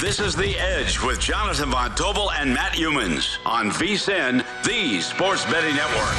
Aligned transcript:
This 0.00 0.20
is 0.20 0.36
The 0.36 0.58
Edge 0.58 1.00
with 1.00 1.18
Jonathan 1.18 1.70
Von 1.70 1.90
Tobel 1.92 2.30
and 2.32 2.52
Matt 2.52 2.72
Youmans 2.72 3.38
on 3.46 3.70
VSIN, 3.70 4.44
the 4.62 5.00
Sports 5.00 5.46
Betting 5.46 5.74
Network. 5.74 6.14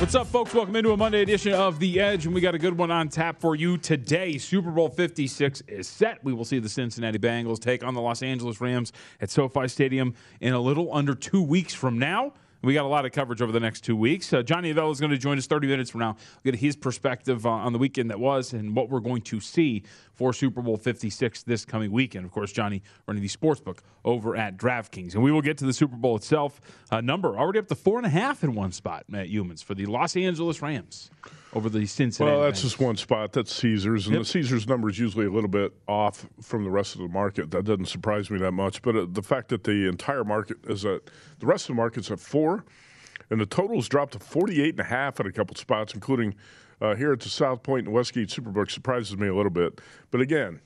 What's 0.00 0.14
up, 0.14 0.28
folks? 0.28 0.54
Welcome 0.54 0.76
into 0.76 0.92
a 0.92 0.96
Monday 0.96 1.20
edition 1.20 1.52
of 1.52 1.80
The 1.80 1.98
Edge, 1.98 2.26
and 2.26 2.34
we 2.34 2.40
got 2.40 2.54
a 2.54 2.60
good 2.60 2.78
one 2.78 2.92
on 2.92 3.08
tap 3.08 3.40
for 3.40 3.56
you 3.56 3.76
today. 3.76 4.38
Super 4.38 4.70
Bowl 4.70 4.88
56 4.88 5.62
is 5.62 5.88
set. 5.88 6.22
We 6.22 6.32
will 6.32 6.44
see 6.44 6.60
the 6.60 6.68
Cincinnati 6.68 7.18
Bengals 7.18 7.58
take 7.58 7.82
on 7.82 7.94
the 7.94 8.00
Los 8.00 8.22
Angeles 8.22 8.60
Rams 8.60 8.92
at 9.20 9.28
SoFi 9.28 9.66
Stadium 9.66 10.14
in 10.40 10.54
a 10.54 10.60
little 10.60 10.94
under 10.94 11.16
two 11.16 11.42
weeks 11.42 11.74
from 11.74 11.98
now. 11.98 12.34
We 12.62 12.74
got 12.74 12.84
a 12.84 12.88
lot 12.88 13.04
of 13.04 13.10
coverage 13.10 13.42
over 13.42 13.50
the 13.50 13.58
next 13.58 13.80
two 13.80 13.96
weeks. 13.96 14.32
Uh, 14.32 14.40
Johnny 14.42 14.72
Avello 14.72 14.92
is 14.92 15.00
going 15.00 15.10
to 15.10 15.18
join 15.18 15.36
us 15.36 15.46
30 15.48 15.66
minutes 15.66 15.90
from 15.90 15.98
now. 15.98 16.16
We'll 16.44 16.52
get 16.52 16.60
his 16.60 16.76
perspective 16.76 17.44
uh, 17.44 17.50
on 17.50 17.72
the 17.72 17.78
weekend 17.78 18.10
that 18.10 18.20
was 18.20 18.52
and 18.52 18.76
what 18.76 18.88
we're 18.88 19.00
going 19.00 19.22
to 19.22 19.40
see 19.40 19.82
for 20.22 20.32
Super 20.32 20.62
Bowl 20.62 20.76
56 20.76 21.42
this 21.42 21.64
coming 21.64 21.90
weekend. 21.90 22.24
Of 22.24 22.30
course, 22.30 22.52
Johnny 22.52 22.80
running 23.08 23.22
the 23.24 23.28
sports 23.28 23.60
book 23.60 23.82
over 24.04 24.36
at 24.36 24.56
DraftKings. 24.56 25.14
And 25.14 25.22
we 25.24 25.32
will 25.32 25.42
get 25.42 25.58
to 25.58 25.64
the 25.66 25.72
Super 25.72 25.96
Bowl 25.96 26.14
itself. 26.14 26.60
Uh, 26.92 27.00
number 27.00 27.36
already 27.36 27.58
up 27.58 27.66
to 27.66 27.74
four 27.74 27.96
and 27.98 28.06
a 28.06 28.08
half 28.08 28.44
in 28.44 28.54
one 28.54 28.70
spot, 28.70 29.02
Matt 29.08 29.26
Youmans, 29.30 29.64
for 29.64 29.74
the 29.74 29.84
Los 29.86 30.14
Angeles 30.14 30.62
Rams 30.62 31.10
over 31.54 31.68
the 31.68 31.84
Cincinnati. 31.86 32.36
Well, 32.36 32.44
that's 32.44 32.60
Bengals. 32.60 32.62
just 32.62 32.78
one 32.78 32.96
spot. 32.96 33.32
That's 33.32 33.52
Caesars, 33.52 34.06
and 34.06 34.14
Yep. 34.14 34.22
the 34.22 34.28
Caesars 34.28 34.68
number 34.68 34.88
is 34.88 34.96
usually 35.00 35.26
a 35.26 35.30
little 35.30 35.50
bit 35.50 35.72
off 35.88 36.24
from 36.40 36.62
the 36.62 36.70
rest 36.70 36.94
of 36.94 37.00
the 37.00 37.08
market. 37.08 37.50
That 37.50 37.64
doesn't 37.64 37.86
surprise 37.86 38.30
me 38.30 38.38
that 38.38 38.52
much. 38.52 38.80
But 38.80 38.94
uh, 38.94 39.06
the 39.10 39.22
fact 39.24 39.48
that 39.48 39.64
the 39.64 39.88
entire 39.88 40.22
market 40.22 40.58
is 40.68 40.84
at 40.84 41.00
the 41.40 41.46
rest 41.46 41.64
of 41.64 41.74
the 41.74 41.80
market's 41.82 42.12
at 42.12 42.20
four, 42.20 42.64
and 43.28 43.40
the 43.40 43.46
totals 43.46 43.88
dropped 43.88 44.12
to 44.12 44.20
48 44.20 44.70
and 44.74 44.80
a 44.80 44.84
half 44.84 45.18
at 45.18 45.26
a 45.26 45.32
couple 45.32 45.56
spots, 45.56 45.94
including 45.94 46.36
uh, 46.82 46.96
here 46.96 47.12
at 47.12 47.20
the 47.20 47.28
South 47.28 47.62
Point 47.62 47.86
and 47.86 47.94
Westgate 47.94 48.28
Superbook, 48.28 48.70
surprises 48.70 49.16
me 49.16 49.28
a 49.28 49.34
little 49.34 49.50
bit. 49.50 49.80
But 50.10 50.20
again, 50.20 50.60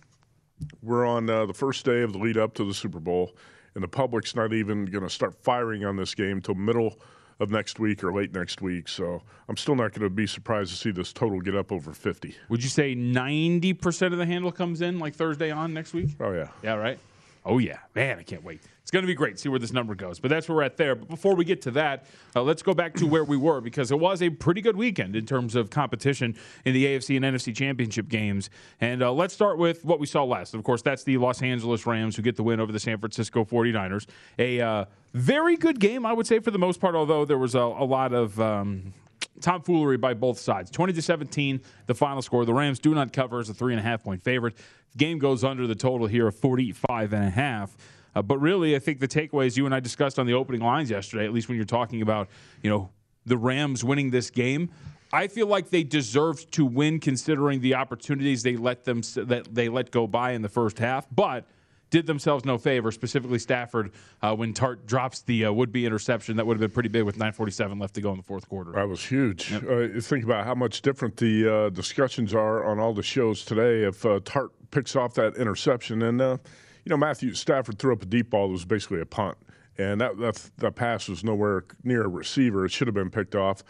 we're 0.82 1.04
on 1.06 1.28
uh, 1.28 1.44
the 1.44 1.54
first 1.54 1.84
day 1.84 2.00
of 2.00 2.12
the 2.12 2.18
lead 2.18 2.38
up 2.38 2.54
to 2.54 2.64
the 2.64 2.72
Super 2.72 2.98
Bowl, 2.98 3.36
and 3.74 3.84
the 3.84 3.88
public's 3.88 4.34
not 4.34 4.54
even 4.54 4.86
going 4.86 5.04
to 5.04 5.10
start 5.10 5.34
firing 5.42 5.84
on 5.84 5.96
this 5.96 6.14
game 6.14 6.40
till 6.40 6.54
middle 6.54 6.98
of 7.38 7.50
next 7.50 7.78
week 7.78 8.02
or 8.02 8.14
late 8.14 8.32
next 8.32 8.62
week. 8.62 8.88
So 8.88 9.20
I'm 9.46 9.58
still 9.58 9.74
not 9.74 9.92
going 9.92 10.04
to 10.04 10.10
be 10.10 10.26
surprised 10.26 10.70
to 10.70 10.76
see 10.78 10.90
this 10.90 11.12
total 11.12 11.38
get 11.42 11.54
up 11.54 11.70
over 11.70 11.92
50. 11.92 12.34
Would 12.48 12.62
you 12.62 12.70
say 12.70 12.94
90% 12.96 14.12
of 14.12 14.16
the 14.16 14.24
handle 14.24 14.50
comes 14.50 14.80
in 14.80 14.98
like 14.98 15.14
Thursday 15.14 15.50
on 15.50 15.74
next 15.74 15.92
week? 15.92 16.16
Oh 16.18 16.32
yeah. 16.32 16.48
Yeah, 16.62 16.76
right? 16.76 16.98
Oh, 17.44 17.58
yeah. 17.58 17.78
Man, 17.94 18.18
I 18.18 18.22
can't 18.22 18.42
wait. 18.42 18.60
It's 18.86 18.92
going 18.92 19.02
to 19.02 19.08
be 19.08 19.14
great. 19.14 19.34
To 19.34 19.42
see 19.42 19.48
where 19.48 19.58
this 19.58 19.72
number 19.72 19.96
goes. 19.96 20.20
But 20.20 20.30
that's 20.30 20.48
where 20.48 20.54
we're 20.54 20.62
at 20.62 20.76
there. 20.76 20.94
But 20.94 21.08
before 21.08 21.34
we 21.34 21.44
get 21.44 21.60
to 21.62 21.72
that, 21.72 22.06
uh, 22.36 22.42
let's 22.42 22.62
go 22.62 22.72
back 22.72 22.94
to 22.94 23.06
where 23.08 23.24
we 23.24 23.36
were 23.36 23.60
because 23.60 23.90
it 23.90 23.98
was 23.98 24.22
a 24.22 24.30
pretty 24.30 24.60
good 24.60 24.76
weekend 24.76 25.16
in 25.16 25.26
terms 25.26 25.56
of 25.56 25.70
competition 25.70 26.36
in 26.64 26.72
the 26.72 26.84
AFC 26.84 27.16
and 27.16 27.24
NFC 27.24 27.52
championship 27.52 28.06
games. 28.06 28.48
And 28.80 29.02
uh, 29.02 29.12
let's 29.12 29.34
start 29.34 29.58
with 29.58 29.84
what 29.84 29.98
we 29.98 30.06
saw 30.06 30.22
last. 30.22 30.54
Of 30.54 30.62
course, 30.62 30.82
that's 30.82 31.02
the 31.02 31.18
Los 31.18 31.42
Angeles 31.42 31.84
Rams 31.84 32.14
who 32.14 32.22
get 32.22 32.36
the 32.36 32.44
win 32.44 32.60
over 32.60 32.70
the 32.70 32.78
San 32.78 32.96
Francisco 32.98 33.44
49ers. 33.44 34.06
A 34.38 34.60
uh, 34.60 34.84
very 35.14 35.56
good 35.56 35.80
game, 35.80 36.06
I 36.06 36.12
would 36.12 36.28
say, 36.28 36.38
for 36.38 36.52
the 36.52 36.58
most 36.60 36.80
part, 36.80 36.94
although 36.94 37.24
there 37.24 37.38
was 37.38 37.56
a, 37.56 37.58
a 37.58 37.84
lot 37.84 38.12
of. 38.12 38.40
Um, 38.40 38.94
tomfoolery 39.40 39.98
by 39.98 40.14
both 40.14 40.38
sides. 40.38 40.70
20 40.70 40.94
to 40.94 41.02
17, 41.02 41.60
the 41.86 41.94
final 41.94 42.22
score. 42.22 42.46
The 42.46 42.54
Rams 42.54 42.78
do 42.78 42.94
not 42.94 43.12
cover 43.12 43.38
as 43.38 43.50
a 43.50 43.54
three 43.54 43.74
and 43.74 43.80
a 43.80 43.82
half 43.82 44.02
point 44.02 44.22
favorite. 44.22 44.56
The 44.92 44.98
game 44.98 45.18
goes 45.18 45.44
under 45.44 45.66
the 45.66 45.74
total 45.74 46.06
here 46.06 46.26
of 46.26 46.36
45 46.36 47.12
and 47.12 47.24
a 47.24 47.30
half. 47.30 47.76
Uh, 48.16 48.22
but 48.22 48.38
really, 48.38 48.74
I 48.74 48.78
think 48.78 48.98
the 48.98 49.06
takeaways 49.06 49.58
you 49.58 49.66
and 49.66 49.74
I 49.74 49.80
discussed 49.80 50.18
on 50.18 50.26
the 50.26 50.32
opening 50.32 50.62
lines 50.62 50.90
yesterday, 50.90 51.26
at 51.26 51.34
least 51.34 51.48
when 51.48 51.56
you're 51.56 51.66
talking 51.66 52.00
about, 52.00 52.28
you 52.62 52.70
know, 52.70 52.88
the 53.26 53.36
Rams 53.36 53.84
winning 53.84 54.10
this 54.10 54.30
game. 54.30 54.70
I 55.12 55.28
feel 55.28 55.46
like 55.46 55.68
they 55.68 55.84
deserved 55.84 56.50
to 56.52 56.64
win 56.64 56.98
considering 56.98 57.60
the 57.60 57.74
opportunities 57.74 58.42
they 58.42 58.56
let 58.56 58.84
them 58.84 59.02
that 59.16 59.54
they 59.54 59.68
let 59.68 59.90
go 59.90 60.06
by 60.06 60.32
in 60.32 60.42
the 60.42 60.48
first 60.48 60.78
half, 60.78 61.06
but 61.14 61.44
did 61.90 62.06
themselves 62.06 62.44
no 62.44 62.58
favor, 62.58 62.90
specifically 62.90 63.38
Stafford, 63.38 63.92
uh, 64.20 64.34
when 64.34 64.52
Tartt 64.52 64.86
drops 64.86 65.22
the 65.22 65.44
uh, 65.44 65.52
would-be 65.52 65.86
interception 65.86 66.36
that 66.36 66.46
would 66.46 66.54
have 66.54 66.60
been 66.60 66.74
pretty 66.74 66.88
big 66.88 67.04
with 67.04 67.18
9:47 67.18 67.80
left 67.80 67.94
to 67.94 68.00
go 68.00 68.10
in 68.10 68.16
the 68.16 68.22
fourth 68.22 68.48
quarter. 68.48 68.72
That 68.72 68.88
was 68.88 69.04
huge. 69.04 69.52
Uh, 69.52 70.00
think 70.00 70.24
about 70.24 70.46
how 70.46 70.54
much 70.54 70.80
different 70.80 71.16
the 71.18 71.54
uh, 71.54 71.70
discussions 71.70 72.34
are 72.34 72.64
on 72.64 72.78
all 72.78 72.94
the 72.94 73.02
shows 73.02 73.44
today. 73.44 73.84
If 73.84 74.04
uh, 74.04 74.20
Tartt 74.20 74.50
picks 74.70 74.96
off 74.96 75.14
that 75.14 75.36
interception, 75.36 76.02
and 76.02 76.20
uh, 76.20 76.36
you 76.86 76.90
know 76.90 76.96
Matthew 76.96 77.34
Stafford 77.34 77.80
threw 77.80 77.92
up 77.92 78.02
a 78.02 78.06
deep 78.06 78.30
ball 78.30 78.46
that 78.46 78.52
was 78.52 78.64
basically 78.64 79.00
a 79.00 79.06
punt, 79.06 79.36
and 79.76 80.00
that 80.00 80.16
that, 80.18 80.50
that 80.58 80.76
pass 80.76 81.08
was 81.08 81.24
nowhere 81.24 81.64
near 81.82 82.04
a 82.04 82.08
receiver. 82.08 82.64
It 82.64 82.70
should 82.70 82.86
have 82.86 82.94
been 82.94 83.10
picked 83.10 83.34
off. 83.34 83.64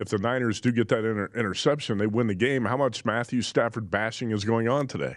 If 0.00 0.08
the 0.08 0.18
Niners 0.18 0.60
do 0.60 0.72
get 0.72 0.88
that 0.88 1.04
inter- 1.04 1.30
interception, 1.36 1.98
they 1.98 2.06
win 2.06 2.26
the 2.26 2.34
game. 2.34 2.64
How 2.64 2.76
much 2.78 3.04
Matthew 3.04 3.42
Stafford 3.42 3.90
bashing 3.90 4.32
is 4.32 4.44
going 4.44 4.66
on 4.66 4.86
today? 4.86 5.14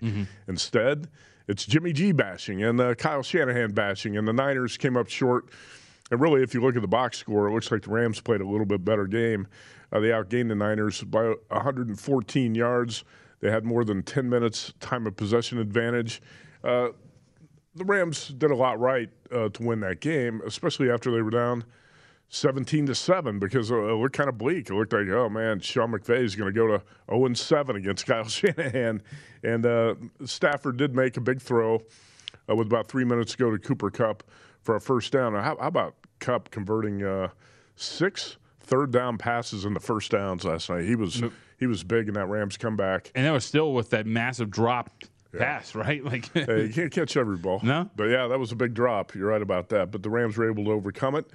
Instead, 0.48 1.08
it's 1.48 1.66
Jimmy 1.66 1.94
G 1.94 2.12
bashing 2.12 2.62
and 2.64 2.80
uh, 2.80 2.94
Kyle 2.96 3.24
Shanahan 3.24 3.72
bashing, 3.72 4.18
and 4.18 4.28
the 4.28 4.34
Niners 4.34 4.78
came 4.78 4.98
up 4.98 5.08
short. 5.08 5.46
And 6.12 6.20
really, 6.20 6.44
if 6.44 6.54
you 6.54 6.62
look 6.62 6.76
at 6.76 6.82
the 6.82 6.88
box 6.88 7.18
score, 7.18 7.48
it 7.48 7.54
looks 7.54 7.72
like 7.72 7.84
the 7.84 7.92
Rams 7.92 8.20
played 8.20 8.42
a 8.42 8.46
little 8.48 8.66
bit 8.66 8.84
better 8.84 9.08
game. 9.08 9.48
Uh, 9.92 10.02
they 10.02 10.10
outgained 10.10 10.50
the 10.50 10.56
Niners 10.56 11.02
by 11.02 11.34
114 11.48 12.56
yards. 12.56 13.06
They 13.40 13.50
had 13.50 13.66
more 13.66 13.86
than 13.86 14.04
10 14.04 14.30
minutes 14.30 14.74
time 14.80 15.08
of 15.08 15.16
possession 15.16 15.60
advantage. 15.60 16.22
Uh, 16.64 16.90
the 17.78 17.86
Rams 17.86 18.30
did 18.30 18.52
a 18.52 18.56
lot 18.56 18.80
right 18.80 19.10
uh, 19.32 19.50
to 19.50 19.64
win 19.64 19.80
that 19.82 20.02
game, 20.02 20.42
especially 20.46 20.90
after 20.90 21.12
they 21.12 21.22
were 21.22 21.32
down 21.32 21.64
17 22.30 22.88
to 22.88 22.96
seven, 22.96 23.40
because 23.40 23.72
uh, 23.72 23.82
it 23.82 23.94
looked 23.94 24.16
kind 24.16 24.30
of 24.30 24.38
bleak. 24.38 24.70
It 24.70 24.74
looked 24.74 24.94
like, 24.94 25.08
oh 25.10 25.30
man, 25.30 25.60
Sean 25.60 25.92
McVay 25.92 26.24
is 26.24 26.36
going 26.36 26.54
to 26.54 26.58
go 26.58 26.68
to 26.68 26.82
0 27.10 27.26
and 27.26 27.38
seven 27.38 27.76
against 27.76 28.06
Kyle 28.08 28.28
Shanahan, 28.28 29.02
and 29.44 29.66
uh, 29.66 29.96
Stafford 30.26 30.78
did 30.78 30.96
make 30.96 31.18
a 31.18 31.22
big 31.22 31.42
throw 31.42 31.82
uh, 32.50 32.56
with 32.56 32.68
about 32.68 32.88
three 32.88 33.06
minutes 33.06 33.34
to 33.34 33.38
go 33.38 33.52
to 33.52 33.58
Cooper 33.58 33.90
Kupp 33.90 34.24
for 34.62 34.76
a 34.76 34.82
first 34.82 35.12
down. 35.14 35.34
How, 35.34 35.58
how 35.60 35.68
about 35.68 35.96
Kupp 36.20 36.52
converting 36.52 37.04
uh, 37.04 37.30
six 37.76 38.38
third 38.60 38.92
down 38.92 39.18
passes 39.18 39.66
in 39.66 39.74
the 39.74 39.80
first 39.80 40.12
downs 40.12 40.44
last 40.44 40.70
night? 40.70 40.84
He 40.84 40.96
was 40.96 41.24
he 41.58 41.68
was 41.68 41.84
big 41.84 42.08
in 42.08 42.14
that 42.14 42.28
Rams 42.28 42.58
comeback. 42.58 43.12
And 43.16 43.26
that 43.26 43.32
was 43.32 43.46
still 43.46 43.74
with 43.74 43.90
that 43.92 44.06
massive 44.06 44.52
drop 44.52 44.92
pass, 45.38 45.76
right? 45.76 46.04
Like 46.08 46.34
you 46.36 46.72
can't 46.74 46.92
catch 46.92 47.18
every 47.18 47.38
ball. 47.38 47.60
No? 47.64 47.90
But 47.96 48.06
yeah, 48.06 48.28
that 48.28 48.40
was 48.40 48.52
a 48.52 48.56
big 48.56 48.74
drop. 48.74 49.14
You're 49.14 49.30
right 49.30 49.42
about 49.42 49.70
that. 49.70 49.92
But 49.92 50.04
the 50.04 50.10
Rams 50.10 50.38
were 50.38 50.50
able 50.50 50.66
to 50.66 50.72
overcome 50.72 51.16
it. 51.16 51.26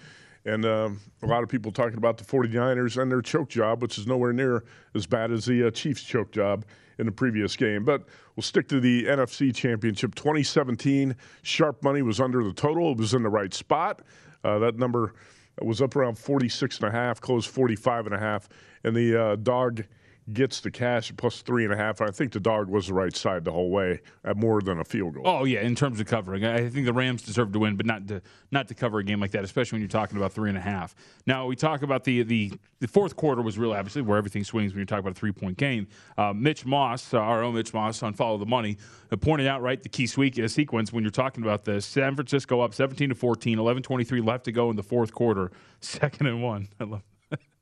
And 0.44 0.64
um, 0.64 1.00
a 1.22 1.26
lot 1.26 1.42
of 1.42 1.48
people 1.48 1.70
talking 1.70 1.98
about 1.98 2.18
the 2.18 2.24
49ers 2.24 3.00
and 3.00 3.10
their 3.10 3.22
choke 3.22 3.48
job, 3.48 3.80
which 3.80 3.96
is 3.96 4.06
nowhere 4.06 4.32
near 4.32 4.64
as 4.94 5.06
bad 5.06 5.30
as 5.30 5.44
the 5.44 5.68
uh, 5.68 5.70
Chiefs' 5.70 6.02
choke 6.02 6.32
job 6.32 6.64
in 6.98 7.06
the 7.06 7.12
previous 7.12 7.54
game. 7.54 7.84
But 7.84 8.04
we'll 8.34 8.42
stick 8.42 8.68
to 8.68 8.80
the 8.80 9.04
NFC 9.04 9.54
Championship. 9.54 10.14
2017, 10.14 11.14
sharp 11.42 11.82
money 11.84 12.02
was 12.02 12.20
under 12.20 12.42
the 12.42 12.52
total. 12.52 12.92
It 12.92 12.98
was 12.98 13.14
in 13.14 13.22
the 13.22 13.28
right 13.28 13.54
spot. 13.54 14.02
Uh, 14.42 14.58
that 14.58 14.78
number 14.78 15.14
was 15.60 15.80
up 15.80 15.94
around 15.94 16.18
46 16.18 16.78
and 16.78 16.88
a 16.88 16.90
half, 16.90 17.20
closed 17.20 17.48
45 17.48 18.06
and 18.06 18.14
a 18.14 18.18
half. 18.18 18.48
And 18.84 18.96
the 18.96 19.22
uh, 19.22 19.36
dog 19.36 19.84
gets 20.32 20.60
the 20.60 20.70
cash 20.70 21.12
plus 21.16 21.42
three 21.42 21.64
and 21.64 21.72
a 21.72 21.76
half. 21.76 22.00
I 22.00 22.10
think 22.10 22.32
the 22.32 22.40
dog 22.40 22.68
was 22.68 22.86
the 22.86 22.94
right 22.94 23.14
side 23.14 23.44
the 23.44 23.50
whole 23.50 23.70
way 23.70 24.00
at 24.24 24.36
more 24.36 24.60
than 24.60 24.78
a 24.78 24.84
field 24.84 25.14
goal. 25.14 25.24
Oh 25.26 25.44
yeah, 25.44 25.60
in 25.60 25.74
terms 25.74 26.00
of 26.00 26.06
covering, 26.06 26.44
I 26.44 26.68
think 26.68 26.86
the 26.86 26.92
Rams 26.92 27.22
deserve 27.22 27.52
to 27.52 27.58
win, 27.58 27.76
but 27.76 27.86
not 27.86 28.06
to 28.08 28.22
not 28.50 28.68
to 28.68 28.74
cover 28.74 28.98
a 28.98 29.04
game 29.04 29.20
like 29.20 29.32
that, 29.32 29.44
especially 29.44 29.76
when 29.76 29.82
you're 29.82 29.88
talking 29.88 30.16
about 30.16 30.32
three 30.32 30.48
and 30.48 30.58
a 30.58 30.62
half. 30.62 30.94
Now 31.26 31.46
we 31.46 31.56
talk 31.56 31.82
about 31.82 32.04
the 32.04 32.22
the, 32.22 32.52
the 32.78 32.88
fourth 32.88 33.16
quarter 33.16 33.42
was 33.42 33.58
really 33.58 33.76
obviously 33.76 34.02
where 34.02 34.18
everything 34.18 34.44
swings 34.44 34.72
when 34.72 34.80
you 34.80 34.86
talk 34.86 35.00
about 35.00 35.12
a 35.12 35.14
three 35.14 35.32
point 35.32 35.56
game. 35.56 35.88
Uh, 36.16 36.32
Mitch 36.32 36.64
Moss, 36.64 37.12
uh, 37.12 37.18
our 37.18 37.42
own 37.42 37.54
Mitch 37.54 37.74
Moss 37.74 38.02
on 38.02 38.14
Follow 38.14 38.38
the 38.38 38.46
Money, 38.46 38.78
uh, 39.10 39.16
pointed 39.16 39.46
out 39.46 39.62
right 39.62 39.82
the 39.82 39.88
key 39.88 40.04
uh, 40.04 40.48
sequence 40.48 40.92
when 40.92 41.02
you're 41.02 41.10
talking 41.10 41.42
about 41.42 41.64
this. 41.64 41.84
San 41.84 42.14
Francisco 42.14 42.60
up 42.60 42.74
17 42.74 43.08
to 43.08 43.14
14, 43.14 43.58
11-23 43.58 44.26
left 44.26 44.44
to 44.44 44.52
go 44.52 44.70
in 44.70 44.76
the 44.76 44.82
fourth 44.82 45.12
quarter, 45.12 45.50
second 45.80 46.26
and 46.26 46.42
one. 46.42 46.68
I 46.78 46.84
love 46.84 47.02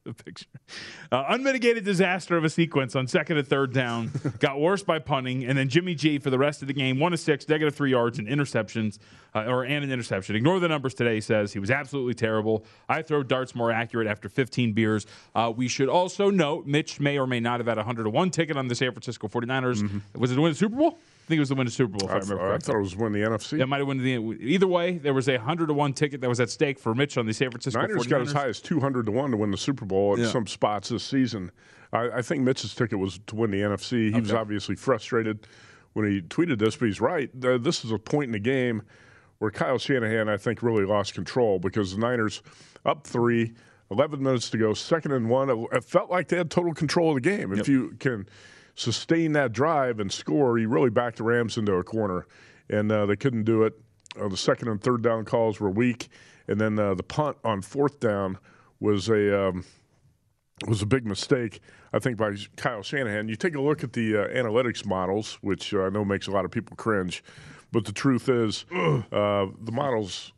the 0.05 0.15
picture. 0.15 0.47
Uh, 1.13 1.25
unmitigated 1.29 1.85
disaster 1.85 2.37
of 2.37 2.45
a 2.45 2.51
sequence 2.51 2.97
on 2.97 3.07
second 3.07 3.37
and 3.37 3.47
third 3.47 3.73
down. 3.73 4.11
got 4.39 4.61
worse 4.61 4.83
by 4.83 4.99
punting, 4.99 5.45
and 5.45 5.59
then 5.59 5.69
Jimmy 5.69 5.95
G 5.95 6.19
for 6.19 6.31
the 6.31 6.39
rest 6.39 6.63
of 6.63 6.69
the 6.69 6.75
game, 6.75 6.99
one 6.99 7.13
to 7.13 7.19
six, 7.19 7.49
negative 7.49 7.75
three 7.75 7.91
yards 7.91 8.19
and 8.19 8.27
interceptions, 8.27 8.99
uh, 9.35 9.45
or 9.45 9.65
and 9.65 9.85
an 9.85 9.91
interception. 9.91 10.37
Ignore 10.37 10.61
the 10.61 10.69
numbers 10.69 10.95
today. 10.95 11.15
He 11.15 11.21
says 11.21 11.53
he 11.53 11.59
was 11.59 11.71
absolutely 11.71 12.15
terrible. 12.15 12.65
I 12.89 13.03
throw 13.03 13.23
darts 13.23 13.55
more 13.55 13.71
accurate 13.71 14.07
after 14.07 14.29
15 14.29 14.73
beers. 14.73 15.07
Uh, 15.35 15.53
we 15.55 15.69
should 15.69 15.89
also 15.89 16.31
note 16.31 16.67
Mitch 16.67 17.01
may 17.01 17.19
or 17.19 17.27
may 17.27 17.41
not 17.41 17.61
have 17.61 17.67
had 17.67 17.79
a 17.79 17.85
hundred 17.85 18.05
to 18.05 18.11
one 18.11 18.31
ticket 18.31 18.57
on 18.57 18.69
the 18.69 18.75
San 18.75 18.93
Francisco 18.93 19.29
49ers. 19.29 19.83
Mm-hmm. 19.83 20.21
Was 20.21 20.33
it 20.33 20.37
to 20.37 20.41
win 20.41 20.53
the 20.53 20.59
Super 20.59 20.77
Bowl? 20.77 20.99
Think 21.27 21.37
it 21.37 21.41
was 21.41 21.49
the 21.49 21.55
win 21.55 21.67
the 21.67 21.71
Super 21.71 21.97
Bowl. 21.97 22.09
If 22.09 22.15
I, 22.15 22.17
I 22.17 22.19
remember 22.19 22.53
I 22.53 22.59
thought 22.59 22.77
it 22.77 22.81
was 22.81 22.97
win 22.97 23.13
the 23.13 23.21
NFC. 23.21 23.59
Yeah, 23.59 23.65
it 23.65 23.67
might 23.69 23.79
have 23.79 23.87
won 23.87 23.99
the. 23.99 24.17
Either 24.41 24.67
way, 24.67 24.99
there 24.99 25.15
was 25.15 25.29
a 25.29 25.39
hundred 25.39 25.69
to 25.69 25.75
one 25.75 25.93
ticket 25.93 26.21
that 26.21 26.29
was 26.29 26.41
at 26.41 26.51
stake 26.51 26.79
for 26.79 26.95
Mitch 26.95 27.17
on 27.17 27.27
the 27.27 27.33
San 27.33 27.51
Francisco. 27.51 27.81
Niners 27.81 28.07
49ers. 28.07 28.09
got 28.09 28.21
as 28.23 28.33
high 28.33 28.49
as 28.49 28.61
two 28.61 28.81
hundred 28.81 29.07
to 29.07 29.13
one 29.13 29.31
to 29.31 29.37
win 29.37 29.51
the 29.51 29.59
Super 29.59 29.85
Bowl 29.85 30.15
at 30.15 30.21
yeah. 30.21 30.29
some 30.29 30.47
spots 30.47 30.89
this 30.89 31.05
season. 31.05 31.51
I, 31.93 32.09
I, 32.11 32.23
think 32.23 32.43
Mitch's 32.43 32.75
ticket 32.75 32.99
was 32.99 33.19
to 33.27 33.35
win 33.35 33.51
the 33.51 33.61
NFC. 33.61 34.09
He 34.09 34.09
okay. 34.11 34.21
was 34.21 34.33
obviously 34.33 34.77
frustrated 34.77 35.47
when 35.95 36.09
he 36.09 36.21
tweeted 36.21 36.59
this, 36.59 36.77
but 36.77 36.87
he's 36.87 37.01
right. 37.01 37.29
This 37.35 37.85
is 37.85 37.91
a 37.91 37.99
point 37.99 38.27
in 38.27 38.33
the 38.33 38.39
game 38.39 38.83
where 39.39 39.51
Kyle 39.51 39.79
Shanahan, 39.79 40.29
I 40.29 40.37
think, 40.37 40.63
really 40.63 40.85
lost 40.85 41.15
control 41.15 41.59
because 41.59 41.93
the 41.93 41.99
Niners 41.99 42.43
up 42.85 43.07
three. 43.07 43.55
11 43.93 44.23
minutes 44.23 44.49
to 44.51 44.57
go, 44.57 44.73
second 44.73 45.11
and 45.11 45.29
one. 45.29 45.51
It 45.73 45.83
felt 45.83 46.13
like 46.13 46.29
they 46.29 46.37
had 46.37 46.49
total 46.49 46.73
control 46.73 47.09
of 47.09 47.17
the 47.17 47.29
game. 47.29 47.51
Yep. 47.51 47.59
If 47.59 47.69
you 47.69 47.97
can 47.99 48.25
sustain 48.75 49.33
that 49.33 49.53
drive 49.53 50.01
and 50.01 50.11
score, 50.13 50.57
he 50.59 50.67
really 50.67 50.91
backed 50.91 51.19
the 51.19 51.25
Rams 51.25 51.57
into 51.57 51.73
a 51.75 51.85
corner, 51.85 52.27
and 52.69 52.91
uh, 52.91 53.07
they 53.07 53.17
couldn't 53.17 53.45
do 53.45 53.65
it. 53.65 53.79
Uh, 54.21 54.29
the 54.29 54.37
second 54.37 54.69
and 54.69 54.81
third 54.81 55.03
down 55.03 55.25
calls 55.25 55.61
were 55.61 55.71
weak, 55.71 56.09
and 56.49 56.61
then 56.61 56.79
uh, 56.79 56.95
the 56.95 57.03
punt 57.03 57.37
on 57.45 57.63
fourth 57.63 58.01
down 58.01 58.39
was 58.81 59.09
a 59.09 59.49
um, 59.49 59.65
was 60.67 60.83
a 60.83 60.87
big 60.87 61.07
mistake, 61.07 61.61
I 61.93 61.99
think, 61.99 62.17
by 62.17 62.35
Kyle 62.57 62.83
Shanahan. 62.83 63.29
You 63.29 63.37
take 63.37 63.55
a 63.55 63.61
look 63.61 63.83
at 63.85 63.93
the 63.93 64.17
uh, 64.17 64.29
analytics 64.29 64.85
models, 64.85 65.39
which 65.41 65.73
uh, 65.73 65.85
I 65.85 65.89
know 65.91 66.05
makes 66.05 66.27
a 66.27 66.31
lot 66.31 66.45
of 66.45 66.51
people 66.51 66.77
cringe, 66.77 67.23
but 67.73 67.85
the 67.85 67.93
truth 67.93 68.29
is, 68.29 68.65
uh, 68.73 69.47
the 69.61 69.73
models, 69.73 70.33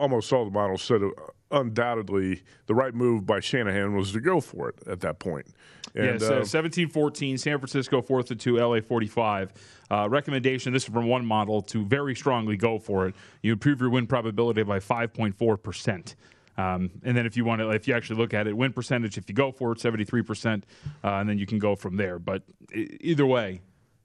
almost 0.00 0.32
all 0.32 0.46
the 0.46 0.50
models 0.50 0.82
said 0.82 1.02
undoubtedly 1.50 2.42
the 2.66 2.74
right 2.74 2.94
move 2.94 3.26
by 3.26 3.38
Shanahan 3.38 3.94
was 3.94 4.12
to 4.12 4.20
go 4.20 4.40
for 4.40 4.70
it 4.70 4.76
at 4.88 5.00
that 5.00 5.18
point. 5.18 5.46
And, 5.94 6.20
yeah, 6.20 6.26
so 6.26 6.38
uh, 6.40 6.44
17 6.44 6.88
14, 6.88 7.36
San 7.36 7.58
Francisco 7.58 8.00
4th 8.00 8.26
to 8.26 8.36
2, 8.36 8.56
LA 8.56 8.80
45. 8.80 9.52
Uh, 9.90 10.08
recommendation 10.08 10.72
this 10.72 10.84
is 10.84 10.88
from 10.88 11.06
one 11.06 11.26
model 11.26 11.60
to 11.62 11.84
very 11.84 12.14
strongly 12.14 12.56
go 12.56 12.78
for 12.78 13.08
it. 13.08 13.14
You 13.42 13.52
improve 13.52 13.80
your 13.80 13.90
win 13.90 14.06
probability 14.06 14.62
by 14.62 14.78
5.4%. 14.78 16.14
Um, 16.56 16.90
and 17.04 17.16
then 17.16 17.26
if 17.26 17.36
you 17.36 17.44
want 17.44 17.60
to, 17.60 17.70
if 17.70 17.86
you 17.88 17.94
actually 17.94 18.20
look 18.20 18.34
at 18.34 18.46
it, 18.46 18.56
win 18.56 18.72
percentage, 18.72 19.18
if 19.18 19.28
you 19.28 19.34
go 19.34 19.50
for 19.50 19.72
it, 19.72 19.78
73%, 19.78 20.62
uh, 21.02 21.08
and 21.08 21.28
then 21.28 21.38
you 21.38 21.46
can 21.46 21.58
go 21.58 21.74
from 21.74 21.96
there. 21.96 22.18
But 22.18 22.42
either 22.72 23.26
way, 23.26 23.60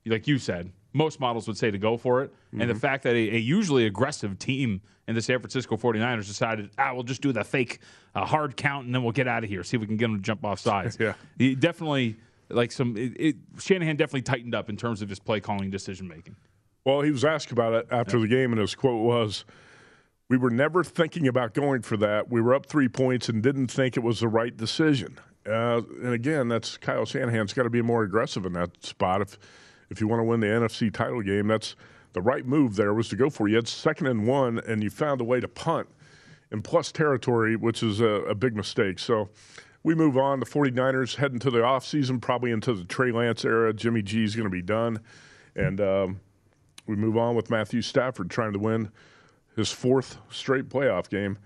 like 0.06 0.28
you 0.28 0.38
said, 0.40 0.72
most 0.96 1.20
models 1.20 1.46
would 1.46 1.58
say 1.58 1.70
to 1.70 1.78
go 1.78 1.98
for 1.98 2.24
it. 2.24 2.32
Mm-hmm. 2.32 2.62
And 2.62 2.70
the 2.70 2.74
mm-hmm. 2.74 2.80
fact 2.80 3.04
that 3.04 3.16
a, 3.16 3.36
a, 3.36 3.38
usually 3.38 3.86
aggressive 3.86 4.40
team 4.40 4.82
in 5.10 5.14
the 5.14 5.22
San 5.22 5.40
Francisco 5.40 5.76
49ers 5.76 6.26
decided, 6.26 6.70
ah, 6.78 6.94
we'll 6.94 7.04
just 7.04 7.22
do 7.22 7.34
the 7.34 7.44
fake 7.44 7.80
uh, 8.16 8.26
hard 8.26 8.56
count 8.56 8.86
and 8.86 8.96
then 8.96 9.04
we'll 9.04 9.12
get 9.12 9.28
out 9.28 9.44
of 9.44 9.50
here, 9.50 9.62
see 9.62 9.76
if 9.76 9.82
we 9.82 9.88
can 9.88 9.98
get 9.98 10.06
them 10.06 10.16
to 10.16 10.22
jump 10.22 10.46
off 10.46 10.60
sides. 10.62 10.98
yeah. 10.98 11.14
He 11.38 11.54
definitely, 11.54 12.16
like 12.50 12.72
some, 12.72 12.96
it, 12.96 13.14
it, 13.20 13.36
Shanahan 13.60 13.98
definitely 13.98 14.22
tightened 14.22 14.56
up 14.56 14.70
in 14.70 14.78
terms 14.78 15.02
of 15.02 15.10
his 15.10 15.20
play 15.20 15.42
calling 15.42 15.70
decision 15.70 16.08
making. 16.08 16.38
Well, 16.86 17.02
he 17.02 17.12
was 17.12 17.26
asked 17.26 17.52
about 17.52 17.74
it 17.74 17.88
after 17.92 18.18
yeah. 18.18 18.24
the 18.24 18.28
game, 18.30 18.52
and 18.54 18.62
his 18.62 18.74
quote 18.74 19.04
was, 19.04 19.44
we 20.30 20.38
were 20.38 20.50
never 20.50 20.82
thinking 20.84 21.28
about 21.28 21.54
going 21.54 21.82
for 21.82 21.98
that. 21.98 22.32
We 22.32 22.40
were 22.40 22.54
up 22.54 22.68
three 22.68 22.88
points 22.88 23.28
and 23.28 23.44
didn't 23.44 23.68
think 23.68 23.98
it 23.98 24.04
was 24.04 24.22
the 24.22 24.30
right 24.30 24.56
decision. 24.56 25.20
Uh, 25.46 25.82
and 26.02 26.14
again, 26.14 26.48
that's 26.48 26.78
Kyle 26.78 27.06
Shanahan's 27.06 27.54
got 27.54 27.64
to 27.64 27.70
be 27.70 27.82
more 27.82 28.04
aggressive 28.04 28.46
in 28.46 28.54
that 28.54 28.84
spot. 28.84 29.22
If 29.22 29.38
if 29.96 30.02
you 30.02 30.10
want 30.10 30.20
to 30.20 30.26
win 30.26 30.42
the 30.42 30.48
NFC 30.48 30.94
title 30.94 31.22
game, 31.22 31.48
that's 31.48 31.78
the 32.12 32.22
right 32.22 32.46
move 32.46 32.76
there 32.76 32.94
was 32.94 33.08
to 33.10 33.16
go 33.16 33.30
for. 33.30 33.48
You 33.48 33.56
had 33.56 33.68
second 33.68 34.08
and 34.08 34.28
one, 34.28 34.60
and 34.68 34.84
you 34.84 34.90
found 34.90 35.22
a 35.22 35.24
way 35.24 35.40
to 35.40 35.48
punt 35.48 35.88
in 36.52 36.62
plus 36.62 36.92
territory, 36.92 37.56
which 37.56 37.82
is 37.82 38.02
a, 38.02 38.06
a 38.06 38.36
big 38.36 38.58
mistake. 38.58 39.00
So 39.00 39.30
we 39.84 39.96
move 39.96 40.18
on. 40.18 40.42
The 40.42 40.46
49ers 40.46 41.16
heading 41.16 41.40
to 41.40 41.50
the 41.50 41.60
offseason, 41.60 42.22
probably 42.22 42.52
into 42.52 42.74
the 42.74 42.84
Trey 42.84 43.14
Lance 43.14 43.46
era. 43.46 43.74
Jimmy 43.74 44.02
G 44.02 44.26
is 44.26 44.36
going 44.36 44.48
to 44.48 44.50
be 44.50 44.62
done. 44.62 45.00
And 45.56 45.80
um, 45.80 46.20
we 46.88 46.98
move 46.98 47.16
on 47.16 47.34
with 47.36 47.50
Matthew 47.50 47.82
Stafford 47.82 48.30
trying 48.30 48.52
to 48.52 48.60
win 48.60 48.92
his 49.56 49.72
fourth 49.72 50.18
straight 50.30 50.68
playoff 50.68 51.10
game. 51.10 51.38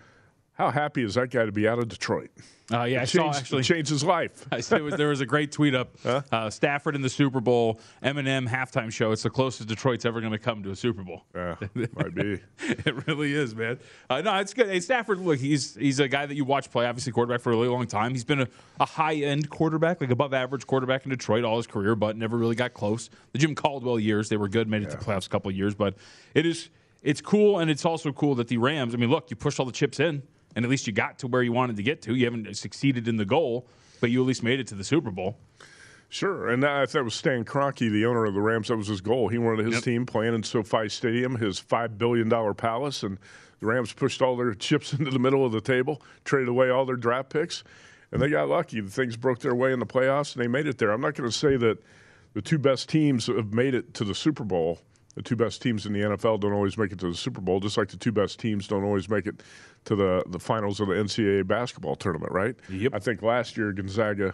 How 0.59 0.71
happy 0.71 1.03
is 1.03 1.13
that 1.13 1.29
guy 1.29 1.45
to 1.45 1.53
be 1.53 1.69
out 1.69 1.79
of 1.79 1.87
Detroit? 1.87 2.31
Uh, 2.69 2.83
yeah, 2.83 2.97
it 2.97 3.03
I 3.03 3.05
changed, 3.05 3.13
saw 3.13 3.39
actually 3.39 3.63
changed 3.63 3.89
his 3.89 4.03
life. 4.03 4.45
There 4.69 5.07
was 5.07 5.21
a 5.21 5.25
great 5.25 5.53
tweet 5.53 5.73
up. 5.73 5.95
Huh? 6.03 6.21
Uh, 6.33 6.49
Stafford 6.49 6.95
in 6.95 7.01
the 7.01 7.09
Super 7.09 7.39
Bowl, 7.39 7.79
Eminem 8.03 8.45
halftime 8.45 8.91
show. 8.91 9.13
It's 9.13 9.23
the 9.23 9.29
closest 9.29 9.69
Detroit's 9.69 10.03
ever 10.03 10.19
going 10.19 10.33
to 10.33 10.37
come 10.37 10.61
to 10.63 10.71
a 10.71 10.75
Super 10.75 11.01
Bowl. 11.01 11.23
Yeah, 11.33 11.55
It 11.75 11.95
might 11.97 12.13
be. 12.13 12.41
it 12.59 13.07
really 13.07 13.33
is, 13.33 13.55
man. 13.55 13.79
Uh, 14.09 14.19
no, 14.19 14.35
it's 14.35 14.53
good. 14.53 14.67
Hey, 14.67 14.81
Stafford, 14.81 15.19
look, 15.19 15.39
he's 15.39 15.75
he's 15.75 16.01
a 16.01 16.09
guy 16.09 16.25
that 16.25 16.35
you 16.35 16.43
watch 16.43 16.69
play. 16.69 16.85
Obviously, 16.85 17.13
quarterback 17.13 17.39
for 17.39 17.53
a 17.53 17.55
really 17.55 17.69
long 17.69 17.87
time. 17.87 18.11
He's 18.11 18.25
been 18.25 18.41
a, 18.41 18.47
a 18.81 18.85
high 18.85 19.15
end 19.15 19.49
quarterback, 19.49 20.01
like 20.01 20.11
above 20.11 20.33
average 20.33 20.67
quarterback 20.67 21.05
in 21.05 21.09
Detroit 21.09 21.45
all 21.45 21.55
his 21.55 21.67
career, 21.67 21.95
but 21.95 22.17
never 22.17 22.37
really 22.37 22.55
got 22.55 22.73
close. 22.73 23.09
The 23.31 23.39
Jim 23.39 23.55
Caldwell 23.55 23.97
years, 23.97 24.27
they 24.27 24.37
were 24.37 24.49
good, 24.49 24.67
made 24.67 24.81
it 24.81 24.89
yeah. 24.89 24.97
to 24.97 25.05
playoffs 25.05 25.25
a 25.25 25.29
couple 25.29 25.49
of 25.49 25.55
years, 25.55 25.73
but 25.73 25.95
it 26.33 26.45
is 26.45 26.69
it's 27.01 27.21
cool, 27.21 27.59
and 27.59 27.71
it's 27.71 27.85
also 27.85 28.11
cool 28.11 28.35
that 28.35 28.49
the 28.49 28.57
Rams. 28.57 28.93
I 28.93 28.97
mean, 28.97 29.09
look, 29.09 29.29
you 29.29 29.37
pushed 29.37 29.57
all 29.61 29.65
the 29.65 29.71
chips 29.71 30.01
in 30.01 30.21
and 30.55 30.65
at 30.65 30.71
least 30.71 30.87
you 30.87 30.93
got 30.93 31.19
to 31.19 31.27
where 31.27 31.43
you 31.43 31.51
wanted 31.51 31.77
to 31.77 31.83
get 31.83 32.01
to. 32.03 32.15
You 32.15 32.25
haven't 32.25 32.55
succeeded 32.57 33.07
in 33.07 33.17
the 33.17 33.25
goal, 33.25 33.67
but 34.01 34.11
you 34.11 34.21
at 34.21 34.27
least 34.27 34.43
made 34.43 34.59
it 34.59 34.67
to 34.67 34.75
the 34.75 34.83
Super 34.83 35.11
Bowl. 35.11 35.37
Sure, 36.11 36.49
and 36.49 36.63
that, 36.63 36.89
that 36.89 37.03
was 37.03 37.13
Stan 37.13 37.45
Kroenke, 37.45 37.91
the 37.91 38.05
owner 38.05 38.25
of 38.25 38.33
the 38.33 38.41
Rams. 38.41 38.69
That 38.69 38.77
was 38.77 38.87
his 38.87 38.99
goal. 38.99 39.27
He 39.27 39.37
wanted 39.37 39.65
his 39.65 39.75
yep. 39.75 39.83
team 39.83 40.05
playing 40.07 40.33
in 40.33 40.41
SoFi 40.41 40.89
Stadium, 40.89 41.35
his 41.35 41.59
five 41.59 41.99
billion 41.99 42.27
dollar 42.27 42.55
palace, 42.55 43.03
and 43.03 43.19
the 43.59 43.67
Rams 43.67 43.93
pushed 43.93 44.21
all 44.21 44.35
their 44.35 44.53
chips 44.55 44.91
into 44.91 45.11
the 45.11 45.19
middle 45.19 45.45
of 45.45 45.51
the 45.51 45.61
table, 45.61 46.01
traded 46.25 46.49
away 46.49 46.71
all 46.71 46.85
their 46.85 46.95
draft 46.95 47.29
picks, 47.29 47.63
and 48.11 48.19
they 48.19 48.29
got 48.29 48.49
lucky. 48.49 48.81
The 48.81 48.89
things 48.89 49.17
broke 49.17 49.39
their 49.39 49.53
way 49.53 49.71
in 49.71 49.77
the 49.77 49.85
playoffs, 49.85 50.33
and 50.33 50.43
they 50.43 50.47
made 50.47 50.65
it 50.65 50.79
there. 50.79 50.89
I'm 50.89 51.01
not 51.01 51.13
going 51.13 51.29
to 51.29 51.35
say 51.35 51.57
that 51.57 51.77
the 52.33 52.41
two 52.41 52.57
best 52.57 52.89
teams 52.89 53.27
have 53.27 53.53
made 53.53 53.75
it 53.75 53.93
to 53.95 54.03
the 54.03 54.15
Super 54.15 54.43
Bowl 54.43 54.79
the 55.19 55.23
two 55.23 55.35
best 55.35 55.61
teams 55.61 55.85
in 55.85 55.91
the 55.91 55.99
NFL 55.99 56.39
don't 56.39 56.53
always 56.53 56.77
make 56.77 56.93
it 56.93 56.99
to 56.99 57.09
the 57.09 57.13
Super 57.13 57.41
Bowl, 57.41 57.59
just 57.59 57.77
like 57.77 57.89
the 57.89 57.97
two 57.97 58.13
best 58.13 58.39
teams 58.39 58.69
don't 58.69 58.85
always 58.85 59.09
make 59.09 59.27
it 59.27 59.43
to 59.83 59.93
the, 59.93 60.23
the 60.27 60.39
finals 60.39 60.79
of 60.79 60.87
the 60.87 60.93
NCAA 60.93 61.45
basketball 61.45 61.97
tournament, 61.97 62.31
right? 62.31 62.55
Yep. 62.69 62.95
I 62.95 62.99
think 62.99 63.21
last 63.21 63.57
year 63.57 63.73
Gonzaga 63.73 64.33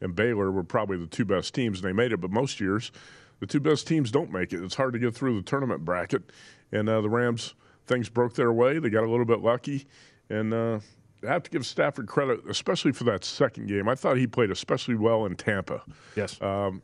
and 0.00 0.16
Baylor 0.16 0.50
were 0.50 0.64
probably 0.64 0.96
the 0.96 1.06
two 1.06 1.24
best 1.24 1.54
teams, 1.54 1.78
and 1.78 1.88
they 1.88 1.92
made 1.92 2.10
it. 2.10 2.20
But 2.20 2.32
most 2.32 2.58
years, 2.58 2.90
the 3.38 3.46
two 3.46 3.60
best 3.60 3.86
teams 3.86 4.10
don't 4.10 4.32
make 4.32 4.52
it. 4.52 4.60
It's 4.60 4.74
hard 4.74 4.92
to 4.94 4.98
get 4.98 5.14
through 5.14 5.36
the 5.36 5.42
tournament 5.42 5.84
bracket, 5.84 6.24
and 6.72 6.88
uh, 6.88 7.00
the 7.00 7.08
Rams 7.08 7.54
things 7.86 8.08
broke 8.08 8.34
their 8.34 8.52
way. 8.52 8.80
They 8.80 8.90
got 8.90 9.04
a 9.04 9.10
little 9.10 9.26
bit 9.26 9.38
lucky, 9.38 9.86
and 10.30 10.52
uh, 10.52 10.80
I 11.22 11.28
have 11.28 11.44
to 11.44 11.50
give 11.50 11.64
Stafford 11.64 12.08
credit, 12.08 12.40
especially 12.48 12.90
for 12.90 13.04
that 13.04 13.24
second 13.24 13.68
game. 13.68 13.88
I 13.88 13.94
thought 13.94 14.16
he 14.16 14.26
played 14.26 14.50
especially 14.50 14.96
well 14.96 15.26
in 15.26 15.36
Tampa. 15.36 15.84
Yes. 16.16 16.42
Um, 16.42 16.82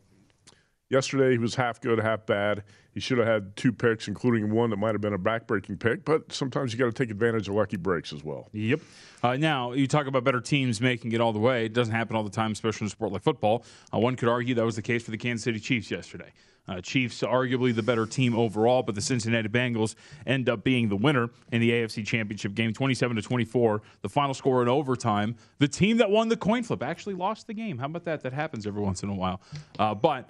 yesterday 0.90 1.30
he 1.30 1.38
was 1.38 1.54
half 1.54 1.80
good, 1.80 1.98
half 1.98 2.26
bad. 2.26 2.64
He 2.92 3.00
should 3.00 3.18
have 3.18 3.26
had 3.26 3.56
two 3.56 3.72
picks, 3.72 4.08
including 4.08 4.50
one 4.50 4.70
that 4.70 4.76
might 4.76 4.92
have 4.94 5.00
been 5.00 5.14
a 5.14 5.18
backbreaking 5.18 5.78
pick. 5.78 6.04
But 6.04 6.32
sometimes 6.32 6.72
you 6.72 6.78
got 6.78 6.86
to 6.86 6.92
take 6.92 7.10
advantage 7.10 7.48
of 7.48 7.54
lucky 7.54 7.76
breaks 7.76 8.12
as 8.12 8.24
well. 8.24 8.48
Yep. 8.52 8.80
Uh, 9.22 9.36
now 9.36 9.72
you 9.72 9.86
talk 9.86 10.06
about 10.06 10.24
better 10.24 10.40
teams 10.40 10.80
making 10.80 11.12
it 11.12 11.20
all 11.20 11.32
the 11.32 11.38
way. 11.38 11.64
It 11.64 11.72
doesn't 11.72 11.94
happen 11.94 12.16
all 12.16 12.24
the 12.24 12.30
time, 12.30 12.52
especially 12.52 12.84
in 12.84 12.88
a 12.88 12.90
sport 12.90 13.12
like 13.12 13.22
football. 13.22 13.64
Uh, 13.94 13.98
one 13.98 14.16
could 14.16 14.28
argue 14.28 14.54
that 14.56 14.64
was 14.64 14.76
the 14.76 14.82
case 14.82 15.04
for 15.04 15.12
the 15.12 15.18
Kansas 15.18 15.44
City 15.44 15.60
Chiefs 15.60 15.90
yesterday. 15.90 16.32
Uh, 16.68 16.80
Chiefs 16.80 17.22
arguably 17.22 17.74
the 17.74 17.82
better 17.82 18.06
team 18.06 18.36
overall, 18.36 18.82
but 18.82 18.94
the 18.94 19.00
Cincinnati 19.00 19.48
Bengals 19.48 19.96
end 20.26 20.48
up 20.48 20.62
being 20.62 20.88
the 20.88 20.96
winner 20.96 21.28
in 21.50 21.60
the 21.60 21.70
AFC 21.70 22.06
Championship 22.06 22.54
game, 22.54 22.72
27 22.72 23.16
to 23.16 23.22
24. 23.22 23.82
The 24.02 24.08
final 24.08 24.34
score 24.34 24.62
in 24.62 24.68
overtime. 24.68 25.36
The 25.58 25.66
team 25.66 25.96
that 25.96 26.10
won 26.10 26.28
the 26.28 26.36
coin 26.36 26.62
flip 26.62 26.82
actually 26.82 27.14
lost 27.14 27.48
the 27.48 27.54
game. 27.54 27.78
How 27.78 27.86
about 27.86 28.04
that? 28.04 28.22
That 28.22 28.32
happens 28.32 28.66
every 28.66 28.82
once 28.82 29.02
in 29.02 29.08
a 29.08 29.14
while. 29.14 29.40
Uh, 29.80 29.94
but 29.94 30.28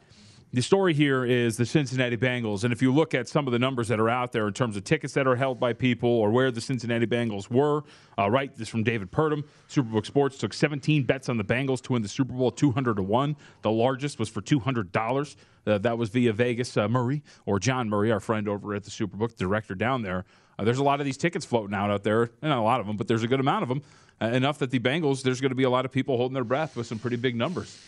the 0.53 0.63
story 0.63 0.95
here 0.95 1.25
is 1.25 1.57
the 1.57 1.65
Cincinnati 1.65 2.17
Bengals. 2.17 2.65
And 2.65 2.73
if 2.73 2.83
you 2.83 2.93
look 2.93 3.15
at 3.15 3.29
some 3.29 3.47
of 3.47 3.53
the 3.53 3.59
numbers 3.59 3.87
that 3.89 4.01
are 4.01 4.09
out 4.09 4.33
there 4.33 4.49
in 4.49 4.53
terms 4.53 4.77
of 4.77 4.83
tickets 4.83 5.15
that 5.15 5.27
are 5.29 5.37
held 5.37 5.61
by 5.61 5.73
people 5.73 6.11
or 6.11 6.31
where 6.31 6.51
the 6.51 6.61
Cincinnati 6.61 7.07
Bengals 7.07 7.49
were, 7.49 7.85
uh, 8.19 8.29
right, 8.29 8.53
this 8.57 8.69
from 8.69 8.83
David 8.83 9.13
Purdum. 9.13 9.45
Superbook 9.69 10.07
Sports 10.07 10.39
took 10.39 10.53
17 10.53 11.05
bets 11.05 11.29
on 11.29 11.37
the 11.37 11.45
Bengals 11.45 11.81
to 11.83 11.93
win 11.93 12.03
the 12.03 12.09
Super 12.09 12.33
Bowl, 12.33 12.51
200 12.51 12.97
to 12.97 13.03
1. 13.03 13.37
The 13.63 13.71
largest 13.71 14.19
was 14.19 14.29
for 14.29 14.43
$200. 14.43 15.37
Uh, 15.67 15.79
that 15.79 15.97
was 15.97 16.09
via 16.09 16.33
Vegas 16.33 16.77
uh, 16.77 16.89
Murray 16.89 17.23
or 17.47 17.61
John 17.61 17.89
Murray, 17.89 18.11
our 18.11 18.21
friend 18.21 18.49
over 18.49 18.75
at 18.75 18.83
the 18.83 18.91
Superbook, 18.91 19.37
director 19.37 19.77
down 19.77 20.03
there. 20.03 20.25
Uh, 20.59 20.65
there's 20.65 20.79
a 20.79 20.85
lot 20.85 20.99
of 20.99 21.07
these 21.07 21.17
tickets 21.17 21.47
floating 21.47 21.77
out 21.77 21.91
out 21.91 22.03
there. 22.03 22.31
Not 22.43 22.59
a 22.59 22.63
lot 22.63 22.81
of 22.81 22.89
them, 22.89 22.97
but 22.97 23.07
there's 23.07 23.23
a 23.23 23.29
good 23.29 23.41
amount 23.41 23.63
of 23.63 23.69
them. 23.69 23.83
Uh, 24.21 24.27
enough 24.27 24.59
that 24.59 24.71
the 24.71 24.81
Bengals, 24.81 25.23
there's 25.23 25.41
going 25.41 25.51
to 25.51 25.55
be 25.55 25.63
a 25.63 25.71
lot 25.71 25.85
of 25.85 25.93
people 25.93 26.17
holding 26.17 26.35
their 26.35 26.45
breath 26.45 26.77
with 26.77 26.89
some 26.89 26.99
pretty 26.99 27.17
big 27.17 27.37
numbers. 27.37 27.81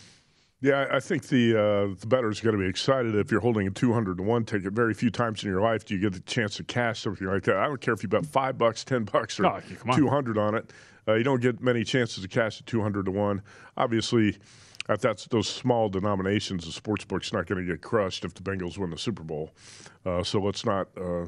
Yeah, 0.63 0.87
I 0.89 1.01
think 1.01 1.27
the 1.27 1.59
uh, 1.59 1.93
the 1.99 2.07
bettor's 2.07 2.39
going 2.39 2.55
to 2.55 2.61
be 2.61 2.69
excited 2.69 3.15
if 3.15 3.29
you're 3.31 3.41
holding 3.41 3.67
a 3.67 3.69
200 3.69 4.15
to 4.15 4.23
one 4.23 4.45
ticket. 4.45 4.71
Very 4.71 4.93
few 4.93 5.09
times 5.09 5.43
in 5.43 5.49
your 5.49 5.59
life 5.59 5.83
do 5.83 5.93
you 5.93 5.99
get 5.99 6.13
the 6.13 6.21
chance 6.21 6.55
to 6.55 6.63
cash 6.63 7.01
something 7.01 7.27
like 7.27 7.43
that. 7.43 7.57
I 7.57 7.65
don't 7.67 7.81
care 7.81 7.93
if 7.93 8.01
you 8.01 8.07
bet 8.07 8.25
five 8.25 8.57
bucks, 8.57 8.85
ten 8.85 9.03
bucks, 9.03 9.41
or 9.41 9.45
Oh, 9.47 9.59
on. 9.85 9.97
200 9.97 10.37
on 10.37 10.55
it. 10.55 10.71
Uh, 11.05 11.15
you 11.15 11.23
don't 11.25 11.41
get 11.41 11.61
many 11.61 11.83
chances 11.83 12.23
to 12.23 12.29
cash 12.29 12.61
at 12.61 12.65
200 12.65 13.03
to 13.07 13.11
one. 13.11 13.41
Obviously, 13.75 14.37
if 14.87 15.01
that's 15.01 15.25
those 15.25 15.49
small 15.49 15.89
denominations, 15.89 16.65
the 16.65 16.71
sports 16.71 17.03
book's 17.03 17.33
not 17.33 17.45
going 17.45 17.59
to 17.65 17.69
get 17.69 17.81
crushed 17.81 18.23
if 18.23 18.33
the 18.33 18.41
Bengals 18.41 18.77
win 18.77 18.89
the 18.89 18.97
Super 18.97 19.23
Bowl. 19.23 19.51
Uh, 20.05 20.23
so 20.23 20.39
let's 20.39 20.65
not 20.65 20.87
uh, 20.95 21.25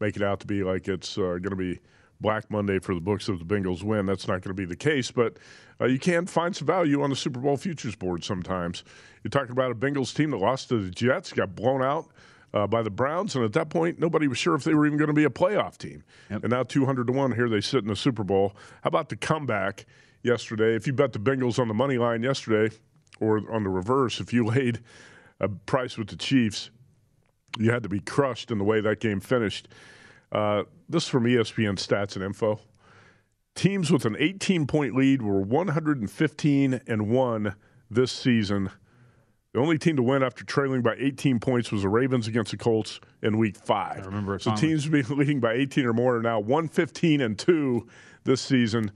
make 0.00 0.16
it 0.16 0.22
out 0.22 0.40
to 0.40 0.46
be 0.46 0.62
like 0.64 0.88
it's 0.88 1.18
uh, 1.18 1.36
going 1.36 1.50
to 1.50 1.56
be 1.56 1.78
Black 2.20 2.50
Monday 2.50 2.78
for 2.78 2.94
the 2.94 3.00
books 3.00 3.28
if 3.28 3.38
the 3.38 3.44
Bengals 3.44 3.82
win. 3.82 4.06
That's 4.06 4.28
not 4.28 4.42
going 4.42 4.50
to 4.50 4.54
be 4.54 4.64
the 4.64 4.76
case, 4.76 5.10
but 5.10 5.38
uh, 5.80 5.86
you 5.86 5.98
can 5.98 6.26
find 6.26 6.54
some 6.54 6.66
value 6.66 7.02
on 7.02 7.10
the 7.10 7.16
Super 7.16 7.40
Bowl 7.40 7.56
futures 7.56 7.96
board 7.96 8.24
sometimes. 8.24 8.84
You're 9.22 9.30
talking 9.30 9.52
about 9.52 9.70
a 9.70 9.74
Bengals 9.74 10.14
team 10.14 10.30
that 10.30 10.38
lost 10.38 10.68
to 10.68 10.82
the 10.82 10.90
Jets, 10.90 11.32
got 11.32 11.54
blown 11.54 11.82
out 11.82 12.08
uh, 12.52 12.66
by 12.66 12.82
the 12.82 12.90
Browns, 12.90 13.34
and 13.36 13.44
at 13.44 13.52
that 13.54 13.70
point, 13.70 13.98
nobody 13.98 14.28
was 14.28 14.38
sure 14.38 14.54
if 14.54 14.64
they 14.64 14.74
were 14.74 14.86
even 14.86 14.98
going 14.98 15.08
to 15.08 15.14
be 15.14 15.24
a 15.24 15.30
playoff 15.30 15.78
team. 15.78 16.02
Yep. 16.30 16.44
And 16.44 16.50
now 16.50 16.62
200 16.62 17.06
to 17.06 17.12
1, 17.12 17.32
here 17.32 17.48
they 17.48 17.60
sit 17.60 17.82
in 17.82 17.88
the 17.88 17.96
Super 17.96 18.24
Bowl. 18.24 18.54
How 18.82 18.88
about 18.88 19.08
the 19.08 19.16
comeback 19.16 19.86
yesterday? 20.22 20.74
If 20.74 20.86
you 20.86 20.92
bet 20.92 21.12
the 21.12 21.18
Bengals 21.18 21.58
on 21.58 21.68
the 21.68 21.74
money 21.74 21.96
line 21.98 22.22
yesterday, 22.22 22.74
or 23.20 23.50
on 23.52 23.62
the 23.62 23.70
reverse, 23.70 24.20
if 24.20 24.32
you 24.32 24.44
laid 24.46 24.80
a 25.38 25.48
price 25.48 25.96
with 25.96 26.08
the 26.08 26.16
Chiefs, 26.16 26.70
you 27.58 27.70
had 27.70 27.82
to 27.82 27.88
be 27.88 28.00
crushed 28.00 28.50
in 28.50 28.58
the 28.58 28.64
way 28.64 28.80
that 28.80 29.00
game 29.00 29.20
finished. 29.20 29.68
Uh, 30.32 30.64
this 30.88 31.04
is 31.04 31.08
from 31.08 31.24
ESPN 31.24 31.74
Stats 31.74 32.14
and 32.14 32.24
Info. 32.24 32.60
Teams 33.54 33.90
with 33.90 34.04
an 34.04 34.16
18 34.18 34.66
point 34.66 34.94
lead 34.94 35.22
were 35.22 35.40
115 35.40 36.80
and 36.86 37.08
1 37.08 37.54
this 37.90 38.12
season. 38.12 38.70
The 39.52 39.58
only 39.58 39.78
team 39.78 39.96
to 39.96 40.02
win 40.02 40.22
after 40.22 40.44
trailing 40.44 40.82
by 40.82 40.94
18 40.96 41.40
points 41.40 41.72
was 41.72 41.82
the 41.82 41.88
Ravens 41.88 42.28
against 42.28 42.52
the 42.52 42.56
Colts 42.56 43.00
in 43.20 43.36
week 43.36 43.56
five. 43.56 44.04
I 44.04 44.06
remember 44.06 44.36
it 44.36 44.42
So 44.42 44.54
teams 44.54 44.88
leading 45.10 45.40
by 45.40 45.54
18 45.54 45.86
or 45.86 45.92
more 45.92 46.16
are 46.16 46.22
now 46.22 46.38
115 46.38 47.20
and 47.20 47.36
2 47.36 47.86
this 48.22 48.40
season. 48.40 48.92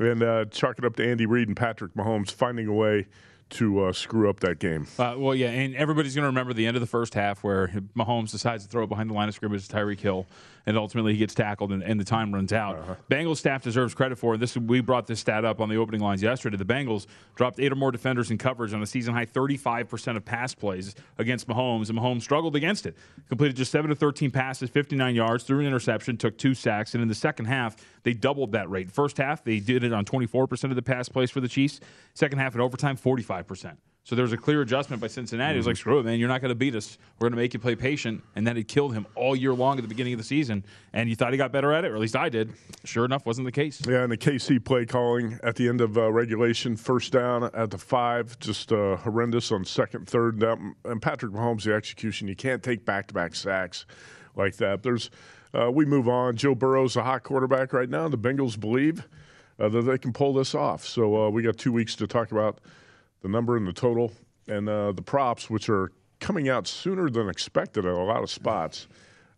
And 0.00 0.22
uh, 0.22 0.46
chalk 0.46 0.78
it 0.78 0.84
up 0.84 0.96
to 0.96 1.08
Andy 1.08 1.26
Reid 1.26 1.46
and 1.46 1.56
Patrick 1.56 1.94
Mahomes 1.94 2.32
finding 2.32 2.66
a 2.66 2.72
way 2.72 3.06
to 3.50 3.84
uh, 3.84 3.92
screw 3.92 4.28
up 4.28 4.40
that 4.40 4.58
game. 4.58 4.86
Uh, 4.98 5.14
well, 5.18 5.34
yeah, 5.34 5.50
and 5.50 5.76
everybody's 5.76 6.14
going 6.14 6.22
to 6.22 6.28
remember 6.28 6.52
the 6.54 6.66
end 6.66 6.76
of 6.76 6.80
the 6.80 6.86
first 6.86 7.14
half 7.14 7.44
where 7.44 7.68
Mahomes 7.96 8.30
decides 8.30 8.64
to 8.64 8.70
throw 8.70 8.84
it 8.84 8.88
behind 8.88 9.10
the 9.10 9.14
line 9.14 9.28
of 9.28 9.34
scrimmage 9.34 9.68
to 9.68 9.74
Tyreek 9.74 10.00
Hill, 10.00 10.26
and 10.66 10.76
ultimately 10.76 11.12
he 11.12 11.18
gets 11.18 11.34
tackled 11.34 11.72
and, 11.72 11.82
and 11.82 11.98
the 11.98 12.04
time 12.04 12.32
runs 12.32 12.52
out. 12.52 12.78
Uh-huh. 12.78 12.94
Bengals 13.10 13.38
staff 13.38 13.62
deserves 13.62 13.94
credit 13.94 14.18
for. 14.18 14.36
This 14.36 14.56
we 14.56 14.80
brought 14.80 15.06
this 15.06 15.20
stat 15.20 15.44
up 15.44 15.60
on 15.60 15.68
the 15.68 15.76
opening 15.76 16.00
lines 16.00 16.22
yesterday. 16.22 16.56
The 16.56 16.64
Bengals 16.64 17.06
dropped 17.34 17.60
eight 17.60 17.72
or 17.72 17.76
more 17.76 17.90
defenders 17.90 18.30
in 18.30 18.38
coverage 18.38 18.72
on 18.72 18.82
a 18.82 18.86
season 18.86 19.14
high 19.14 19.26
35% 19.26 20.16
of 20.16 20.24
pass 20.24 20.54
plays 20.54 20.94
against 21.18 21.48
Mahomes, 21.48 21.88
and 21.88 21.98
Mahomes 21.98 22.22
struggled 22.22 22.56
against 22.56 22.86
it. 22.86 22.96
Completed 23.28 23.56
just 23.56 23.72
7 23.72 23.88
to 23.88 23.96
13 23.96 24.30
passes, 24.30 24.70
59 24.70 25.14
yards, 25.14 25.44
threw 25.44 25.60
an 25.60 25.66
interception, 25.66 26.16
took 26.16 26.38
two 26.38 26.54
sacks, 26.54 26.94
and 26.94 27.02
in 27.02 27.08
the 27.08 27.14
second 27.14 27.46
half, 27.46 27.76
they 28.02 28.12
doubled 28.12 28.52
that 28.52 28.68
rate. 28.70 28.90
First 28.90 29.18
half, 29.18 29.44
they 29.44 29.60
did 29.60 29.84
it 29.84 29.92
on 29.92 30.04
24% 30.04 30.64
of 30.64 30.76
the 30.76 30.82
pass 30.82 31.08
plays 31.08 31.30
for 31.30 31.40
the 31.40 31.48
Chiefs. 31.48 31.80
Second 32.14 32.38
half, 32.38 32.54
in 32.54 32.60
overtime, 32.60 32.96
45%. 32.96 33.76
So 34.04 34.16
there 34.16 34.24
was 34.24 34.32
a 34.32 34.36
clear 34.36 34.62
adjustment 34.62 35.00
by 35.00 35.06
Cincinnati. 35.06 35.54
It 35.54 35.58
was 35.58 35.68
like, 35.68 35.76
screw 35.76 36.00
it, 36.00 36.04
man. 36.04 36.18
You're 36.18 36.28
not 36.28 36.40
going 36.40 36.48
to 36.48 36.56
beat 36.56 36.74
us. 36.74 36.98
We're 37.18 37.26
going 37.26 37.36
to 37.36 37.36
make 37.36 37.54
you 37.54 37.60
play 37.60 37.76
patient. 37.76 38.24
And 38.34 38.44
then 38.44 38.56
it 38.56 38.66
killed 38.66 38.94
him 38.94 39.06
all 39.14 39.36
year 39.36 39.54
long 39.54 39.78
at 39.78 39.82
the 39.82 39.88
beginning 39.88 40.12
of 40.12 40.18
the 40.18 40.24
season. 40.24 40.64
And 40.92 41.08
you 41.08 41.14
thought 41.14 41.30
he 41.30 41.38
got 41.38 41.52
better 41.52 41.72
at 41.72 41.84
it, 41.84 41.92
or 41.92 41.94
at 41.94 42.00
least 42.00 42.16
I 42.16 42.28
did. 42.28 42.52
Sure 42.82 43.04
enough, 43.04 43.26
wasn't 43.26 43.44
the 43.44 43.52
case. 43.52 43.80
Yeah, 43.86 44.02
and 44.02 44.10
the 44.10 44.16
KC 44.16 44.64
play 44.64 44.86
calling 44.86 45.38
at 45.44 45.54
the 45.54 45.68
end 45.68 45.80
of 45.80 45.96
uh, 45.96 46.10
regulation, 46.10 46.76
first 46.76 47.12
down 47.12 47.44
at 47.54 47.70
the 47.70 47.78
five, 47.78 48.36
just 48.40 48.72
uh, 48.72 48.96
horrendous 48.96 49.52
on 49.52 49.64
second, 49.64 50.08
third. 50.08 50.40
Down. 50.40 50.74
And 50.84 51.00
Patrick 51.00 51.32
Mahomes, 51.32 51.62
the 51.62 51.72
execution, 51.72 52.26
you 52.26 52.34
can't 52.34 52.62
take 52.62 52.84
back 52.84 53.06
to 53.06 53.14
back 53.14 53.36
sacks 53.36 53.86
like 54.34 54.56
that. 54.56 54.82
There's, 54.82 55.10
uh, 55.54 55.70
we 55.70 55.84
move 55.84 56.08
on. 56.08 56.34
Joe 56.34 56.56
Burrow's 56.56 56.96
a 56.96 57.04
hot 57.04 57.22
quarterback 57.22 57.72
right 57.72 57.88
now. 57.88 58.08
The 58.08 58.18
Bengals 58.18 58.58
believe 58.58 59.06
uh, 59.60 59.68
that 59.68 59.82
they 59.82 59.98
can 59.98 60.12
pull 60.12 60.32
this 60.32 60.56
off. 60.56 60.84
So 60.84 61.26
uh, 61.26 61.30
we 61.30 61.42
got 61.42 61.56
two 61.56 61.72
weeks 61.72 61.94
to 61.96 62.08
talk 62.08 62.32
about 62.32 62.58
the 63.22 63.28
number 63.28 63.56
and 63.56 63.66
the 63.66 63.72
total 63.72 64.12
and 64.48 64.68
uh, 64.68 64.92
the 64.92 65.02
props, 65.02 65.48
which 65.48 65.68
are 65.68 65.92
coming 66.20 66.48
out 66.48 66.66
sooner 66.66 67.08
than 67.08 67.28
expected 67.28 67.86
at 67.86 67.92
a 67.92 67.96
lot 67.96 68.22
of 68.22 68.30
spots. 68.30 68.88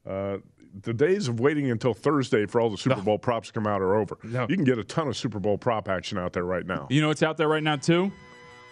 Uh, 0.06 0.38
the 0.82 0.92
days 0.92 1.28
of 1.28 1.38
waiting 1.38 1.70
until 1.70 1.94
Thursday 1.94 2.46
for 2.46 2.60
all 2.60 2.68
the 2.68 2.76
Super 2.76 3.00
Bowl 3.00 3.18
props 3.18 3.48
to 3.48 3.54
come 3.54 3.66
out 3.66 3.80
are 3.80 3.94
over. 3.94 4.18
No. 4.24 4.46
You 4.48 4.56
can 4.56 4.64
get 4.64 4.78
a 4.78 4.84
ton 4.84 5.06
of 5.06 5.16
Super 5.16 5.38
Bowl 5.38 5.56
prop 5.56 5.88
action 5.88 6.18
out 6.18 6.32
there 6.32 6.44
right 6.44 6.66
now. 6.66 6.88
You 6.90 7.00
know 7.00 7.08
what's 7.08 7.22
out 7.22 7.36
there 7.36 7.48
right 7.48 7.62
now, 7.62 7.76
too? 7.76 8.10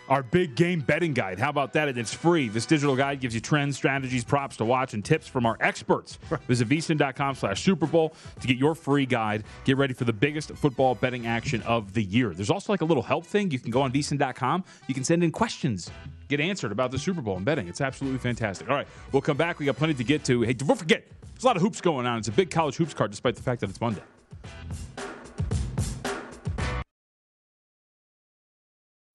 Our 0.08 0.22
big 0.22 0.56
game 0.56 0.80
betting 0.80 1.14
guide. 1.14 1.38
How 1.38 1.48
about 1.48 1.72
that? 1.74 1.88
And 1.88 1.96
It's 1.96 2.12
free. 2.12 2.48
This 2.48 2.66
digital 2.66 2.96
guide 2.96 3.20
gives 3.20 3.34
you 3.34 3.40
trends, 3.40 3.76
strategies, 3.76 4.24
props 4.24 4.56
to 4.58 4.64
watch, 4.64 4.94
and 4.94 5.04
tips 5.04 5.28
from 5.28 5.46
our 5.46 5.56
experts. 5.60 6.18
Visit 6.48 6.68
vsin.com 6.68 7.34
slash 7.36 7.62
Super 7.62 7.86
Bowl 7.86 8.14
to 8.40 8.46
get 8.46 8.56
your 8.56 8.74
free 8.74 9.06
guide. 9.06 9.44
Get 9.64 9.76
ready 9.76 9.94
for 9.94 10.04
the 10.04 10.12
biggest 10.12 10.50
football 10.52 10.94
betting 10.96 11.26
action 11.26 11.62
of 11.62 11.94
the 11.94 12.02
year. 12.02 12.34
There's 12.34 12.50
also 12.50 12.72
like 12.72 12.80
a 12.80 12.84
little 12.84 13.02
help 13.02 13.24
thing. 13.24 13.50
You 13.50 13.58
can 13.58 13.70
go 13.70 13.82
on 13.82 13.92
vsin.com. 13.92 14.64
You 14.88 14.94
can 14.94 15.04
send 15.04 15.22
in 15.22 15.30
questions, 15.30 15.90
get 16.28 16.40
answered 16.40 16.72
about 16.72 16.90
the 16.90 16.98
Super 16.98 17.22
Bowl 17.22 17.36
and 17.36 17.44
betting. 17.44 17.68
It's 17.68 17.80
absolutely 17.80 18.18
fantastic. 18.18 18.68
All 18.68 18.76
right, 18.76 18.88
we'll 19.12 19.22
come 19.22 19.36
back. 19.36 19.58
We 19.60 19.66
got 19.66 19.76
plenty 19.76 19.94
to 19.94 20.04
get 20.04 20.24
to. 20.24 20.42
Hey, 20.42 20.52
don't 20.52 20.76
forget, 20.76 21.06
there's 21.32 21.44
a 21.44 21.46
lot 21.46 21.56
of 21.56 21.62
hoops 21.62 21.80
going 21.80 22.06
on. 22.06 22.18
It's 22.18 22.28
a 22.28 22.32
big 22.32 22.50
college 22.50 22.76
hoops 22.76 22.92
card, 22.92 23.10
despite 23.12 23.36
the 23.36 23.42
fact 23.42 23.60
that 23.60 23.70
it's 23.70 23.80
Monday. 23.80 24.02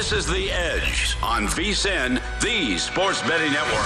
This 0.00 0.12
is 0.12 0.26
The 0.26 0.50
Edge 0.50 1.14
on 1.22 1.46
VSIN, 1.46 2.22
the 2.40 2.78
Sports 2.78 3.20
Betting 3.20 3.52
Network. 3.52 3.84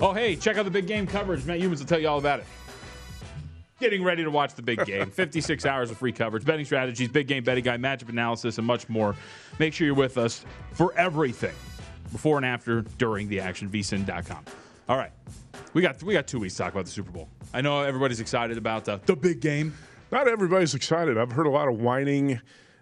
Oh, 0.00 0.14
hey, 0.14 0.34
check 0.34 0.56
out 0.56 0.64
the 0.64 0.70
big 0.70 0.86
game 0.86 1.06
coverage. 1.06 1.44
Matt 1.44 1.60
Youmans 1.60 1.80
will 1.80 1.84
tell 1.84 2.00
you 2.00 2.08
all 2.08 2.16
about 2.16 2.40
it. 2.40 2.46
Getting 3.80 4.02
ready 4.02 4.24
to 4.24 4.30
watch 4.30 4.54
the 4.54 4.62
big 4.62 4.82
game. 4.86 5.10
56 5.10 5.66
hours 5.66 5.90
of 5.90 5.98
free 5.98 6.10
coverage, 6.10 6.46
betting 6.46 6.64
strategies, 6.64 7.10
big 7.10 7.26
game 7.26 7.44
betting 7.44 7.62
guide, 7.62 7.82
matchup 7.82 8.08
analysis, 8.08 8.56
and 8.56 8.66
much 8.66 8.88
more. 8.88 9.14
Make 9.58 9.74
sure 9.74 9.86
you're 9.86 9.94
with 9.94 10.16
us 10.16 10.46
for 10.72 10.94
everything 10.96 11.54
before 12.12 12.38
and 12.38 12.46
after, 12.46 12.80
during 12.96 13.28
the 13.28 13.40
action. 13.40 13.68
vsin.com. 13.68 14.42
All 14.88 14.96
right. 14.96 15.12
We 15.74 15.82
got 15.82 16.02
we 16.02 16.14
got 16.14 16.26
two 16.26 16.38
weeks 16.38 16.54
to 16.54 16.62
talk 16.62 16.72
about 16.72 16.86
the 16.86 16.92
Super 16.92 17.10
Bowl. 17.10 17.28
I 17.52 17.60
know 17.60 17.82
everybody's 17.82 18.20
excited 18.20 18.56
about 18.56 18.86
the, 18.86 19.02
the 19.04 19.16
big 19.16 19.40
game. 19.40 19.74
Not 20.16 20.28
everybody's 20.28 20.74
excited. 20.74 21.18
I've 21.18 21.32
heard 21.32 21.46
a 21.46 21.50
lot 21.50 21.68
of 21.68 21.78
whining 21.78 22.40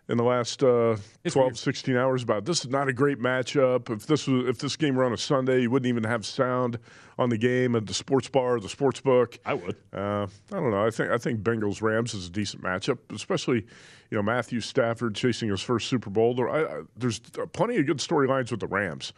in 0.08 0.16
the 0.16 0.22
last 0.22 0.62
uh, 0.62 0.96
12, 1.28 1.58
16 1.58 1.96
hours 1.96 2.22
about 2.22 2.44
this 2.44 2.60
is 2.60 2.70
not 2.70 2.86
a 2.86 2.92
great 2.92 3.18
matchup. 3.18 3.90
If 3.90 4.06
this 4.06 4.28
was 4.28 4.48
if 4.48 4.58
this 4.58 4.76
game 4.76 4.94
were 4.94 5.04
on 5.04 5.12
a 5.12 5.16
Sunday, 5.16 5.62
you 5.62 5.68
wouldn't 5.68 5.88
even 5.88 6.04
have 6.04 6.24
sound 6.24 6.78
on 7.18 7.30
the 7.30 7.36
game 7.36 7.74
at 7.74 7.88
the 7.88 7.92
sports 7.92 8.28
bar, 8.28 8.60
the 8.60 8.68
sports 8.68 9.00
book. 9.00 9.36
I 9.44 9.54
would. 9.54 9.74
Uh, 9.92 10.28
I 10.52 10.60
don't 10.60 10.70
know. 10.70 10.86
I 10.86 10.90
think 10.90 11.10
I 11.10 11.18
think 11.18 11.40
Bengals 11.40 11.82
Rams 11.82 12.14
is 12.14 12.28
a 12.28 12.30
decent 12.30 12.62
matchup, 12.62 12.98
especially 13.12 13.66
you 14.12 14.16
know 14.16 14.22
Matthew 14.22 14.60
Stafford 14.60 15.16
chasing 15.16 15.48
his 15.48 15.60
first 15.60 15.88
Super 15.88 16.10
Bowl. 16.10 16.36
There, 16.36 16.48
I, 16.48 16.62
I, 16.62 16.82
there's 16.96 17.18
plenty 17.52 17.78
of 17.78 17.86
good 17.86 17.98
storylines 17.98 18.52
with 18.52 18.60
the 18.60 18.68
Rams. 18.68 19.12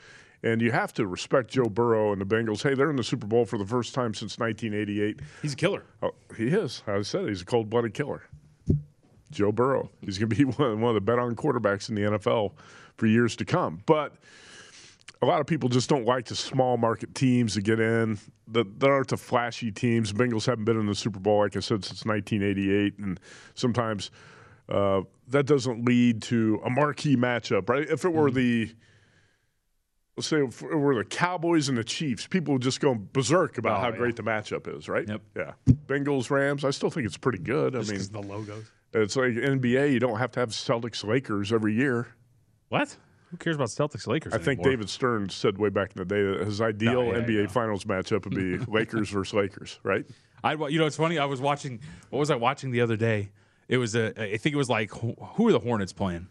And 0.47 0.63
you 0.63 0.71
have 0.71 0.93
to 0.95 1.09
respect 1.09 1.51
Joe 1.51 1.65
Burrow 1.65 2.13
and 2.13 2.21
the 2.21 2.25
Bengals. 2.25 2.63
Hey, 2.63 2.75
they're 2.75 2.91
in 2.91 2.95
the 2.95 3.03
Super 3.03 3.27
Bowl 3.27 3.45
for 3.45 3.59
the 3.59 3.67
first 3.67 3.95
time 3.95 4.15
since 4.15 4.39
1988. 4.39 5.19
He's 5.43 5.55
a 5.55 5.57
killer. 5.57 5.83
Oh, 6.03 6.13
he 6.37 6.47
is. 6.47 6.85
I 6.87 7.03
said 7.03 7.29
he's 7.29 7.43
a 7.43 7.45
cold 7.45 7.69
blooded 7.69 7.95
killer. 7.95 8.23
Joe 9.33 9.51
Burrow. 9.51 9.91
He's 10.03 10.19
going 10.19 10.31
to 10.31 10.37
be 10.37 10.45
one, 10.45 10.81
one 10.81 10.91
of 10.91 10.95
the 10.95 11.01
bet 11.01 11.19
on 11.19 11.35
quarterbacks 11.35 11.89
in 11.89 11.97
the 11.97 12.03
NFL 12.03 12.53
for 12.97 13.07
years 13.07 13.35
to 13.37 13.45
come. 13.45 13.83
But 13.87 14.15
a 15.21 15.27
lot 15.27 15.41
of 15.41 15.49
people 15.49 15.69
just 15.69 15.89
don't 15.89 16.05
like 16.05 16.27
the 16.27 16.37
small 16.37 16.77
market 16.77 17.13
teams 17.17 17.55
to 17.55 17.61
get 17.61 17.81
in. 17.81 18.17
That 18.47 18.85
aren't 18.85 19.09
the 19.09 19.17
flashy 19.17 19.73
teams. 19.73 20.13
Bengals 20.13 20.47
haven't 20.47 20.65
been 20.65 20.79
in 20.79 20.87
the 20.87 20.95
Super 20.95 21.19
Bowl, 21.19 21.41
like 21.41 21.57
I 21.57 21.61
said, 21.61 21.85
since 21.85 22.05
1988. 22.05 22.99
And 22.99 23.19
sometimes 23.55 24.13
uh, 24.69 25.01
that 25.27 25.47
doesn't 25.47 25.85
lead 25.85 26.23
to 26.23 26.61
a 26.65 26.71
marquee 26.71 27.17
matchup, 27.17 27.69
right? 27.69 27.89
If 27.89 28.05
it 28.05 28.13
were 28.13 28.29
mm-hmm. 28.29 28.37
the 28.37 28.75
let's 30.17 30.29
say 30.29 30.43
if 30.43 30.63
it 30.63 30.75
were 30.75 30.95
the 30.95 31.05
Cowboys 31.05 31.69
and 31.69 31.77
the 31.77 31.85
Chiefs, 31.85 32.27
people 32.27 32.55
would 32.55 32.63
just 32.63 32.81
go 32.81 32.95
berserk 32.95 33.59
about 33.59 33.79
oh, 33.79 33.81
how 33.81 33.89
yeah. 33.91 33.97
great 33.97 34.17
the 34.17 34.23
matchup 34.23 34.75
is, 34.75 34.89
right? 34.89 35.07
Yep. 35.07 35.21
Yeah. 35.37 35.53
Bengals, 35.87 36.31
Rams, 36.31 36.65
I 36.65 36.71
still 36.71 36.91
think 36.91 37.07
it's 37.07 37.19
pretty 37.19 37.39
good. 37.39 37.75
Just 37.75 37.91
I 37.91 37.95
mean, 37.95 38.07
the 38.11 38.23
logos. 38.23 38.65
It's 38.95 39.17
like 39.17 39.33
NBA. 39.33 39.93
You 39.93 40.01
don't 40.01 40.19
have 40.19 40.31
to 40.33 40.41
have 40.41 40.51
Celtics, 40.51 41.05
Lakers 41.05 41.53
every 41.53 41.75
year. 41.75 42.09
What? 42.71 42.97
Who 43.31 43.37
cares 43.37 43.57
about 43.57 43.69
Celtics 43.69 44.07
Lakers? 44.07 44.33
I 44.33 44.39
think 44.39 44.63
David 44.63 44.89
Stern 44.89 45.29
said 45.29 45.59
way 45.59 45.69
back 45.69 45.91
in 45.95 45.99
the 45.99 46.05
day 46.05 46.23
that 46.23 46.47
his 46.47 46.61
ideal 46.61 47.05
no, 47.05 47.13
yeah, 47.13 47.23
NBA 47.23 47.43
yeah. 47.43 47.47
Finals 47.49 47.85
matchup 47.85 48.25
would 48.25 48.35
be 48.35 48.59
Lakers 48.73 49.11
versus 49.11 49.35
Lakers, 49.35 49.81
right? 49.83 50.07
I, 50.43 50.55
you 50.55 50.79
know, 50.79 50.87
it's 50.87 50.97
funny. 50.97 51.19
I 51.19 51.25
was 51.25 51.41
watching. 51.41 51.81
What 52.11 52.21
was 52.21 52.31
I 52.31 52.37
watching 52.37 52.71
the 52.71 52.81
other 52.81 52.97
day? 52.97 53.31
It 53.69 53.79
was 53.79 53.97
a. 53.97 54.19
I 54.21 54.37
think 54.37 54.55
it 54.55 54.59
was 54.59 54.71
like 54.71 54.91
who 54.93 55.49
are 55.49 55.53
the 55.53 55.59
Hornets 55.59 55.93
playing? 55.93 56.29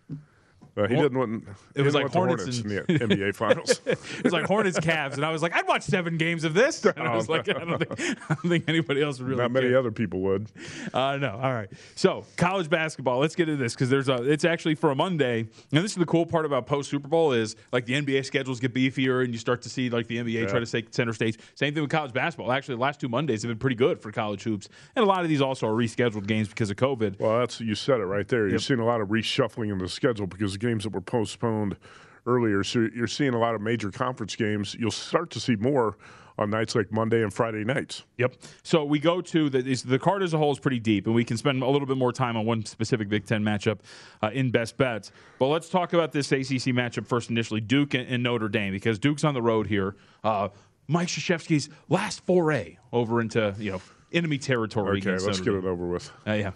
Uh, 0.77 0.87
he 0.87 0.95
well, 0.95 1.03
didn't 1.03 1.17
want. 1.17 1.47
It 1.73 1.83
was 1.83 1.93
like 1.93 2.11
Hornets, 2.11 2.43
Hornets 2.43 2.59
and, 2.59 3.01
in 3.01 3.09
the 3.09 3.15
NBA 3.15 3.35
Finals. 3.35 3.79
it 3.85 4.23
was 4.23 4.33
like 4.33 4.45
Hornets 4.45 4.77
Cavs, 4.79 5.13
and 5.13 5.23
I 5.23 5.31
was 5.31 5.41
like, 5.41 5.55
I'd 5.55 5.67
watch 5.67 5.83
seven 5.83 6.17
games 6.17 6.43
of 6.43 6.53
this. 6.53 6.83
And 6.83 7.07
I 7.07 7.15
was 7.15 7.29
like, 7.29 7.47
I 7.47 7.63
don't 7.63 7.79
think, 7.79 8.19
I 8.29 8.33
don't 8.33 8.49
think 8.49 8.65
anybody 8.67 9.01
else 9.01 9.19
would 9.19 9.29
really. 9.29 9.41
Not 9.41 9.51
many 9.51 9.73
other 9.73 9.91
people 9.91 10.19
would. 10.21 10.51
Uh, 10.93 11.15
no. 11.15 11.31
All 11.31 11.53
right. 11.53 11.69
So 11.95 12.25
college 12.35 12.69
basketball. 12.69 13.19
Let's 13.19 13.35
get 13.35 13.47
into 13.47 13.63
this 13.63 13.73
because 13.73 13.89
there's 13.89 14.09
a. 14.09 14.29
It's 14.29 14.43
actually 14.43 14.75
for 14.75 14.91
a 14.91 14.95
Monday, 14.95 15.39
and 15.39 15.49
this 15.71 15.91
is 15.91 15.97
the 15.97 16.05
cool 16.05 16.25
part 16.25 16.45
about 16.45 16.67
post 16.67 16.89
Super 16.89 17.07
Bowl 17.07 17.31
is 17.31 17.55
like 17.71 17.85
the 17.85 17.93
NBA 17.93 18.25
schedules 18.25 18.59
get 18.59 18.73
beefier, 18.73 19.23
and 19.23 19.31
you 19.31 19.39
start 19.39 19.61
to 19.61 19.69
see 19.69 19.89
like 19.89 20.07
the 20.07 20.17
NBA 20.17 20.33
yeah. 20.33 20.45
try 20.45 20.59
to 20.59 20.65
take 20.65 20.93
center 20.93 21.13
stage. 21.13 21.39
Same 21.55 21.73
thing 21.73 21.83
with 21.83 21.91
college 21.91 22.11
basketball. 22.11 22.51
Actually, 22.51 22.75
the 22.75 22.81
last 22.81 22.99
two 22.99 23.07
Mondays 23.07 23.43
have 23.43 23.49
been 23.49 23.57
pretty 23.57 23.77
good 23.77 24.01
for 24.01 24.11
college 24.11 24.43
hoops, 24.43 24.67
and 24.97 25.03
a 25.03 25.07
lot 25.07 25.21
of 25.21 25.29
these 25.29 25.41
also 25.41 25.67
are 25.67 25.73
rescheduled 25.73 26.27
games 26.27 26.49
because 26.49 26.69
of 26.69 26.75
COVID. 26.75 27.17
Well, 27.17 27.39
that's 27.39 27.61
you 27.61 27.75
said 27.75 28.01
it 28.01 28.05
right 28.05 28.27
there. 28.27 28.43
You've 28.43 28.53
yep. 28.53 28.61
seen 28.61 28.79
a 28.79 28.85
lot 28.85 28.99
of 28.99 29.07
reshuffling 29.07 29.71
in 29.71 29.77
the 29.77 29.87
schedule 29.87 30.27
because 30.27 30.57
games 30.65 30.83
that 30.83 30.93
were 30.93 31.01
postponed 31.01 31.77
earlier. 32.25 32.63
So 32.63 32.87
you're 32.93 33.07
seeing 33.07 33.33
a 33.33 33.39
lot 33.39 33.55
of 33.55 33.61
major 33.61 33.91
conference 33.91 34.35
games. 34.35 34.75
You'll 34.79 34.91
start 34.91 35.29
to 35.31 35.39
see 35.39 35.55
more 35.55 35.97
on 36.37 36.49
nights 36.49 36.75
like 36.75 36.91
Monday 36.91 37.23
and 37.23 37.33
Friday 37.33 37.63
nights. 37.63 38.03
Yep. 38.17 38.35
So 38.63 38.83
we 38.83 38.99
go 38.99 39.21
to 39.21 39.49
the 39.49 39.61
the 39.61 39.99
card 39.99 40.21
as 40.21 40.33
a 40.33 40.37
whole 40.37 40.51
is 40.51 40.59
pretty 40.59 40.79
deep, 40.79 41.05
and 41.05 41.15
we 41.15 41.23
can 41.23 41.37
spend 41.37 41.63
a 41.63 41.67
little 41.67 41.87
bit 41.87 41.97
more 41.97 42.11
time 42.11 42.35
on 42.35 42.45
one 42.45 42.65
specific 42.65 43.07
Big 43.09 43.25
Ten 43.25 43.43
matchup 43.43 43.79
uh, 44.21 44.31
in 44.33 44.51
best 44.51 44.77
bets. 44.77 45.11
But 45.39 45.47
let's 45.47 45.69
talk 45.69 45.93
about 45.93 46.11
this 46.11 46.31
ACC 46.31 46.73
matchup 46.73 47.07
first. 47.07 47.29
Initially, 47.29 47.61
Duke 47.61 47.93
and, 47.93 48.23
Notre 48.23 48.49
Dame, 48.49 48.73
because 48.73 48.99
Duke's 48.99 49.23
on 49.23 49.33
the 49.33 49.41
road 49.41 49.67
here. 49.67 49.95
Uh, 50.23 50.49
Mike 50.87 51.07
Krzyzewski's 51.07 51.69
last 51.89 52.23
foray 52.25 52.77
over 52.91 53.21
into 53.21 53.55
you 53.57 53.73
know 53.73 53.81
enemy 54.11 54.37
territory. 54.37 54.99
Okay, 54.99 55.17
let's 55.25 55.39
get 55.39 55.53
it 55.53 55.65
over 55.65 55.87
with. 55.87 56.11
Uh, 56.27 56.33
yeah, 56.33 56.51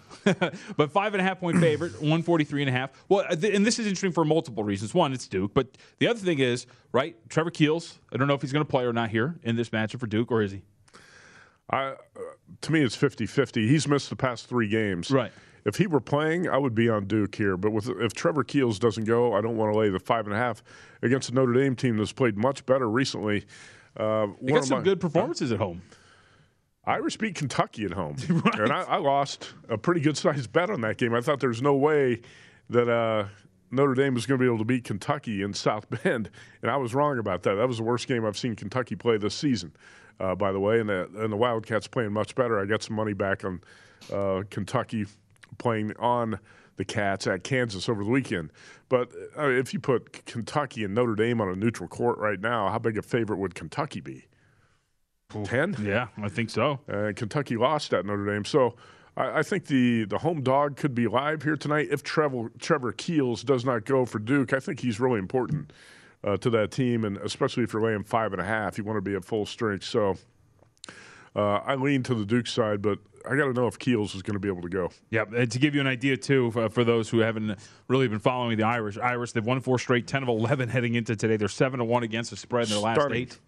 but 0.76 0.90
five 0.90 1.14
and 1.14 1.20
a 1.20 1.24
half 1.24 1.40
point 1.40 1.58
favorite, 1.58 2.00
one 2.02 2.22
forty 2.22 2.44
three 2.44 2.62
and 2.62 2.68
a 2.68 2.72
half. 2.72 2.90
Well, 3.08 3.24
uh, 3.28 3.36
th- 3.36 3.54
and 3.54 3.64
this 3.64 3.78
is 3.78 3.86
interesting 3.86 4.12
for 4.12 4.24
multiple 4.24 4.64
reasons. 4.64 4.94
One, 4.94 5.12
it's 5.12 5.28
Duke, 5.28 5.52
but 5.54 5.76
the 5.98 6.06
other 6.06 6.18
thing 6.18 6.38
is 6.38 6.66
right. 6.92 7.16
Trevor 7.28 7.50
Keels. 7.50 7.98
I 8.12 8.16
don't 8.16 8.28
know 8.28 8.34
if 8.34 8.42
he's 8.42 8.52
going 8.52 8.64
to 8.64 8.70
play 8.70 8.84
or 8.84 8.92
not 8.92 9.10
here 9.10 9.38
in 9.42 9.56
this 9.56 9.70
matchup 9.70 10.00
for 10.00 10.06
Duke, 10.06 10.30
or 10.30 10.42
is 10.42 10.52
he? 10.52 10.62
I, 11.70 11.90
uh, 11.90 11.96
to 12.62 12.72
me, 12.72 12.82
it's 12.82 12.96
50-50. 12.96 13.68
He's 13.68 13.86
missed 13.86 14.10
the 14.10 14.16
past 14.16 14.48
three 14.48 14.68
games. 14.68 15.08
Right. 15.10 15.30
If 15.64 15.76
he 15.76 15.86
were 15.86 16.00
playing, 16.00 16.48
I 16.48 16.56
would 16.56 16.74
be 16.74 16.88
on 16.88 17.06
Duke 17.06 17.34
here. 17.34 17.56
But 17.56 17.72
with 17.72 17.88
if 17.88 18.12
Trevor 18.14 18.44
Keels 18.44 18.78
doesn't 18.78 19.04
go, 19.04 19.34
I 19.34 19.40
don't 19.40 19.56
want 19.56 19.72
to 19.72 19.78
lay 19.78 19.88
the 19.90 20.00
five 20.00 20.26
and 20.26 20.34
a 20.34 20.38
half 20.38 20.62
against 21.02 21.30
a 21.30 21.34
Notre 21.34 21.52
Dame 21.52 21.76
team 21.76 21.96
that's 21.96 22.12
played 22.12 22.36
much 22.36 22.64
better 22.66 22.88
recently. 22.88 23.44
Uh, 23.96 24.28
they 24.40 24.52
got 24.52 24.64
some 24.64 24.78
my, 24.78 24.84
good 24.84 25.00
performances 25.00 25.52
uh, 25.52 25.54
at 25.54 25.60
home. 25.60 25.82
Irish 26.90 27.16
beat 27.16 27.36
Kentucky 27.36 27.84
at 27.84 27.92
home, 27.92 28.16
right. 28.28 28.54
and 28.60 28.72
I, 28.72 28.82
I, 28.82 28.96
lost 28.96 29.54
a 29.68 29.78
pretty 29.78 30.00
good 30.00 30.16
sized 30.16 30.52
bet 30.52 30.70
on 30.70 30.80
that 30.80 30.96
game. 30.96 31.14
I 31.14 31.20
thought 31.20 31.40
there 31.40 31.48
was 31.48 31.62
no 31.62 31.74
way 31.74 32.20
that 32.68 32.88
uh, 32.88 33.26
Notre 33.70 33.94
Dame 33.94 34.14
was 34.14 34.26
going 34.26 34.38
to 34.38 34.42
be 34.42 34.48
able 34.48 34.58
to 34.58 34.64
beat 34.64 34.84
Kentucky 34.84 35.42
in 35.42 35.54
South 35.54 35.86
Bend, 36.02 36.30
and 36.62 36.70
I 36.70 36.76
was 36.76 36.94
wrong 36.94 37.18
about 37.18 37.44
that. 37.44 37.54
That 37.54 37.68
was 37.68 37.76
the 37.76 37.84
worst 37.84 38.08
game 38.08 38.26
I've 38.26 38.38
seen 38.38 38.56
Kentucky 38.56 38.96
play 38.96 39.18
this 39.18 39.34
season, 39.34 39.72
uh, 40.18 40.34
by 40.34 40.50
the 40.52 40.60
way. 40.60 40.80
And 40.80 40.88
the, 40.88 41.08
and 41.16 41.32
the 41.32 41.36
Wildcats 41.36 41.86
playing 41.86 42.12
much 42.12 42.34
better. 42.34 42.58
I 42.58 42.66
got 42.66 42.82
some 42.82 42.96
money 42.96 43.12
back 43.12 43.44
on 43.44 43.60
uh, 44.12 44.42
Kentucky 44.50 45.06
playing 45.58 45.92
on 45.98 46.40
the 46.76 46.84
Cats 46.84 47.26
at 47.26 47.44
Kansas 47.44 47.88
over 47.88 48.02
the 48.02 48.10
weekend. 48.10 48.50
But 48.88 49.12
uh, 49.38 49.50
if 49.50 49.74
you 49.74 49.80
put 49.80 50.24
Kentucky 50.24 50.82
and 50.82 50.94
Notre 50.94 51.14
Dame 51.14 51.40
on 51.40 51.48
a 51.48 51.54
neutral 51.54 51.88
court 51.88 52.18
right 52.18 52.40
now, 52.40 52.70
how 52.70 52.78
big 52.78 52.96
a 52.98 53.02
favorite 53.02 53.36
would 53.36 53.54
Kentucky 53.54 54.00
be? 54.00 54.24
Ten? 55.44 55.76
Yeah, 55.82 56.08
I 56.22 56.28
think 56.28 56.50
so. 56.50 56.80
Uh, 56.88 57.12
Kentucky 57.14 57.56
lost 57.56 57.92
at 57.92 58.04
Notre 58.04 58.26
Dame, 58.26 58.44
so 58.44 58.74
I, 59.16 59.38
I, 59.38 59.42
think 59.42 59.66
the 59.66 60.04
the 60.04 60.18
home 60.18 60.42
dog 60.42 60.76
could 60.76 60.94
be 60.94 61.06
live 61.06 61.42
here 61.42 61.56
tonight 61.56 61.88
if 61.90 62.02
Trevor 62.02 62.50
Trevor 62.58 62.92
Keels 62.92 63.42
does 63.42 63.64
not 63.64 63.84
go 63.84 64.04
for 64.04 64.18
Duke. 64.18 64.52
I 64.52 64.60
think 64.60 64.80
he's 64.80 65.00
really 65.00 65.18
important 65.18 65.72
uh, 66.24 66.36
to 66.38 66.50
that 66.50 66.70
team, 66.70 67.04
and 67.04 67.16
especially 67.18 67.64
if 67.64 67.72
you're 67.72 67.82
laying 67.82 68.04
five 68.04 68.32
and 68.32 68.40
a 68.40 68.44
half, 68.44 68.78
you 68.78 68.84
want 68.84 68.96
to 68.96 69.02
be 69.02 69.14
at 69.14 69.24
full 69.24 69.46
strength. 69.46 69.84
So 69.84 70.16
uh, 71.34 71.58
I 71.58 71.74
lean 71.76 72.02
to 72.04 72.14
the 72.14 72.24
Duke 72.24 72.46
side, 72.46 72.82
but 72.82 72.98
I 73.24 73.36
got 73.36 73.46
to 73.46 73.52
know 73.52 73.66
if 73.66 73.78
Keels 73.78 74.14
is 74.14 74.22
going 74.22 74.34
to 74.34 74.40
be 74.40 74.48
able 74.48 74.62
to 74.62 74.68
go. 74.68 74.90
Yeah, 75.10 75.24
to 75.24 75.58
give 75.58 75.74
you 75.74 75.80
an 75.80 75.86
idea 75.86 76.16
too, 76.16 76.50
for, 76.50 76.68
for, 76.70 76.84
those 76.84 77.08
who 77.08 77.18
haven't 77.18 77.58
really 77.88 78.08
been 78.08 78.18
following 78.18 78.56
the 78.56 78.64
Irish, 78.64 78.96
Irish 78.98 79.32
they've 79.32 79.44
won 79.44 79.60
four 79.60 79.78
straight, 79.78 80.06
ten 80.06 80.22
of 80.22 80.28
eleven 80.28 80.68
heading 80.68 80.94
into 80.94 81.16
today. 81.16 81.36
They're 81.36 81.48
seven 81.48 81.78
to 81.78 81.84
one 81.84 82.02
against 82.02 82.30
the 82.30 82.36
spread 82.36 82.64
in 82.64 82.70
their 82.70 82.80
last 82.80 83.00
eight. 83.12 83.38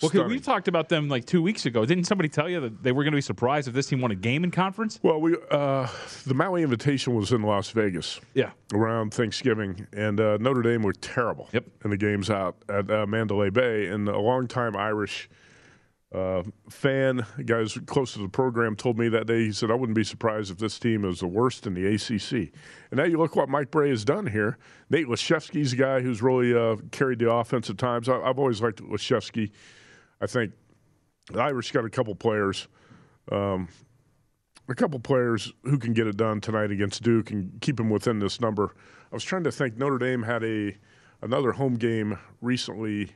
Well, 0.00 0.28
we 0.28 0.40
talked 0.40 0.68
about 0.68 0.88
them 0.88 1.08
like 1.08 1.26
two 1.26 1.42
weeks 1.42 1.66
ago. 1.66 1.84
Didn't 1.84 2.04
somebody 2.04 2.28
tell 2.28 2.48
you 2.48 2.60
that 2.60 2.82
they 2.82 2.92
were 2.92 3.04
going 3.04 3.12
to 3.12 3.16
be 3.16 3.22
surprised 3.22 3.68
if 3.68 3.74
this 3.74 3.86
team 3.86 4.00
won 4.00 4.10
a 4.10 4.16
game 4.16 4.42
in 4.44 4.50
conference? 4.50 4.98
Well, 5.02 5.20
we 5.20 5.36
uh, 5.50 5.86
the 6.26 6.34
Maui 6.34 6.62
Invitation 6.62 7.14
was 7.14 7.32
in 7.32 7.42
Las 7.42 7.70
Vegas. 7.70 8.20
Yeah, 8.34 8.50
around 8.72 9.14
Thanksgiving, 9.14 9.86
and 9.92 10.18
uh, 10.18 10.38
Notre 10.38 10.62
Dame 10.62 10.82
were 10.82 10.92
terrible. 10.92 11.48
Yep. 11.52 11.64
in 11.84 11.90
the 11.90 11.96
games 11.96 12.30
out 12.30 12.56
at 12.68 12.90
uh, 12.90 13.06
Mandalay 13.06 13.50
Bay, 13.50 13.86
and 13.86 14.08
a 14.08 14.18
longtime 14.18 14.76
Irish. 14.76 15.28
Uh, 16.12 16.42
fan, 16.68 17.24
guys 17.46 17.78
close 17.86 18.12
to 18.12 18.18
the 18.18 18.28
program, 18.28 18.76
told 18.76 18.98
me 18.98 19.08
that 19.08 19.26
day. 19.26 19.44
He 19.44 19.52
said, 19.52 19.70
"I 19.70 19.74
wouldn't 19.74 19.96
be 19.96 20.04
surprised 20.04 20.50
if 20.50 20.58
this 20.58 20.78
team 20.78 21.06
is 21.06 21.20
the 21.20 21.26
worst 21.26 21.66
in 21.66 21.72
the 21.72 21.86
ACC." 21.86 22.52
And 22.90 22.98
now 22.98 23.04
you 23.04 23.16
look 23.16 23.34
what 23.34 23.48
Mike 23.48 23.70
Brey 23.70 23.88
has 23.88 24.04
done 24.04 24.26
here. 24.26 24.58
Nate 24.90 25.06
Laszewski's 25.06 25.72
a 25.72 25.76
guy 25.76 26.00
who's 26.00 26.20
really 26.20 26.54
uh, 26.54 26.76
carried 26.90 27.18
the 27.18 27.32
offense 27.32 27.70
at 27.70 27.78
times. 27.78 28.10
I, 28.10 28.26
have 28.26 28.38
always 28.38 28.60
liked 28.60 28.82
Laszewski. 28.82 29.52
I 30.22 30.26
think 30.26 30.52
the 31.30 31.40
Irish 31.40 31.72
got 31.72 31.84
a 31.84 31.90
couple 31.90 32.14
players, 32.14 32.68
um, 33.30 33.68
a 34.68 34.74
couple 34.74 35.00
players 35.00 35.52
who 35.64 35.78
can 35.78 35.92
get 35.92 36.06
it 36.06 36.16
done 36.16 36.40
tonight 36.40 36.70
against 36.70 37.02
Duke 37.02 37.32
and 37.32 37.60
keep 37.60 37.76
them 37.76 37.90
within 37.90 38.20
this 38.20 38.40
number. 38.40 38.74
I 39.10 39.14
was 39.14 39.24
trying 39.24 39.42
to 39.44 39.52
think. 39.52 39.76
Notre 39.76 39.98
Dame 39.98 40.22
had 40.22 40.44
a 40.44 40.76
another 41.22 41.52
home 41.52 41.74
game 41.74 42.18
recently. 42.40 43.10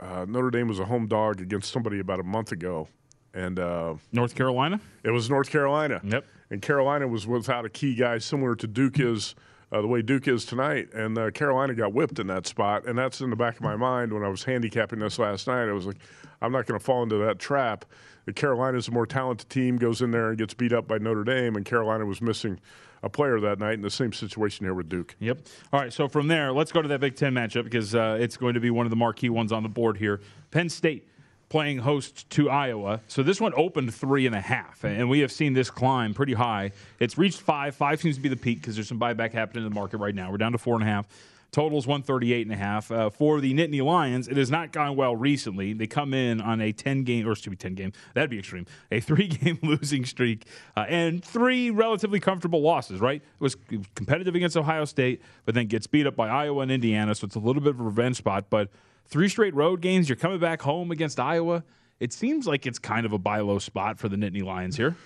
Uh, 0.00 0.24
Notre 0.26 0.50
Dame 0.50 0.68
was 0.68 0.80
a 0.80 0.86
home 0.86 1.06
dog 1.06 1.42
against 1.42 1.70
somebody 1.70 2.00
about 2.00 2.18
a 2.18 2.24
month 2.24 2.50
ago, 2.50 2.88
and 3.34 3.58
uh, 3.58 3.94
North 4.10 4.34
Carolina. 4.34 4.80
It 5.04 5.10
was 5.10 5.28
North 5.28 5.50
Carolina. 5.50 6.00
Yep. 6.02 6.24
And 6.50 6.62
Carolina 6.62 7.06
was 7.06 7.26
without 7.26 7.66
a 7.66 7.68
key 7.68 7.94
guy, 7.94 8.18
similar 8.18 8.56
to 8.56 8.66
Duke 8.66 8.98
is. 8.98 9.34
Uh, 9.72 9.80
the 9.80 9.86
way 9.88 10.00
Duke 10.00 10.28
is 10.28 10.44
tonight, 10.44 10.94
and 10.94 11.18
uh, 11.18 11.30
Carolina 11.32 11.74
got 11.74 11.92
whipped 11.92 12.20
in 12.20 12.28
that 12.28 12.46
spot, 12.46 12.86
and 12.86 12.96
that's 12.96 13.20
in 13.20 13.30
the 13.30 13.36
back 13.36 13.56
of 13.56 13.62
my 13.62 13.74
mind 13.74 14.12
when 14.12 14.22
I 14.22 14.28
was 14.28 14.44
handicapping 14.44 15.00
this 15.00 15.18
last 15.18 15.48
night. 15.48 15.68
I 15.68 15.72
was 15.72 15.86
like, 15.86 15.98
I'm 16.40 16.52
not 16.52 16.66
going 16.66 16.78
to 16.78 16.84
fall 16.84 17.02
into 17.02 17.16
that 17.18 17.40
trap. 17.40 17.84
The 18.26 18.32
Carolina's 18.32 18.86
a 18.86 18.92
more 18.92 19.06
talented 19.06 19.50
team, 19.50 19.76
goes 19.76 20.02
in 20.02 20.12
there 20.12 20.28
and 20.28 20.38
gets 20.38 20.54
beat 20.54 20.72
up 20.72 20.86
by 20.86 20.98
Notre 20.98 21.24
Dame, 21.24 21.56
and 21.56 21.64
Carolina 21.64 22.06
was 22.06 22.20
missing 22.20 22.60
a 23.02 23.08
player 23.08 23.40
that 23.40 23.58
night 23.58 23.74
in 23.74 23.82
the 23.82 23.90
same 23.90 24.12
situation 24.12 24.66
here 24.66 24.74
with 24.74 24.88
Duke. 24.88 25.16
Yep. 25.18 25.38
All 25.72 25.80
right. 25.80 25.92
So 25.92 26.08
from 26.08 26.28
there, 26.28 26.52
let's 26.52 26.72
go 26.72 26.82
to 26.82 26.88
that 26.88 27.00
Big 27.00 27.16
Ten 27.16 27.34
matchup 27.34 27.64
because 27.64 27.94
uh, 27.94 28.18
it's 28.20 28.36
going 28.36 28.54
to 28.54 28.60
be 28.60 28.70
one 28.70 28.86
of 28.86 28.90
the 28.90 28.96
marquee 28.96 29.30
ones 29.30 29.52
on 29.52 29.62
the 29.62 29.68
board 29.68 29.96
here. 29.96 30.20
Penn 30.50 30.68
State 30.68 31.08
playing 31.48 31.78
host 31.78 32.28
to 32.30 32.50
Iowa. 32.50 33.00
So 33.08 33.22
this 33.22 33.40
one 33.40 33.52
opened 33.56 33.94
three 33.94 34.26
and 34.26 34.34
a 34.34 34.40
half, 34.40 34.84
and 34.84 35.08
we 35.08 35.20
have 35.20 35.30
seen 35.30 35.52
this 35.52 35.70
climb 35.70 36.14
pretty 36.14 36.34
high. 36.34 36.72
It's 36.98 37.16
reached 37.16 37.40
five. 37.40 37.74
Five 37.74 38.00
seems 38.00 38.16
to 38.16 38.22
be 38.22 38.28
the 38.28 38.36
peak 38.36 38.60
because 38.60 38.74
there's 38.74 38.88
some 38.88 38.98
buyback 38.98 39.32
happening 39.32 39.64
in 39.64 39.70
the 39.70 39.74
market 39.74 39.98
right 39.98 40.14
now. 40.14 40.30
We're 40.30 40.38
down 40.38 40.52
to 40.52 40.58
four 40.58 40.74
and 40.74 40.82
a 40.82 40.86
half. 40.86 41.06
Totals 41.52 41.86
138 41.86 42.46
and 42.46 42.52
a 42.52 42.56
half. 42.56 42.90
Uh, 42.90 43.10
for 43.10 43.40
the 43.40 43.54
Nittany 43.54 43.82
Lions, 43.82 44.28
it 44.28 44.36
has 44.36 44.50
not 44.50 44.72
gone 44.72 44.96
well 44.96 45.16
recently. 45.16 45.72
They 45.72 45.86
come 45.86 46.12
in 46.12 46.40
on 46.40 46.60
a 46.60 46.72
10 46.72 47.04
game, 47.04 47.26
or 47.26 47.32
excuse 47.32 47.50
me, 47.50 47.56
10 47.56 47.74
game, 47.74 47.92
that'd 48.14 48.30
be 48.30 48.38
extreme, 48.38 48.66
a 48.90 49.00
three 49.00 49.26
game 49.28 49.58
losing 49.62 50.04
streak 50.04 50.46
uh, 50.76 50.84
and 50.88 51.24
three 51.24 51.70
relatively 51.70 52.20
comfortable 52.20 52.60
losses, 52.60 53.00
right? 53.00 53.22
It 53.22 53.40
was 53.40 53.56
competitive 53.94 54.34
against 54.34 54.56
Ohio 54.56 54.84
State, 54.84 55.22
but 55.44 55.54
then 55.54 55.66
gets 55.66 55.86
beat 55.86 56.06
up 56.06 56.16
by 56.16 56.28
Iowa 56.28 56.62
and 56.62 56.70
Indiana, 56.70 57.14
so 57.14 57.26
it's 57.26 57.36
a 57.36 57.40
little 57.40 57.62
bit 57.62 57.70
of 57.70 57.80
a 57.80 57.84
revenge 57.84 58.16
spot. 58.16 58.50
But 58.50 58.70
three 59.06 59.28
straight 59.28 59.54
road 59.54 59.80
games, 59.80 60.08
you're 60.08 60.16
coming 60.16 60.38
back 60.38 60.62
home 60.62 60.90
against 60.90 61.18
Iowa. 61.18 61.64
It 62.00 62.12
seems 62.12 62.46
like 62.46 62.66
it's 62.66 62.78
kind 62.78 63.06
of 63.06 63.12
a 63.12 63.18
buy 63.18 63.40
low 63.40 63.58
spot 63.58 63.98
for 63.98 64.08
the 64.08 64.16
Nittany 64.16 64.42
Lions 64.44 64.76
here. 64.76 64.96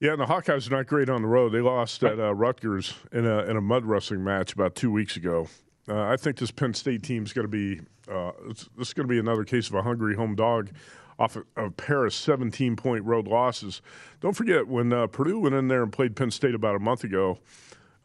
Yeah, 0.00 0.12
and 0.12 0.20
the 0.20 0.26
Hawkeyes 0.26 0.70
are 0.70 0.76
not 0.76 0.86
great 0.86 1.08
on 1.08 1.22
the 1.22 1.28
road. 1.28 1.52
They 1.52 1.60
lost 1.60 2.02
at 2.04 2.18
uh, 2.18 2.34
Rutgers 2.34 2.94
in 3.12 3.24
a 3.24 3.44
in 3.44 3.56
a 3.56 3.62
mud 3.62 3.86
wrestling 3.86 4.22
match 4.22 4.52
about 4.52 4.74
two 4.74 4.90
weeks 4.90 5.16
ago. 5.16 5.48
Uh, 5.88 6.02
I 6.02 6.16
think 6.16 6.38
this 6.38 6.50
Penn 6.50 6.74
State 6.74 7.02
team 7.02 7.24
is 7.24 7.32
going 7.32 7.44
to 7.44 7.48
be 7.48 7.80
uh, 8.10 8.32
this 8.48 8.88
is 8.88 8.94
going 8.94 9.06
to 9.06 9.12
be 9.12 9.18
another 9.18 9.44
case 9.44 9.68
of 9.68 9.74
a 9.74 9.82
hungry 9.82 10.14
home 10.14 10.34
dog 10.34 10.70
off 11.18 11.36
pair 11.76 12.04
of 12.04 12.12
17 12.12 12.76
point 12.76 13.04
road 13.04 13.26
losses. 13.26 13.82
Don't 14.20 14.34
forget 14.34 14.68
when 14.68 14.92
uh, 14.92 15.06
Purdue 15.06 15.40
went 15.40 15.54
in 15.54 15.68
there 15.68 15.82
and 15.82 15.92
played 15.92 16.14
Penn 16.14 16.30
State 16.30 16.54
about 16.54 16.76
a 16.76 16.78
month 16.78 17.04
ago. 17.04 17.38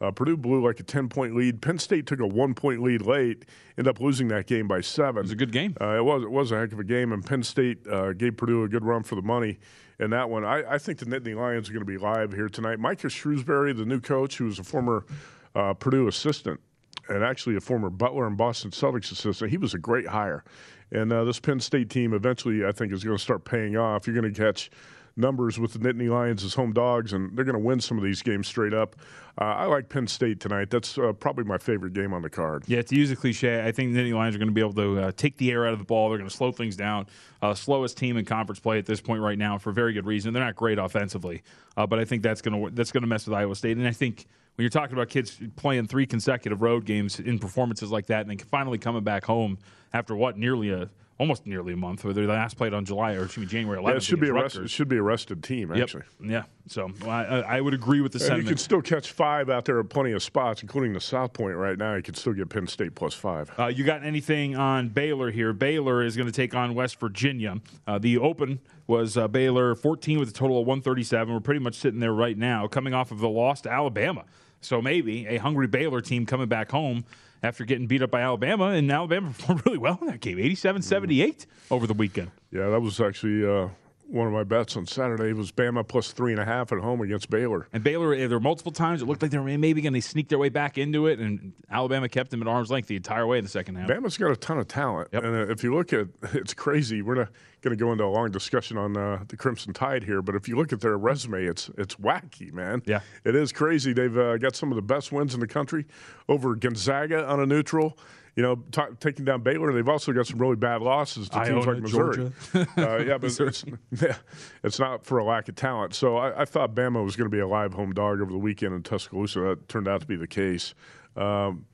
Uh, 0.00 0.10
Purdue 0.10 0.36
blew 0.36 0.64
like 0.66 0.80
a 0.80 0.82
10 0.82 1.08
point 1.08 1.36
lead. 1.36 1.62
Penn 1.62 1.78
State 1.78 2.06
took 2.06 2.18
a 2.18 2.26
one 2.26 2.54
point 2.54 2.82
lead 2.82 3.02
late, 3.02 3.44
ended 3.78 3.88
up 3.88 4.00
losing 4.00 4.28
that 4.28 4.46
game 4.46 4.66
by 4.66 4.80
seven. 4.80 5.20
It 5.20 5.22
was 5.22 5.30
a 5.30 5.36
good 5.36 5.52
game. 5.52 5.76
Uh, 5.80 5.96
it 5.96 6.04
was 6.04 6.24
it 6.24 6.30
was 6.30 6.50
a 6.50 6.58
heck 6.58 6.72
of 6.72 6.80
a 6.80 6.84
game, 6.84 7.12
and 7.12 7.24
Penn 7.24 7.42
State 7.42 7.86
uh, 7.86 8.12
gave 8.12 8.36
Purdue 8.36 8.64
a 8.64 8.68
good 8.68 8.84
run 8.84 9.04
for 9.04 9.14
the 9.14 9.22
money 9.22 9.58
in 10.00 10.10
that 10.10 10.28
one. 10.28 10.44
I, 10.44 10.74
I 10.74 10.78
think 10.78 10.98
the 10.98 11.06
Nittany 11.06 11.36
Lions 11.36 11.68
are 11.68 11.72
going 11.72 11.86
to 11.86 11.90
be 11.90 11.98
live 11.98 12.32
here 12.32 12.48
tonight. 12.48 12.80
Micah 12.80 13.06
Shrewsberry, 13.06 13.76
the 13.76 13.84
new 13.84 14.00
coach, 14.00 14.38
who 14.38 14.46
was 14.46 14.58
a 14.58 14.64
former 14.64 15.06
uh, 15.54 15.74
Purdue 15.74 16.08
assistant, 16.08 16.60
and 17.08 17.24
actually 17.24 17.56
a 17.56 17.60
former 17.60 17.90
Butler 17.90 18.26
and 18.26 18.36
Boston 18.36 18.70
Celtics 18.70 19.12
assistant. 19.12 19.50
He 19.50 19.58
was 19.58 19.74
a 19.74 19.78
great 19.78 20.06
hire. 20.06 20.44
And 20.90 21.12
uh, 21.12 21.24
this 21.24 21.40
Penn 21.40 21.60
State 21.60 21.90
team 21.90 22.12
eventually, 22.12 22.64
I 22.64 22.72
think, 22.72 22.92
is 22.92 23.02
going 23.02 23.16
to 23.16 23.22
start 23.22 23.44
paying 23.44 23.76
off. 23.76 24.06
You're 24.06 24.18
going 24.18 24.32
to 24.32 24.38
catch 24.38 24.70
numbers 25.16 25.58
with 25.58 25.72
the 25.72 25.78
Nittany 25.78 26.10
Lions 26.10 26.44
as 26.44 26.54
home 26.54 26.72
dogs, 26.72 27.12
and 27.12 27.36
they're 27.36 27.44
going 27.44 27.54
to 27.54 27.64
win 27.64 27.80
some 27.80 27.98
of 27.98 28.04
these 28.04 28.22
games 28.22 28.46
straight 28.46 28.74
up. 28.74 28.96
Uh, 29.40 29.44
I 29.44 29.64
like 29.64 29.88
Penn 29.88 30.06
State 30.06 30.40
tonight. 30.40 30.70
That's 30.70 30.98
uh, 30.98 31.12
probably 31.12 31.44
my 31.44 31.58
favorite 31.58 31.94
game 31.94 32.12
on 32.12 32.22
the 32.22 32.30
card. 32.30 32.64
Yeah, 32.66 32.82
to 32.82 32.94
use 32.94 33.10
a 33.10 33.16
cliche, 33.16 33.64
I 33.64 33.72
think 33.72 33.92
the 33.92 34.00
Nittany 34.00 34.14
Lions 34.14 34.34
are 34.34 34.38
going 34.38 34.48
to 34.48 34.54
be 34.54 34.60
able 34.60 34.74
to 34.74 35.00
uh, 35.00 35.12
take 35.12 35.38
the 35.38 35.50
air 35.50 35.66
out 35.66 35.72
of 35.72 35.78
the 35.78 35.84
ball. 35.84 36.08
They're 36.08 36.18
going 36.18 36.28
to 36.28 36.36
slow 36.36 36.52
things 36.52 36.76
down. 36.76 37.06
Uh, 37.40 37.54
slowest 37.54 37.96
team 37.96 38.16
in 38.16 38.24
conference 38.24 38.60
play 38.60 38.78
at 38.78 38.86
this 38.86 39.00
point 39.00 39.22
right 39.22 39.38
now 39.38 39.58
for 39.58 39.72
very 39.72 39.92
good 39.92 40.06
reason. 40.06 40.32
They're 40.32 40.44
not 40.44 40.56
great 40.56 40.78
offensively, 40.78 41.42
uh, 41.76 41.86
but 41.86 41.98
I 41.98 42.04
think 42.04 42.22
that's 42.22 42.42
going 42.42 42.64
to 42.64 42.70
that's 42.74 42.92
going 42.92 43.02
to 43.02 43.08
mess 43.08 43.26
with 43.26 43.34
Iowa 43.34 43.54
State. 43.54 43.78
And 43.78 43.86
I 43.86 43.92
think 43.92 44.26
when 44.54 44.64
you're 44.64 44.70
talking 44.70 44.94
about 44.94 45.08
kids 45.08 45.40
playing 45.56 45.86
three 45.86 46.06
consecutive 46.06 46.62
road 46.62 46.84
games 46.84 47.18
in 47.18 47.38
performances 47.38 47.90
like 47.90 48.06
that, 48.06 48.22
and 48.22 48.30
then 48.30 48.38
finally 48.48 48.78
coming 48.78 49.02
back 49.02 49.24
home 49.24 49.58
after 49.92 50.14
what 50.14 50.36
nearly 50.36 50.70
a 50.70 50.90
almost 51.22 51.46
nearly 51.46 51.74
a 51.74 51.76
month. 51.76 52.02
They 52.02 52.26
last 52.26 52.56
played 52.56 52.74
on 52.74 52.84
July 52.84 53.12
or 53.14 53.24
excuse 53.24 53.46
me 53.46 53.50
January 53.50 53.80
11th. 53.80 53.88
Yeah, 53.88 53.96
it 53.96 54.02
should 54.02 54.20
be 54.20 54.28
a 54.28 54.32
rest, 54.32 54.56
it 54.56 54.70
should 54.70 54.88
be 54.88 54.96
a 54.96 55.02
rested 55.02 55.42
team 55.42 55.72
actually. 55.72 56.02
Yep. 56.20 56.30
Yeah, 56.30 56.42
so 56.66 56.90
I, 57.08 57.22
I, 57.42 57.60
would 57.60 57.74
agree 57.74 58.00
with 58.00 58.12
the 58.12 58.16
and 58.16 58.22
sentiment. 58.22 58.44
You 58.44 58.48
could 58.50 58.60
still 58.60 58.82
catch 58.82 59.12
five 59.12 59.48
out 59.48 59.64
there 59.64 59.78
at 59.78 59.88
plenty 59.88 60.12
of 60.12 60.22
spots, 60.22 60.62
including 60.62 60.92
the 60.92 61.00
South 61.00 61.32
Point 61.32 61.56
right 61.56 61.78
now. 61.78 61.94
You 61.94 62.02
could 62.02 62.16
still 62.16 62.32
get 62.32 62.48
Penn 62.48 62.66
State 62.66 62.96
plus 62.96 63.14
five. 63.14 63.50
Uh, 63.56 63.66
you 63.66 63.84
got 63.84 64.04
anything 64.04 64.56
on 64.56 64.88
Baylor 64.88 65.30
here? 65.30 65.52
Baylor 65.52 66.02
is 66.02 66.16
going 66.16 66.26
to 66.26 66.32
take 66.32 66.54
on 66.54 66.74
West 66.74 66.98
Virginia. 66.98 67.60
Uh, 67.86 67.98
the 67.98 68.18
Open 68.18 68.58
was 68.88 69.16
uh, 69.16 69.28
Baylor 69.28 69.76
14 69.76 70.18
with 70.18 70.28
a 70.30 70.32
total 70.32 70.60
of 70.60 70.66
137. 70.66 71.32
We're 71.32 71.40
pretty 71.40 71.60
much 71.60 71.76
sitting 71.76 72.00
there 72.00 72.12
right 72.12 72.36
now, 72.36 72.66
coming 72.66 72.94
off 72.94 73.12
of 73.12 73.20
the 73.20 73.28
loss 73.28 73.60
to 73.62 73.70
Alabama. 73.70 74.24
So 74.62 74.80
maybe 74.80 75.26
a 75.26 75.36
hungry 75.38 75.66
Baylor 75.66 76.00
team 76.00 76.24
coming 76.24 76.48
back 76.48 76.70
home 76.70 77.04
after 77.42 77.64
getting 77.64 77.88
beat 77.88 78.02
up 78.02 78.10
by 78.10 78.20
Alabama, 78.22 78.66
and 78.66 78.90
Alabama 78.90 79.28
performed 79.36 79.66
really 79.66 79.78
well 79.78 79.98
in 80.00 80.06
that 80.06 80.20
game, 80.20 80.38
87-78 80.38 81.46
over 81.70 81.86
the 81.86 81.94
weekend. 81.94 82.30
Yeah, 82.52 82.68
that 82.70 82.80
was 82.80 83.00
actually 83.00 83.44
uh, 83.44 83.68
one 84.12 84.26
of 84.26 84.32
my 84.32 84.44
bets 84.44 84.76
on 84.76 84.86
Saturday 84.86 85.32
was 85.32 85.50
Bama 85.50 85.86
plus 85.86 86.12
three 86.12 86.32
and 86.32 86.40
a 86.40 86.44
half 86.44 86.70
at 86.70 86.78
home 86.78 87.00
against 87.00 87.30
Baylor. 87.30 87.66
And 87.72 87.82
Baylor, 87.82 88.14
there 88.14 88.36
were 88.36 88.40
multiple 88.40 88.70
times 88.70 89.00
it 89.00 89.06
looked 89.06 89.22
like 89.22 89.30
they 89.30 89.38
were 89.38 89.56
maybe 89.56 89.80
going 89.80 89.94
to 89.94 90.02
sneak 90.02 90.28
their 90.28 90.38
way 90.38 90.50
back 90.50 90.76
into 90.76 91.06
it, 91.06 91.18
and 91.18 91.54
Alabama 91.70 92.10
kept 92.10 92.30
them 92.30 92.42
at 92.42 92.48
arm's 92.48 92.70
length 92.70 92.88
the 92.88 92.96
entire 92.96 93.26
way 93.26 93.38
in 93.38 93.44
the 93.44 93.50
second 93.50 93.76
half. 93.76 93.88
Bama's 93.88 94.18
got 94.18 94.30
a 94.30 94.36
ton 94.36 94.58
of 94.58 94.68
talent, 94.68 95.08
yep. 95.12 95.24
and 95.24 95.34
uh, 95.34 95.50
if 95.50 95.64
you 95.64 95.74
look 95.74 95.94
at, 95.94 96.08
it's 96.34 96.52
crazy. 96.52 97.00
We're 97.00 97.14
not 97.14 97.28
going 97.62 97.76
to 97.76 97.82
go 97.82 97.90
into 97.90 98.04
a 98.04 98.06
long 98.06 98.30
discussion 98.30 98.76
on 98.76 98.96
uh, 98.98 99.24
the 99.28 99.36
Crimson 99.36 99.72
Tide 99.72 100.04
here, 100.04 100.20
but 100.20 100.34
if 100.34 100.46
you 100.46 100.56
look 100.56 100.74
at 100.74 100.80
their 100.80 100.98
resume, 100.98 101.44
it's 101.46 101.70
it's 101.78 101.94
wacky, 101.96 102.52
man. 102.52 102.82
Yeah, 102.84 103.00
it 103.24 103.34
is 103.34 103.50
crazy. 103.50 103.94
They've 103.94 104.16
uh, 104.16 104.36
got 104.36 104.54
some 104.54 104.70
of 104.70 104.76
the 104.76 104.82
best 104.82 105.10
wins 105.10 105.32
in 105.32 105.40
the 105.40 105.46
country 105.46 105.86
over 106.28 106.54
Gonzaga 106.54 107.26
on 107.26 107.40
a 107.40 107.46
neutral 107.46 107.96
you 108.36 108.42
know, 108.42 108.56
t- 108.70 108.82
taking 108.98 109.24
down 109.24 109.42
Baylor. 109.42 109.72
They've 109.72 109.88
also 109.88 110.12
got 110.12 110.26
some 110.26 110.38
really 110.38 110.56
bad 110.56 110.80
losses 110.80 111.28
to 111.30 111.38
Iona, 111.38 111.54
teams 111.54 111.66
like 111.66 111.80
Missouri. 111.80 112.32
uh, 112.54 112.98
yeah, 112.98 113.18
but 113.18 113.38
it's, 113.38 113.64
yeah, 114.00 114.16
it's 114.64 114.78
not 114.78 115.04
for 115.04 115.18
a 115.18 115.24
lack 115.24 115.48
of 115.48 115.54
talent. 115.54 115.94
So 115.94 116.16
I, 116.16 116.42
I 116.42 116.44
thought 116.44 116.74
Bama 116.74 117.04
was 117.04 117.16
going 117.16 117.30
to 117.30 117.34
be 117.34 117.40
a 117.40 117.46
live 117.46 117.74
home 117.74 117.92
dog 117.92 118.20
over 118.20 118.32
the 118.32 118.38
weekend 118.38 118.74
in 118.74 118.82
Tuscaloosa. 118.82 119.40
That 119.40 119.68
turned 119.68 119.86
out 119.86 120.00
to 120.00 120.06
be 120.06 120.16
the 120.16 120.26
case. 120.26 120.74
Um, 121.14 121.66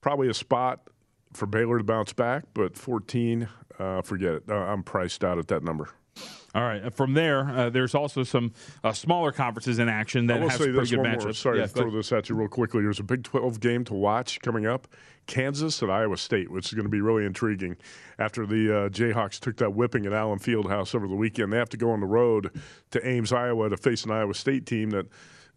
probably 0.00 0.28
a 0.28 0.34
spot 0.34 0.88
for 1.32 1.46
Baylor 1.46 1.78
to 1.78 1.84
bounce 1.84 2.12
back, 2.12 2.44
but 2.52 2.76
14, 2.76 3.48
uh, 3.78 4.02
forget 4.02 4.34
it. 4.34 4.42
Uh, 4.48 4.54
I'm 4.54 4.82
priced 4.82 5.22
out 5.22 5.38
at 5.38 5.48
that 5.48 5.62
number. 5.62 5.90
All 6.54 6.62
right. 6.62 6.92
From 6.92 7.14
there, 7.14 7.48
uh, 7.48 7.70
there's 7.70 7.94
also 7.94 8.24
some 8.24 8.52
uh, 8.84 8.92
smaller 8.92 9.32
conferences 9.32 9.78
in 9.78 9.88
action 9.88 10.26
that 10.26 10.40
have 10.40 10.58
pretty 10.58 10.72
good 10.72 10.98
matchups. 11.00 11.36
Sorry 11.36 11.58
yeah, 11.58 11.66
to 11.66 11.68
throw 11.68 11.90
this 11.90 12.12
at 12.12 12.28
you 12.28 12.34
real 12.34 12.48
quickly. 12.48 12.82
There's 12.82 13.00
a 13.00 13.04
Big 13.04 13.24
12 13.24 13.60
game 13.60 13.84
to 13.84 13.94
watch 13.94 14.40
coming 14.40 14.66
up. 14.66 14.86
Kansas 15.26 15.82
at 15.82 15.88
Iowa 15.88 16.16
State, 16.16 16.50
which 16.50 16.66
is 16.66 16.74
going 16.74 16.84
to 16.84 16.90
be 16.90 17.00
really 17.00 17.24
intriguing. 17.24 17.76
After 18.18 18.44
the 18.44 18.70
uh, 18.70 18.88
Jayhawks 18.88 19.38
took 19.38 19.56
that 19.58 19.72
whipping 19.72 20.04
at 20.04 20.12
Allen 20.12 20.38
Fieldhouse 20.38 20.94
over 20.94 21.06
the 21.06 21.14
weekend, 21.14 21.52
they 21.52 21.58
have 21.58 21.68
to 21.70 21.76
go 21.76 21.90
on 21.90 22.00
the 22.00 22.06
road 22.06 22.50
to 22.90 23.06
Ames, 23.06 23.32
Iowa, 23.32 23.70
to 23.70 23.76
face 23.76 24.04
an 24.04 24.10
Iowa 24.10 24.34
State 24.34 24.66
team 24.66 24.90
that 24.90 25.06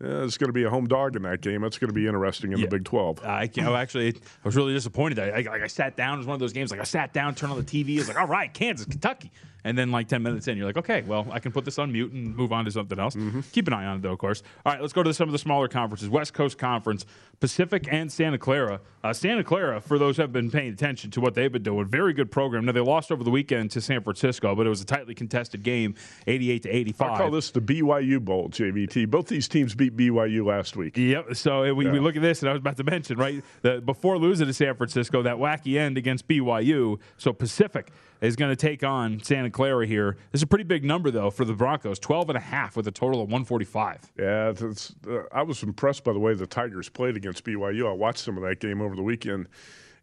uh, 0.03 0.23
it's 0.23 0.37
going 0.37 0.49
to 0.49 0.53
be 0.53 0.63
a 0.63 0.69
home 0.69 0.87
dog 0.87 1.15
in 1.15 1.23
that 1.23 1.41
game. 1.41 1.61
That's 1.61 1.77
going 1.77 1.89
to 1.89 1.93
be 1.93 2.05
interesting 2.05 2.51
in 2.51 2.59
yeah. 2.59 2.65
the 2.65 2.71
Big 2.71 2.85
12. 2.85 3.25
I, 3.25 3.49
know, 3.57 3.75
actually, 3.75 4.09
I 4.09 4.47
was 4.47 4.55
really 4.55 4.73
disappointed. 4.73 5.19
I, 5.19 5.29
I, 5.29 5.41
like 5.41 5.61
I 5.61 5.67
sat 5.67 5.95
down. 5.95 6.15
It 6.15 6.17
was 6.19 6.27
one 6.27 6.35
of 6.35 6.39
those 6.39 6.53
games. 6.53 6.69
Like 6.69 6.81
I 6.81 6.85
sat 6.85 7.13
down, 7.13 7.33
turned 7.33 7.51
on 7.51 7.57
the 7.57 7.65
TV. 7.65 7.97
Was 7.97 8.07
like, 8.07 8.19
all 8.19 8.27
right, 8.27 8.53
Kansas, 8.53 8.85
Kentucky. 8.85 9.31
And 9.65 9.75
then, 9.75 9.91
like 9.91 10.07
10 10.07 10.21
minutes 10.21 10.47
in, 10.47 10.57
you're 10.57 10.67
like, 10.67 10.77
okay, 10.77 11.01
well, 11.01 11.27
I 11.31 11.39
can 11.39 11.51
put 11.51 11.65
this 11.65 11.79
on 11.79 11.91
mute 11.91 12.11
and 12.11 12.35
move 12.35 12.53
on 12.53 12.65
to 12.65 12.71
something 12.71 12.99
else. 12.99 13.15
Mm-hmm. 13.15 13.41
Keep 13.51 13.67
an 13.67 13.73
eye 13.73 13.85
on 13.85 13.97
it, 13.97 14.03
though, 14.03 14.11
of 14.11 14.19
course. 14.19 14.43
All 14.63 14.71
right, 14.71 14.79
let's 14.79 14.93
go 14.93 15.01
to 15.01 15.11
some 15.11 15.27
of 15.27 15.33
the 15.33 15.39
smaller 15.39 15.67
conferences 15.67 16.07
West 16.07 16.35
Coast 16.35 16.59
Conference, 16.59 17.03
Pacific, 17.39 17.87
and 17.91 18.11
Santa 18.11 18.37
Clara. 18.37 18.79
Uh, 19.03 19.11
Santa 19.11 19.43
Clara, 19.43 19.81
for 19.81 19.97
those 19.97 20.17
who 20.17 20.21
have 20.21 20.31
been 20.31 20.51
paying 20.51 20.71
attention 20.71 21.09
to 21.11 21.19
what 21.19 21.33
they've 21.33 21.51
been 21.51 21.63
doing, 21.63 21.87
very 21.87 22.13
good 22.13 22.29
program. 22.29 22.65
Now, 22.65 22.73
they 22.73 22.79
lost 22.79 23.11
over 23.11 23.23
the 23.23 23.31
weekend 23.31 23.71
to 23.71 23.81
San 23.81 24.03
Francisco, 24.03 24.53
but 24.53 24.67
it 24.67 24.69
was 24.69 24.81
a 24.81 24.85
tightly 24.85 25.15
contested 25.15 25.63
game, 25.63 25.95
88 26.27 26.61
to 26.63 26.69
85. 26.69 27.11
I 27.11 27.17
call 27.17 27.31
this 27.31 27.49
the 27.49 27.61
BYU 27.61 28.23
Bowl, 28.23 28.49
JVT. 28.49 29.09
Both 29.09 29.29
these 29.29 29.47
teams 29.47 29.73
beat 29.73 29.97
BYU 29.97 30.45
last 30.45 30.75
week. 30.75 30.95
Yep. 30.95 31.35
So 31.37 31.73
we, 31.73 31.85
yeah. 31.85 31.91
we 31.91 31.99
look 31.99 32.15
at 32.15 32.21
this, 32.21 32.43
and 32.43 32.49
I 32.49 32.53
was 32.53 32.59
about 32.59 32.77
to 32.77 32.83
mention, 32.83 33.17
right, 33.17 33.43
the, 33.63 33.81
before 33.81 34.19
losing 34.19 34.45
to 34.45 34.53
San 34.53 34.75
Francisco, 34.75 35.23
that 35.23 35.37
wacky 35.37 35.79
end 35.79 35.97
against 35.97 36.27
BYU. 36.27 36.99
So 37.17 37.33
Pacific 37.33 37.91
is 38.21 38.35
going 38.35 38.49
to 38.49 38.55
take 38.55 38.83
on 38.83 39.21
Santa 39.21 39.49
Clara 39.49 39.85
here. 39.85 40.17
This 40.31 40.39
is 40.39 40.43
a 40.43 40.47
pretty 40.47 40.63
big 40.63 40.83
number, 40.83 41.11
though, 41.11 41.29
for 41.29 41.45
the 41.45 41.53
Broncos 41.53 41.99
12 41.99 42.29
and 42.29 42.37
a 42.37 42.41
half 42.41 42.75
with 42.75 42.87
a 42.87 42.91
total 42.91 43.21
of 43.21 43.27
145. 43.27 44.11
Yeah, 44.17 44.53
uh, 45.07 45.23
I 45.31 45.43
was 45.43 45.63
impressed 45.63 46.03
by 46.03 46.13
the 46.13 46.19
way 46.19 46.33
the 46.33 46.47
Tigers 46.47 46.89
played 46.89 47.17
against 47.17 47.43
BYU. 47.43 47.89
I 47.89 47.93
watched 47.93 48.19
some 48.19 48.37
of 48.37 48.43
that 48.43 48.59
game 48.59 48.81
over 48.81 48.95
the 48.95 49.03
weekend. 49.03 49.47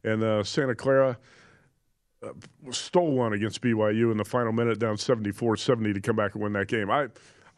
And 0.04 0.22
uh, 0.22 0.42
Santa 0.42 0.74
Clara 0.74 1.16
uh, 2.22 2.30
stole 2.70 3.12
one 3.12 3.32
against 3.32 3.60
BYU 3.60 4.10
in 4.10 4.16
the 4.16 4.24
final 4.24 4.52
minute, 4.52 4.78
down 4.78 4.96
74 4.96 5.56
70 5.56 5.92
to 5.92 6.00
come 6.00 6.16
back 6.16 6.34
and 6.34 6.42
win 6.42 6.52
that 6.54 6.68
game. 6.68 6.90
I, 6.90 7.08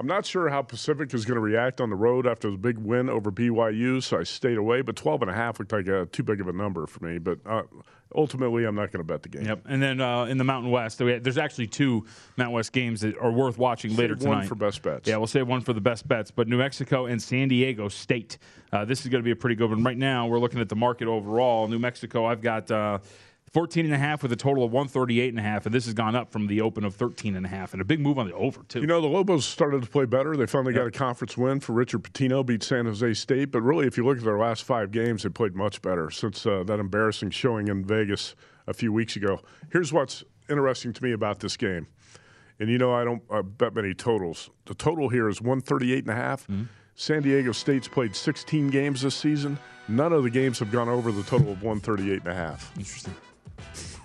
I'm 0.01 0.07
not 0.09 0.27
sure 0.27 0.49
how 0.49 0.61
Pacific 0.63 1.15
is 1.15 1.25
going 1.25 1.37
to 1.37 1.41
react 1.41 1.81
on 1.81 1.89
the 1.89 1.97
road 1.97 2.27
after 2.27 2.51
the 2.51 2.57
big 2.57 2.79
win 2.79 3.09
over 3.09 3.31
BYU, 3.31 4.03
so 4.03 4.19
I 4.19 4.25
stayed 4.25 4.57
away. 4.57 4.83
But 4.83 4.97
12 4.97 5.23
and 5.23 5.31
a 5.31 5.35
half 5.35 5.61
looked 5.61 5.73
like 5.73 5.87
a, 5.87 6.07
too 6.07 6.25
big 6.25 6.41
of 6.41 6.49
a 6.49 6.53
number 6.53 6.87
for 6.87 7.05
me. 7.05 7.19
But 7.19 7.39
uh, 7.47 7.63
ultimately, 8.15 8.65
I'm 8.65 8.75
not 8.75 8.91
going 8.91 8.99
to 8.99 9.07
bet 9.07 9.23
the 9.23 9.29
game. 9.29 9.47
Yep. 9.47 9.63
And 9.67 9.81
then 9.81 10.01
uh, 10.01 10.25
in 10.25 10.37
the 10.37 10.45
Mountain 10.45 10.73
West, 10.73 10.99
there's 10.99 11.39
actually 11.39 11.69
two 11.69 12.05
Mountain 12.37 12.55
West 12.55 12.73
games 12.73 13.03
that 13.03 13.17
are 13.19 13.31
worth 13.31 13.57
watching 13.57 13.93
save 13.93 13.99
later 14.01 14.17
tonight. 14.17 14.39
One 14.39 14.47
for 14.49 14.57
best 14.57 14.83
bets. 14.83 15.09
Yeah, 15.09 15.17
we'll 15.19 15.29
save 15.29 15.47
one 15.47 15.61
for 15.61 15.73
the 15.73 15.81
best 15.81 16.09
bets. 16.09 16.33
But 16.33 16.49
New 16.49 16.59
Mexico 16.59 17.07
and 17.07 17.23
San 17.23 17.47
Diego 17.47 17.89
State. 17.89 18.39
Uh, 18.73 18.85
this 18.85 19.03
is 19.03 19.09
going 19.09 19.23
to 19.23 19.25
be 19.25 19.31
a 19.31 19.37
pretty 19.37 19.55
good 19.55 19.71
one. 19.71 19.85
Right 19.85 19.97
now, 19.97 20.27
we're 20.27 20.41
looking 20.41 20.61
at 20.61 20.69
the 20.69 20.77
market 20.77 21.07
overall. 21.07 21.69
New 21.69 21.79
Mexico, 21.79 22.27
I've 22.27 22.43
got. 22.43 22.71
Uh, 23.55 23.61
14 23.61 23.85
and 23.85 23.95
a 23.95 23.99
half 23.99 24.23
with 24.23 24.33
a 24.33 24.37
total 24.37 24.65
of 24.65 24.73
138 24.73 25.29
and 25.29 25.39
a 25.39 25.43
half 25.43 25.65
and 25.65 25.75
this 25.75 25.85
has 25.85 25.95
gone 25.95 26.17
up 26.17 26.31
from 26.31 26.49
the 26.49 26.61
open 26.61 26.85
of 26.85 26.95
13 26.95 27.37
and 27.37 27.47
a 27.47 27.49
half 27.49 27.73
and 27.73 27.81
a 27.81 27.85
big 27.85 28.01
move 28.01 28.19
on 28.19 28.27
the 28.27 28.35
over 28.35 28.63
too. 28.65 28.81
You 28.81 28.87
know 28.87 29.01
the 29.01 29.07
lobos 29.07 29.45
started 29.45 29.83
to 29.83 29.89
play 29.89 30.07
better. 30.07 30.37
They 30.37 30.47
finally 30.47 30.75
yep. 30.75 30.83
got 30.83 30.89
a 30.89 30.91
conference 30.91 31.37
win 31.37 31.61
for 31.61 31.73
richard 31.73 32.03
pitino 32.03 32.45
beat 32.45 32.63
san 32.63 32.87
jose 32.87 33.15
state 33.15 33.53
but 33.53 33.63
really 33.63 33.87
if 33.87 33.97
you 33.97 34.05
look 34.05 34.19
at 34.19 34.25
their 34.25 34.39
last 34.39 34.65
five 34.65 34.91
games 34.91 35.23
they 35.23 35.29
played 35.29 35.55
much 35.55 35.81
better 35.83 36.11
since 36.11 36.45
uh, 36.47 36.65
that 36.67 36.81
embarrassing 36.81 37.31
showing 37.31 37.69
in 37.69 37.85
vegas 37.85 38.35
a 38.67 38.75
few 38.75 38.93
weeks 38.93 39.17
ago. 39.17 39.41
Here's 39.71 39.93
what's 39.93 40.25
interesting 40.51 40.93
to 40.93 41.03
me 41.03 41.13
about 41.13 41.41
this 41.41 41.57
game 41.57 41.87
and 42.61 42.69
you 42.69 42.79
know 42.79 42.93
i 42.93 43.05
don't 43.05 43.23
uh, 43.31 43.43
bet 43.43 43.75
many 43.75 43.95
totals. 43.95 44.51
The 44.67 44.75
total 44.75 45.09
here 45.09 45.29
is 45.29 45.41
138 45.41 46.05
and 46.05 46.11
a 46.11 46.15
half. 46.15 46.43
Mm-hmm. 46.49 46.65
san 46.97 47.23
diego 47.23 47.53
state's 47.53 47.89
played 47.89 48.17
16 48.17 48.69
games 48.71 49.03
this 49.03 49.15
season. 49.15 49.59
None 49.87 50.13
of 50.13 50.23
the 50.23 50.31
games 50.31 50.59
have 50.59 50.73
gone 50.73 50.89
over 50.89 51.13
the 51.13 51.23
total 51.23 51.53
of 51.53 51.63
138 51.63 52.23
and 52.23 52.29
a 52.29 52.35
half. 52.35 52.73
Interesting 52.77 53.15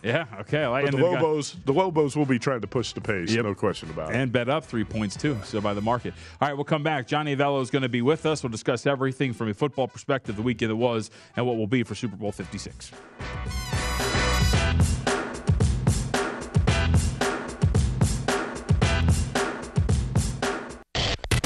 yeah. 0.03 0.25
Okay. 0.41 0.63
I 0.63 0.83
but 0.83 0.91
the 0.91 0.97
Lobos, 0.97 1.53
got... 1.53 1.65
the 1.65 1.73
Lobos 1.73 2.15
will 2.15 2.25
be 2.25 2.39
trying 2.39 2.61
to 2.61 2.67
push 2.67 2.93
the 2.93 3.01
pace. 3.01 3.31
Yep. 3.31 3.45
No 3.45 3.55
question 3.55 3.89
about 3.89 4.11
it. 4.11 4.15
And 4.15 4.31
bet 4.31 4.49
up 4.49 4.65
three 4.65 4.83
points 4.83 5.15
too. 5.15 5.37
So 5.43 5.61
by 5.61 5.73
the 5.73 5.81
market. 5.81 6.13
All 6.41 6.47
right. 6.47 6.55
We'll 6.55 6.63
come 6.63 6.83
back. 6.83 7.07
Johnny 7.07 7.35
Avello 7.35 7.61
is 7.61 7.69
going 7.69 7.83
to 7.83 7.89
be 7.89 8.01
with 8.01 8.25
us. 8.25 8.43
We'll 8.43 8.49
discuss 8.49 8.85
everything 8.85 9.33
from 9.33 9.49
a 9.49 9.53
football 9.53 9.87
perspective, 9.87 10.35
the 10.35 10.41
weekend 10.41 10.71
that 10.71 10.75
was, 10.75 11.11
and 11.35 11.45
what 11.45 11.57
will 11.57 11.67
be 11.67 11.83
for 11.83 11.95
Super 11.95 12.15
Bowl 12.15 12.31
Fifty 12.31 12.57
Six. 12.57 12.91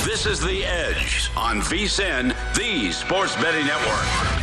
This 0.06 0.26
is 0.26 0.40
The 0.40 0.64
Edge 0.64 1.32
on 1.36 1.60
VSIN, 1.60 2.34
the 2.56 2.92
Sports 2.92 3.36
Betting 3.38 3.66
Network. 3.66 4.43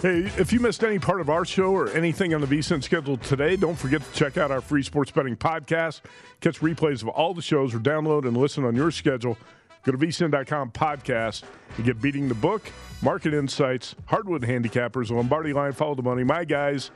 Hey, 0.00 0.30
if 0.38 0.52
you 0.52 0.60
missed 0.60 0.84
any 0.84 1.00
part 1.00 1.20
of 1.20 1.28
our 1.28 1.44
show 1.44 1.72
or 1.72 1.88
anything 1.90 2.32
on 2.32 2.40
the 2.40 2.46
VSIN 2.46 2.84
schedule 2.84 3.16
today, 3.16 3.56
don't 3.56 3.74
forget 3.74 4.00
to 4.00 4.12
check 4.12 4.36
out 4.36 4.52
our 4.52 4.60
free 4.60 4.84
sports 4.84 5.10
betting 5.10 5.34
podcast. 5.34 6.02
Catch 6.40 6.60
replays 6.60 7.02
of 7.02 7.08
all 7.08 7.34
the 7.34 7.42
shows 7.42 7.74
or 7.74 7.80
download 7.80 8.24
and 8.24 8.36
listen 8.36 8.64
on 8.64 8.76
your 8.76 8.92
schedule. 8.92 9.36
Go 9.82 9.90
to 9.90 9.98
vsin.com 9.98 10.70
podcast 10.70 11.42
and 11.76 11.84
get 11.84 12.00
beating 12.00 12.28
the 12.28 12.34
book, 12.36 12.70
market 13.02 13.34
insights, 13.34 13.96
hardwood 14.06 14.42
handicappers, 14.42 15.10
Lombardi 15.10 15.52
line, 15.52 15.72
follow 15.72 15.96
the 15.96 16.02
money, 16.02 16.22
my 16.22 16.44
guys, 16.44 16.92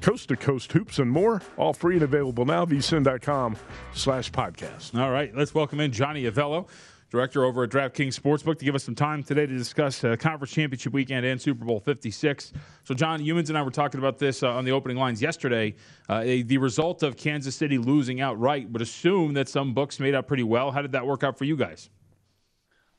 coast 0.00 0.28
to 0.28 0.36
coast 0.36 0.70
hoops, 0.70 1.00
and 1.00 1.10
more. 1.10 1.42
All 1.56 1.72
free 1.72 1.94
and 1.94 2.04
available 2.04 2.44
now. 2.44 2.64
vsin.com 2.64 3.56
slash 3.92 4.30
podcast. 4.30 4.96
All 4.96 5.10
right, 5.10 5.34
let's 5.34 5.52
welcome 5.52 5.80
in 5.80 5.90
Johnny 5.90 6.30
Avello 6.30 6.68
director 7.10 7.44
over 7.44 7.64
at 7.64 7.70
DraftKings 7.70 8.18
Sportsbook, 8.18 8.58
to 8.58 8.64
give 8.64 8.74
us 8.74 8.84
some 8.84 8.94
time 8.94 9.22
today 9.22 9.46
to 9.46 9.56
discuss 9.56 10.02
uh, 10.04 10.16
Conference 10.16 10.52
Championship 10.52 10.92
Weekend 10.92 11.24
and 11.24 11.40
Super 11.40 11.64
Bowl 11.64 11.80
56. 11.80 12.52
So, 12.84 12.94
John 12.94 13.20
Youmans 13.20 13.48
and 13.48 13.56
I 13.56 13.62
were 13.62 13.70
talking 13.70 13.98
about 13.98 14.18
this 14.18 14.42
uh, 14.42 14.50
on 14.50 14.64
the 14.64 14.72
opening 14.72 14.96
lines 14.96 15.22
yesterday. 15.22 15.74
Uh, 16.08 16.22
the 16.22 16.58
result 16.58 17.02
of 17.02 17.16
Kansas 17.16 17.54
City 17.54 17.78
losing 17.78 18.20
outright 18.20 18.70
would 18.70 18.82
assume 18.82 19.34
that 19.34 19.48
some 19.48 19.74
books 19.74 20.00
made 20.00 20.14
out 20.14 20.26
pretty 20.26 20.42
well. 20.42 20.70
How 20.70 20.82
did 20.82 20.92
that 20.92 21.06
work 21.06 21.22
out 21.22 21.38
for 21.38 21.44
you 21.44 21.56
guys? 21.56 21.90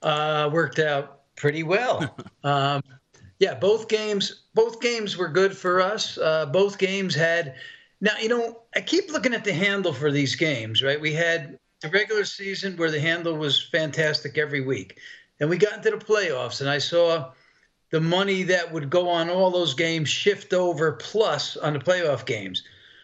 Uh, 0.01 0.49
worked 0.51 0.79
out 0.79 1.21
pretty 1.35 1.63
well. 1.63 2.15
um, 2.43 2.81
yeah, 3.39 3.53
both 3.53 3.87
games 3.87 4.43
both 4.53 4.81
games 4.81 5.15
were 5.17 5.27
good 5.27 5.55
for 5.55 5.79
us. 5.79 6.17
Uh, 6.17 6.45
both 6.47 6.77
games 6.77 7.13
had. 7.13 7.55
Now, 7.99 8.17
you 8.19 8.29
know, 8.29 8.61
I 8.75 8.81
keep 8.81 9.11
looking 9.11 9.33
at 9.33 9.43
the 9.43 9.53
handle 9.53 9.93
for 9.93 10.11
these 10.11 10.35
games, 10.35 10.83
right? 10.83 10.99
We 10.99 11.13
had 11.13 11.57
the 11.81 11.89
regular 11.89 12.25
season 12.25 12.75
where 12.77 12.91
the 12.91 12.99
handle 12.99 13.35
was 13.35 13.67
fantastic 13.71 14.37
every 14.37 14.61
week. 14.61 14.99
And 15.39 15.49
we 15.49 15.57
got 15.57 15.77
into 15.77 15.91
the 15.91 15.97
playoffs, 15.97 16.61
and 16.61 16.69
I 16.69 16.79
saw 16.79 17.31
the 17.91 18.01
money 18.01 18.43
that 18.43 18.71
would 18.73 18.89
go 18.89 19.07
on 19.09 19.29
all 19.29 19.51
those 19.51 19.73
games 19.73 20.09
shift 20.09 20.53
over 20.53 20.93
plus 20.93 21.55
on 21.57 21.73
the 21.73 21.79
playoff 21.79 22.25
games. 22.25 22.63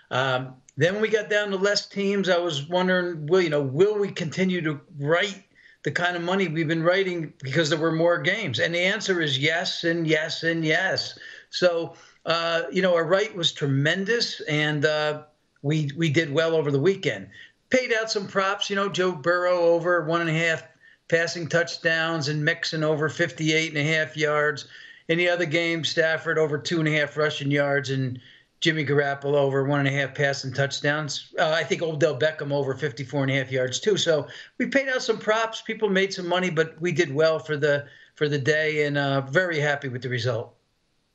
Um, 0.09 0.55
then 0.75 0.99
we 0.99 1.07
got 1.07 1.29
down 1.29 1.51
to 1.51 1.57
less 1.57 1.87
teams. 1.87 2.29
I 2.29 2.37
was 2.37 2.67
wondering, 2.67 3.27
will 3.27 3.41
you 3.41 3.49
know, 3.49 3.61
will 3.61 3.97
we 3.99 4.09
continue 4.09 4.61
to 4.61 4.81
write 4.99 5.43
the 5.83 5.91
kind 5.91 6.15
of 6.15 6.23
money 6.23 6.47
we've 6.47 6.67
been 6.67 6.83
writing 6.83 7.33
because 7.43 7.69
there 7.69 7.79
were 7.79 7.91
more 7.91 8.17
games? 8.17 8.59
And 8.59 8.73
the 8.73 8.79
answer 8.79 9.21
is 9.21 9.37
yes, 9.37 9.83
and 9.83 10.07
yes, 10.07 10.41
and 10.41 10.65
yes. 10.65 11.17
So, 11.51 11.93
uh, 12.25 12.63
you 12.71 12.81
know, 12.81 12.95
our 12.95 13.05
write 13.05 13.35
was 13.35 13.51
tremendous, 13.51 14.41
and 14.41 14.83
uh, 14.83 15.23
we 15.61 15.91
we 15.95 16.09
did 16.09 16.33
well 16.33 16.55
over 16.55 16.71
the 16.71 16.79
weekend 16.79 17.29
paid 17.73 17.91
out 17.91 18.11
some 18.11 18.27
props. 18.27 18.69
You 18.69 18.75
know, 18.75 18.87
Joe 18.87 19.11
Burrow 19.11 19.59
over 19.59 20.03
one 20.05 20.21
and 20.21 20.29
a 20.29 20.33
half 20.33 20.63
passing 21.07 21.47
touchdowns 21.47 22.27
and 22.27 22.45
Mixon 22.45 22.83
over 22.83 23.09
58 23.09 23.69
and 23.69 23.77
a 23.77 23.83
half 23.83 24.15
yards. 24.15 24.67
In 25.09 25.17
the 25.17 25.27
other 25.27 25.45
game, 25.45 25.83
Stafford 25.83 26.37
over 26.37 26.57
two 26.57 26.79
and 26.79 26.87
a 26.87 26.91
half 26.91 27.17
rushing 27.17 27.51
yards 27.51 27.89
and 27.89 28.19
Jimmy 28.61 28.85
Garoppolo 28.85 29.35
over 29.35 29.65
one 29.65 29.79
and 29.79 29.89
a 29.89 29.91
half 29.91 30.13
passing 30.15 30.53
touchdowns. 30.53 31.33
Uh, 31.37 31.49
I 31.49 31.63
think 31.63 31.81
Odell 31.81 32.17
Beckham 32.17 32.53
over 32.53 32.75
54 32.75 33.23
and 33.23 33.31
a 33.31 33.35
half 33.35 33.51
yards 33.51 33.79
too. 33.79 33.97
So 33.97 34.27
we 34.59 34.67
paid 34.67 34.87
out 34.87 35.01
some 35.01 35.17
props. 35.17 35.61
People 35.61 35.89
made 35.89 36.13
some 36.13 36.27
money, 36.27 36.49
but 36.49 36.79
we 36.79 36.91
did 36.91 37.13
well 37.13 37.39
for 37.39 37.57
the 37.57 37.87
for 38.15 38.29
the 38.29 38.37
day 38.37 38.85
and 38.85 38.97
uh, 38.97 39.21
very 39.21 39.59
happy 39.59 39.89
with 39.89 40.03
the 40.03 40.09
result. 40.09 40.53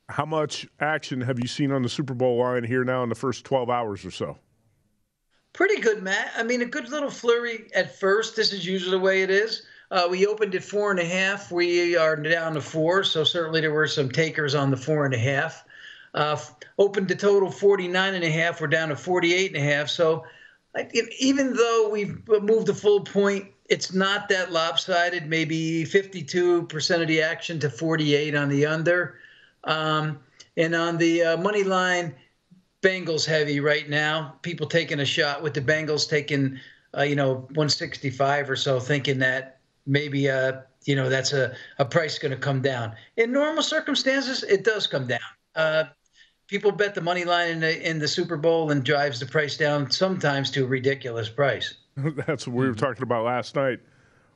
How 0.09 0.25
much 0.25 0.67
action 0.81 1.21
have 1.21 1.39
you 1.39 1.47
seen 1.47 1.71
on 1.71 1.81
the 1.81 1.89
Super 1.89 2.13
Bowl 2.13 2.37
line 2.37 2.65
here 2.65 2.83
now 2.83 3.01
in 3.03 3.09
the 3.09 3.15
first 3.15 3.45
12 3.45 3.69
hours 3.69 4.03
or 4.03 4.11
so? 4.11 4.37
Pretty 5.59 5.81
good, 5.81 6.01
Matt. 6.01 6.31
I 6.37 6.43
mean, 6.43 6.61
a 6.61 6.65
good 6.65 6.87
little 6.87 7.09
flurry 7.09 7.67
at 7.75 7.99
first. 7.99 8.37
This 8.37 8.53
is 8.53 8.65
usually 8.65 8.91
the 8.91 9.03
way 9.03 9.23
it 9.23 9.29
is. 9.29 9.63
Uh, 9.91 10.07
we 10.09 10.25
opened 10.25 10.55
at 10.55 10.63
four 10.63 10.89
and 10.89 11.01
a 11.01 11.05
half. 11.05 11.51
We 11.51 11.97
are 11.97 12.15
down 12.15 12.53
to 12.53 12.61
four, 12.61 13.03
so 13.03 13.25
certainly 13.25 13.59
there 13.59 13.73
were 13.73 13.85
some 13.85 14.09
takers 14.09 14.55
on 14.55 14.71
the 14.71 14.77
four 14.77 15.03
and 15.03 15.13
a 15.13 15.17
half. 15.17 15.65
Uh, 16.13 16.39
opened 16.77 17.09
the 17.09 17.15
total 17.15 17.51
49 17.51 18.13
and 18.13 18.23
a 18.23 18.31
half. 18.31 18.61
We're 18.61 18.67
down 18.67 18.87
to 18.87 18.95
48 18.95 19.53
and 19.53 19.57
a 19.57 19.69
half. 19.69 19.89
So 19.89 20.23
even 21.19 21.53
though 21.53 21.89
we've 21.91 22.25
moved 22.41 22.69
a 22.69 22.73
full 22.73 23.01
point, 23.01 23.49
it's 23.67 23.93
not 23.93 24.29
that 24.29 24.53
lopsided. 24.53 25.27
Maybe 25.27 25.83
52% 25.83 27.01
of 27.01 27.07
the 27.09 27.21
action 27.21 27.59
to 27.59 27.69
48 27.69 28.33
on 28.33 28.47
the 28.47 28.65
under. 28.65 29.19
Um, 29.65 30.21
and 30.55 30.73
on 30.73 30.97
the 30.97 31.21
uh, 31.21 31.37
money 31.37 31.63
line, 31.63 32.15
Bengals 32.81 33.25
heavy 33.25 33.59
right 33.59 33.89
now. 33.89 34.35
People 34.41 34.67
taking 34.67 34.99
a 34.99 35.05
shot 35.05 35.43
with 35.43 35.53
the 35.53 35.61
Bengals 35.61 36.09
taking, 36.09 36.59
uh, 36.97 37.03
you 37.03 37.15
know, 37.15 37.33
165 37.33 38.49
or 38.49 38.55
so, 38.55 38.79
thinking 38.79 39.19
that 39.19 39.59
maybe, 39.85 40.29
uh, 40.29 40.61
you 40.85 40.95
know, 40.95 41.09
that's 41.09 41.33
a, 41.33 41.53
a 41.77 41.85
price 41.85 42.17
going 42.17 42.31
to 42.31 42.37
come 42.37 42.61
down. 42.61 42.95
In 43.17 43.31
normal 43.31 43.63
circumstances, 43.63 44.43
it 44.43 44.63
does 44.63 44.87
come 44.87 45.07
down. 45.07 45.19
Uh, 45.55 45.85
people 46.47 46.71
bet 46.71 46.95
the 46.95 47.01
money 47.01 47.25
line 47.25 47.49
in 47.49 47.59
the, 47.59 47.89
in 47.89 47.99
the 47.99 48.07
Super 48.07 48.37
Bowl 48.37 48.71
and 48.71 48.83
drives 48.83 49.19
the 49.19 49.25
price 49.25 49.57
down 49.57 49.91
sometimes 49.91 50.49
to 50.51 50.63
a 50.63 50.67
ridiculous 50.67 51.27
price. 51.27 51.75
that's 51.97 52.47
what 52.47 52.55
we 52.55 52.65
were 52.65 52.73
talking 52.73 53.03
about 53.03 53.25
last 53.25 53.55
night 53.55 53.79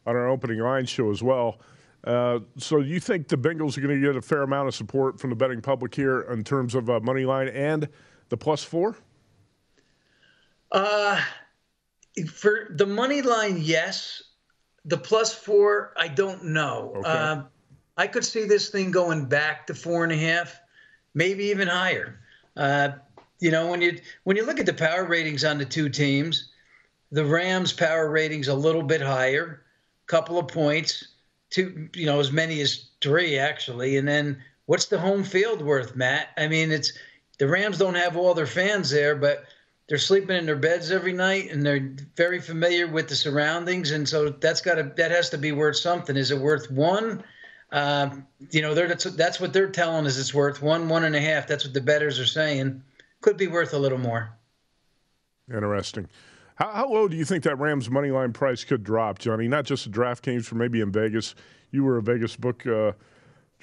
on 0.06 0.18
our 0.18 0.28
opening 0.28 0.60
line 0.60 0.86
show 0.86 1.12
as 1.12 1.24
well. 1.24 1.60
Uh, 2.04 2.40
so 2.58 2.80
you 2.80 3.00
think 3.00 3.30
the 3.30 3.38
Bengals 3.38 3.78
are 3.78 3.82
going 3.82 4.02
to 4.02 4.06
get 4.06 4.18
a 4.18 4.22
fair 4.22 4.42
amount 4.42 4.68
of 4.68 4.76
support 4.76 5.18
from 5.18 5.30
the 5.30 5.36
betting 5.38 5.62
public 5.62 5.96
here 5.96 6.24
in 6.24 6.44
terms 6.44 6.76
of 6.76 6.90
uh, 6.90 7.00
money 7.00 7.24
line 7.24 7.48
and– 7.48 7.88
the 8.30 8.38
plus 8.38 8.64
four? 8.64 8.96
Uh, 10.72 11.22
for 12.32 12.68
the 12.72 12.86
money 12.86 13.22
line, 13.22 13.58
yes. 13.60 14.24
The 14.86 14.98
plus 14.98 15.34
four, 15.34 15.94
I 15.98 16.08
don't 16.08 16.46
know. 16.46 16.94
Okay. 16.98 17.10
Uh, 17.10 17.44
I 17.96 18.08
could 18.08 18.26
see 18.26 18.46
this 18.46 18.70
thing 18.70 18.92
going 18.92 19.26
back 19.26 19.68
to 19.68 19.76
four 19.76 20.04
and 20.04 20.12
a 20.12 20.18
half, 20.18 20.60
maybe 21.14 21.46
even 21.46 21.68
higher. 21.68 22.20
Uh, 22.58 22.90
you 23.40 23.52
know, 23.52 23.70
when 23.70 23.82
you 23.82 24.00
when 24.24 24.36
you 24.36 24.46
look 24.46 24.60
at 24.60 24.66
the 24.66 24.74
power 24.74 25.06
ratings 25.06 25.44
on 25.44 25.58
the 25.58 25.66
two 25.66 25.90
teams, 25.90 26.52
the 27.12 27.26
Rams' 27.26 27.74
power 27.74 28.10
ratings 28.10 28.48
a 28.48 28.54
little 28.54 28.84
bit 28.84 29.02
higher, 29.02 29.64
couple 30.08 30.40
of 30.40 30.48
points, 30.48 31.08
two, 31.50 31.90
you 31.94 32.06
know, 32.06 32.20
as 32.20 32.32
many 32.32 32.62
as 32.62 32.90
three 33.02 33.38
actually, 33.38 33.98
and 33.98 34.08
then 34.08 34.42
what's 34.66 34.86
the 34.86 34.98
home 34.98 35.24
field 35.24 35.62
worth, 35.62 35.96
Matt? 35.96 36.30
I 36.38 36.48
mean, 36.48 36.72
it's 36.72 36.94
the 37.40 37.48
Rams 37.48 37.78
don't 37.78 37.96
have 37.96 38.16
all 38.16 38.34
their 38.34 38.48
fans 38.48 38.90
there, 38.90 39.16
but 39.16 39.46
they're 39.88 39.98
sleeping 39.98 40.38
in 40.38 40.46
their 40.46 40.56
beds 40.56 40.92
every 40.92 41.14
night 41.14 41.52
and 41.52 41.66
they're 41.66 41.94
very 42.16 42.40
familiar 42.40 42.88
with 42.88 43.10
the 43.10 43.16
surroundings. 43.16 43.92
And 43.92 44.08
so 44.08 44.30
that's 44.30 44.62
got 44.62 44.76
to 44.76 44.84
that 44.96 45.12
has 45.12 45.30
to 45.32 45.38
be 45.38 45.52
worth 45.52 45.78
something. 45.78 46.16
Is 46.16 46.32
it 46.32 46.38
worth 46.38 46.72
one? 46.72 47.24
Uh, 47.72 48.10
you 48.52 48.62
know, 48.62 48.74
that's 48.76 49.04
that's 49.04 49.40
what 49.40 49.52
they're 49.52 49.70
telling 49.70 50.06
us 50.06 50.18
it's 50.18 50.34
worth 50.34 50.62
one, 50.62 50.88
one 50.88 51.04
and 51.06 51.16
a 51.16 51.22
half. 51.22 51.48
That's 51.48 51.66
what 51.66 51.74
the 51.74 51.82
betters 51.82 52.20
are 52.20 52.26
saying. 52.26 52.84
Could 53.22 53.38
be 53.38 53.48
worth 53.48 53.74
a 53.74 53.80
little 53.80 53.98
more. 53.98 54.38
Interesting. 55.52 56.08
How, 56.56 56.70
how, 56.72 56.90
low 56.90 57.08
do 57.08 57.18
you 57.18 57.26
think 57.26 57.44
that 57.44 57.58
Rams 57.58 57.90
money 57.90 58.12
line 58.12 58.32
price 58.32 58.64
could 58.64 58.84
drop, 58.84 59.18
Johnny? 59.18 59.48
Not 59.48 59.66
just 59.66 59.86
the 59.86 59.90
DraftKings, 59.90 60.46
for 60.46 60.56
maybe 60.56 60.82
in 60.82 60.92
Vegas. 60.92 61.34
You 61.72 61.84
were 61.84 61.98
a 61.98 62.04
Vegas 62.04 62.36
book 62.36 62.66
uh, 62.68 62.92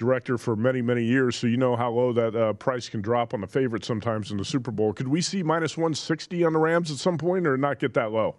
director 0.01 0.37
for 0.37 0.55
many, 0.55 0.81
many 0.81 1.03
years, 1.03 1.35
so 1.35 1.47
you 1.47 1.57
know 1.57 1.75
how 1.75 1.91
low 1.91 2.11
that 2.11 2.35
uh, 2.35 2.53
price 2.53 2.89
can 2.89 3.01
drop 3.01 3.33
on 3.33 3.41
the 3.41 3.47
favorite 3.47 3.85
sometimes 3.85 4.31
in 4.31 4.37
the 4.37 4.43
Super 4.43 4.71
Bowl. 4.71 4.91
Could 4.93 5.07
we 5.07 5.21
see 5.21 5.43
minus 5.43 5.77
160 5.77 6.43
on 6.43 6.53
the 6.53 6.59
Rams 6.59 6.89
at 6.89 6.97
some 6.97 7.17
point 7.17 7.45
or 7.45 7.55
not 7.55 7.79
get 7.79 7.93
that 7.93 8.11
low? 8.11 8.35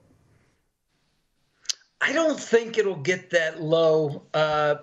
I 2.00 2.12
don't 2.12 2.38
think 2.38 2.78
it'll 2.78 2.96
get 2.96 3.30
that 3.30 3.62
low 3.62 4.22
uh, 4.34 4.76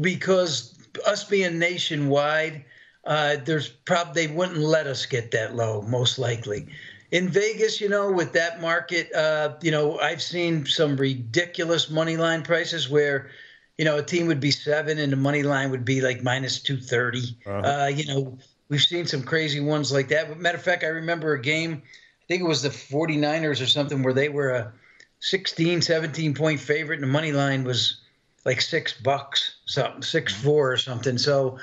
because 0.00 0.78
us 1.06 1.22
being 1.22 1.58
nationwide, 1.58 2.64
uh, 3.04 3.36
there's 3.44 3.68
probably 3.68 4.26
they 4.26 4.34
wouldn't 4.34 4.58
let 4.58 4.86
us 4.86 5.04
get 5.04 5.30
that 5.32 5.54
low, 5.54 5.82
most 5.82 6.18
likely 6.18 6.66
in 7.14 7.28
Vegas, 7.28 7.80
you 7.80 7.88
know, 7.88 8.10
with 8.10 8.32
that 8.32 8.60
market, 8.60 9.12
uh, 9.14 9.54
you 9.62 9.70
know, 9.70 10.00
I've 10.00 10.20
seen 10.20 10.66
some 10.66 10.96
ridiculous 10.96 11.88
money 11.88 12.16
line 12.16 12.42
prices 12.42 12.90
where, 12.90 13.30
you 13.78 13.84
know, 13.84 13.98
a 13.98 14.02
team 14.02 14.26
would 14.26 14.40
be 14.40 14.50
seven 14.50 14.98
and 14.98 15.12
the 15.12 15.16
money 15.16 15.42
line 15.42 15.70
would 15.70 15.84
be 15.84 16.00
like 16.00 16.22
minus 16.22 16.60
230. 16.60 17.36
Uh-huh. 17.46 17.58
Uh, 17.58 17.86
you 17.86 18.06
know, 18.06 18.38
we've 18.68 18.82
seen 18.82 19.06
some 19.06 19.22
crazy 19.22 19.60
ones 19.60 19.92
like 19.92 20.08
that. 20.08 20.28
But 20.28 20.38
matter 20.38 20.58
of 20.58 20.62
fact, 20.62 20.84
I 20.84 20.88
remember 20.88 21.32
a 21.32 21.42
game, 21.42 21.82
I 21.82 22.24
think 22.28 22.42
it 22.42 22.46
was 22.46 22.62
the 22.62 22.68
49ers 22.68 23.60
or 23.60 23.66
something, 23.66 24.02
where 24.02 24.14
they 24.14 24.28
were 24.28 24.50
a 24.50 24.72
16, 25.20 25.82
17 25.82 26.34
point 26.34 26.60
favorite 26.60 26.96
and 26.96 27.02
the 27.02 27.12
money 27.12 27.32
line 27.32 27.64
was 27.64 28.00
like 28.44 28.60
six 28.60 28.92
bucks, 28.92 29.56
something, 29.66 30.02
six 30.02 30.32
four 30.32 30.72
or 30.72 30.76
something. 30.76 31.18
So, 31.18 31.58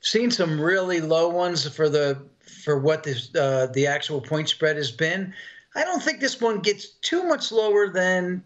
seen 0.00 0.30
some 0.30 0.60
really 0.60 1.00
low 1.00 1.28
ones 1.28 1.66
for 1.74 1.88
the 1.88 2.22
for 2.62 2.78
what 2.78 3.02
this, 3.02 3.34
uh, 3.34 3.68
the 3.72 3.86
actual 3.86 4.20
point 4.20 4.48
spread 4.48 4.76
has 4.76 4.92
been. 4.92 5.34
I 5.74 5.84
don't 5.84 6.02
think 6.02 6.20
this 6.20 6.40
one 6.40 6.60
gets 6.60 6.88
too 6.88 7.24
much 7.24 7.50
lower 7.50 7.88
than 7.88 8.44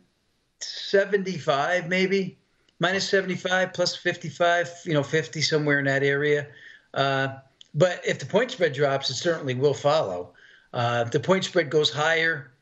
75, 0.60 1.88
maybe 1.88 2.38
minus 2.80 3.08
75 3.08 3.72
plus 3.72 3.94
55, 3.94 4.68
you 4.84 4.94
know, 4.94 5.02
50 5.02 5.40
somewhere 5.42 5.78
in 5.78 5.84
that 5.84 6.02
area. 6.02 6.48
Uh, 6.92 7.28
but 7.74 8.00
if 8.04 8.18
the 8.18 8.26
point 8.26 8.50
spread 8.50 8.72
drops, 8.72 9.10
it 9.10 9.14
certainly 9.14 9.54
will 9.54 9.74
follow. 9.74 10.32
Uh, 10.72 11.04
the 11.04 11.20
point 11.20 11.44
spread 11.44 11.70
goes 11.70 11.90
higher, 11.90 12.52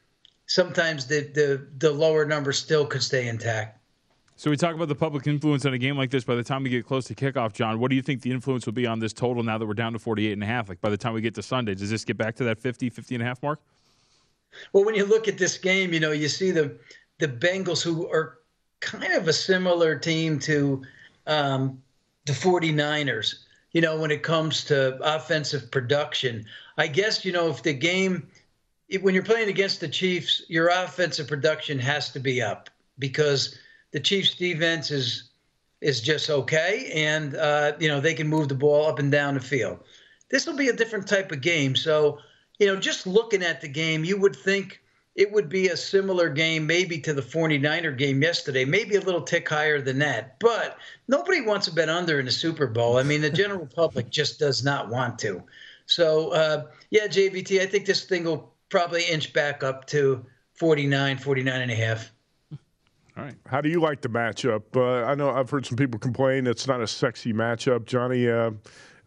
sometimes 0.46 1.06
the, 1.06 1.20
the 1.34 1.66
the 1.78 1.90
lower 1.90 2.24
number 2.24 2.52
still 2.52 2.84
could 2.84 3.02
stay 3.02 3.28
intact. 3.28 3.78
So 4.36 4.50
we 4.50 4.56
talk 4.56 4.74
about 4.74 4.88
the 4.88 4.94
public 4.94 5.26
influence 5.26 5.66
on 5.66 5.74
a 5.74 5.78
game 5.78 5.96
like 5.96 6.10
this. 6.10 6.24
By 6.24 6.36
the 6.36 6.44
time 6.44 6.62
we 6.62 6.70
get 6.70 6.86
close 6.86 7.06
to 7.06 7.14
kickoff, 7.14 7.52
John, 7.52 7.80
what 7.80 7.90
do 7.90 7.96
you 7.96 8.02
think 8.02 8.22
the 8.22 8.30
influence 8.30 8.66
will 8.66 8.72
be 8.72 8.86
on 8.86 9.00
this 9.00 9.12
total 9.12 9.42
now 9.42 9.58
that 9.58 9.66
we're 9.66 9.74
down 9.74 9.92
to 9.94 9.98
48 9.98 10.32
and 10.32 10.42
a 10.42 10.46
half? 10.46 10.68
Like 10.68 10.80
by 10.80 10.90
the 10.90 10.96
time 10.96 11.12
we 11.12 11.20
get 11.20 11.34
to 11.36 11.42
Sunday, 11.42 11.74
does 11.74 11.90
this 11.90 12.04
get 12.04 12.16
back 12.16 12.36
to 12.36 12.44
that 12.44 12.58
50, 12.58 12.88
50 12.88 13.16
and 13.16 13.22
a 13.22 13.26
half 13.26 13.42
mark? 13.42 13.60
Well, 14.72 14.84
when 14.84 14.94
you 14.94 15.04
look 15.04 15.26
at 15.26 15.38
this 15.38 15.58
game, 15.58 15.92
you 15.92 16.00
know, 16.00 16.12
you 16.12 16.28
see 16.28 16.50
the 16.50 16.78
the 17.18 17.28
Bengals 17.28 17.82
who 17.82 18.08
are 18.08 18.38
kind 18.80 19.12
of 19.14 19.28
a 19.28 19.32
similar 19.32 19.96
team 19.96 20.38
to 20.40 20.82
um, 21.26 21.82
the 22.26 22.32
49ers, 22.32 23.44
you 23.72 23.80
know, 23.80 23.98
when 23.98 24.10
it 24.10 24.22
comes 24.22 24.64
to 24.64 24.98
offensive 25.02 25.70
production. 25.70 26.44
I 26.76 26.86
guess, 26.86 27.24
you 27.24 27.32
know, 27.32 27.48
if 27.48 27.62
the 27.62 27.72
game, 27.72 28.28
if, 28.88 29.02
when 29.02 29.14
you're 29.14 29.24
playing 29.24 29.48
against 29.48 29.80
the 29.80 29.88
Chiefs, 29.88 30.42
your 30.48 30.68
offensive 30.68 31.26
production 31.26 31.78
has 31.78 32.10
to 32.12 32.20
be 32.20 32.42
up 32.42 32.70
because– 32.98 33.58
the 33.92 34.00
Chiefs' 34.00 34.34
defense 34.34 34.90
is 34.90 35.24
is 35.80 36.00
just 36.00 36.28
okay, 36.28 36.90
and 36.94 37.36
uh, 37.36 37.72
you 37.78 37.88
know 37.88 38.00
they 38.00 38.14
can 38.14 38.28
move 38.28 38.48
the 38.48 38.54
ball 38.54 38.86
up 38.86 38.98
and 38.98 39.10
down 39.10 39.34
the 39.34 39.40
field. 39.40 39.78
This 40.30 40.46
will 40.46 40.56
be 40.56 40.68
a 40.68 40.76
different 40.76 41.06
type 41.06 41.32
of 41.32 41.40
game. 41.40 41.74
So, 41.74 42.18
you 42.58 42.66
know, 42.66 42.76
just 42.76 43.06
looking 43.06 43.42
at 43.42 43.62
the 43.62 43.68
game, 43.68 44.04
you 44.04 44.20
would 44.20 44.36
think 44.36 44.82
it 45.18 45.32
would 45.32 45.48
be 45.48 45.68
a 45.68 45.76
similar 45.76 46.28
game, 46.28 46.64
maybe 46.64 46.96
to 47.00 47.12
the 47.12 47.20
49er 47.20 47.98
game 47.98 48.22
yesterday, 48.22 48.64
maybe 48.64 48.94
a 48.94 49.00
little 49.00 49.20
tick 49.20 49.48
higher 49.48 49.80
than 49.80 49.98
that. 49.98 50.38
But 50.38 50.78
nobody 51.08 51.40
wants 51.40 51.66
to 51.66 51.74
bet 51.74 51.88
under 51.88 52.20
in 52.20 52.26
the 52.26 52.30
Super 52.30 52.68
Bowl. 52.68 52.98
I 52.98 53.02
mean, 53.02 53.20
the 53.20 53.28
general 53.28 53.66
public 53.76 54.10
just 54.10 54.38
does 54.38 54.62
not 54.62 54.88
want 54.88 55.18
to. 55.18 55.42
So, 55.86 56.30
uh, 56.30 56.66
yeah, 56.90 57.08
JVT, 57.08 57.60
I 57.60 57.66
think 57.66 57.84
this 57.84 58.04
thing 58.04 58.22
will 58.22 58.54
probably 58.68 59.02
inch 59.06 59.32
back 59.32 59.64
up 59.64 59.88
to 59.88 60.24
49, 60.54 61.18
49 61.18 61.62
and 61.62 61.70
a 61.72 61.74
half. 61.74 62.12
All 63.16 63.24
right. 63.24 63.34
How 63.46 63.60
do 63.60 63.68
you 63.68 63.80
like 63.80 64.00
the 64.00 64.08
matchup? 64.08 64.62
Uh, 64.76 65.04
I 65.04 65.16
know 65.16 65.30
I've 65.30 65.50
heard 65.50 65.66
some 65.66 65.76
people 65.76 65.98
complain 65.98 66.46
it's 66.46 66.68
not 66.68 66.80
a 66.80 66.86
sexy 66.86 67.32
matchup. 67.32 67.86
Johnny, 67.86 68.28
uh, 68.28 68.52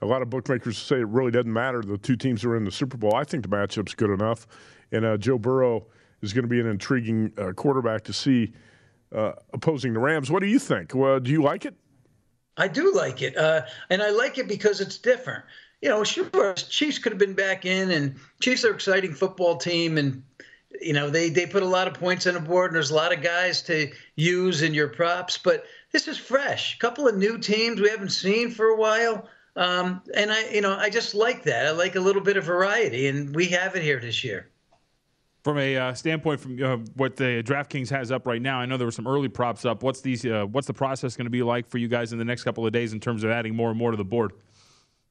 a 0.02 0.06
lot 0.06 0.21
of 0.21 0.30
bookmakers 0.30 0.78
say 0.78 0.97
it 0.97 1.08
really 1.08 1.32
doesn't 1.32 1.54
matter. 1.54 1.82
The 1.82 1.97
two 1.97 2.17
teams 2.17 2.43
are 2.43 2.58
in 2.58 2.65
the 2.65 2.71
Super 2.71 2.97
Bowl. 2.97 3.15
I 3.15 3.24
think 3.24 3.43
the 3.43 3.50
matchup's 3.50 3.93
good 3.93 4.10
enough. 4.10 4.45
And 4.91 5.06
uh, 5.06 5.15
Joe 5.15 5.38
Burrow 5.38 5.86
is 6.21 6.34
going 6.34 6.43
to 6.43 6.49
be 6.49 6.60
an 6.60 6.67
intriguing 6.67 7.31
uh, 7.38 7.51
quarterback 7.53 8.03
to 8.05 8.13
see 8.13 8.53
uh, 9.15 9.34
opposing 9.53 9.93
the 9.93 9.99
Rams. 9.99 10.31
What 10.31 10.41
do 10.41 10.47
you 10.47 10.60
think? 10.60 10.93
Well, 10.95 11.19
do 11.19 11.31
you 11.31 11.41
like 11.41 11.65
it? 11.65 11.75
I 12.57 12.67
do 12.67 12.93
like 12.93 13.21
it. 13.21 13.38
Uh, 13.38 13.62
and 13.89 14.01
I 14.01 14.10
like 14.12 14.38
it 14.38 14.47
because 14.47 14.81
it's 14.81 14.97
different. 14.97 15.43
You 15.81 15.89
know, 15.89 16.03
sure, 16.03 16.53
Chiefs 16.53 16.99
could 16.99 17.12
have 17.12 17.19
been 17.19 17.34
back 17.34 17.65
in, 17.65 17.91
and 17.91 18.15
Chiefs 18.39 18.63
are 18.63 18.73
exciting 18.73 19.13
football 19.13 19.57
team, 19.57 19.97
and 19.97 20.21
you 20.79 20.93
know 20.93 21.10
they 21.10 21.29
they 21.29 21.45
put 21.45 21.63
a 21.63 21.67
lot 21.67 21.88
of 21.88 21.93
points 21.93 22.27
on 22.27 22.34
the 22.36 22.39
board 22.39 22.71
and 22.71 22.75
there's 22.75 22.91
a 22.91 22.95
lot 22.95 23.13
of 23.13 23.21
guys 23.21 23.62
to 23.63 23.91
use 24.15 24.62
in 24.62 24.73
your 24.73 24.88
props 24.88 25.38
but 25.38 25.65
this 25.91 26.07
is 26.07 26.17
fresh 26.17 26.75
a 26.75 26.79
couple 26.79 27.07
of 27.07 27.17
new 27.17 27.38
teams 27.38 27.81
we 27.81 27.89
haven't 27.89 28.12
seen 28.12 28.49
for 28.49 28.67
a 28.67 28.77
while 28.77 29.27
um, 29.55 30.01
and 30.15 30.31
i 30.31 30.47
you 30.49 30.62
know 30.62 30.75
i 30.77 30.89
just 30.89 31.13
like 31.13 31.43
that 31.43 31.67
i 31.67 31.71
like 31.71 31.95
a 31.95 31.99
little 31.99 32.21
bit 32.21 32.38
of 32.38 32.43
variety 32.43 33.07
and 33.07 33.36
we 33.36 33.47
have 33.47 33.75
it 33.75 33.81
here 33.81 33.99
this 33.99 34.23
year 34.23 34.49
from 35.43 35.58
a 35.58 35.75
uh, 35.75 35.93
standpoint 35.93 36.39
from 36.39 36.62
uh, 36.63 36.77
what 36.95 37.15
the 37.15 37.41
DraftKings 37.43 37.89
has 37.89 38.12
up 38.12 38.27
right 38.27 38.41
now, 38.41 38.60
I 38.60 38.65
know 38.65 38.77
there 38.77 38.88
were 38.88 38.91
some 38.91 39.08
early 39.08 39.27
props 39.27 39.65
up. 39.65 39.84
What's 39.84 40.01
these? 40.01 40.25
Uh, 40.25 40.45
what's 40.45 40.67
the 40.67 40.73
process 40.73 41.17
going 41.17 41.25
to 41.25 41.32
be 41.32 41.43
like 41.43 41.67
for 41.69 41.77
you 41.77 41.88
guys 41.88 42.13
in 42.13 42.19
the 42.19 42.25
next 42.25 42.43
couple 42.43 42.65
of 42.65 42.71
days 42.71 42.93
in 42.93 42.99
terms 42.99 43.23
of 43.23 43.32
adding 43.32 43.56
more 43.56 43.69
and 43.69 43.77
more 43.77 43.91
to 43.91 43.97
the 43.97 44.06
board? 44.06 44.34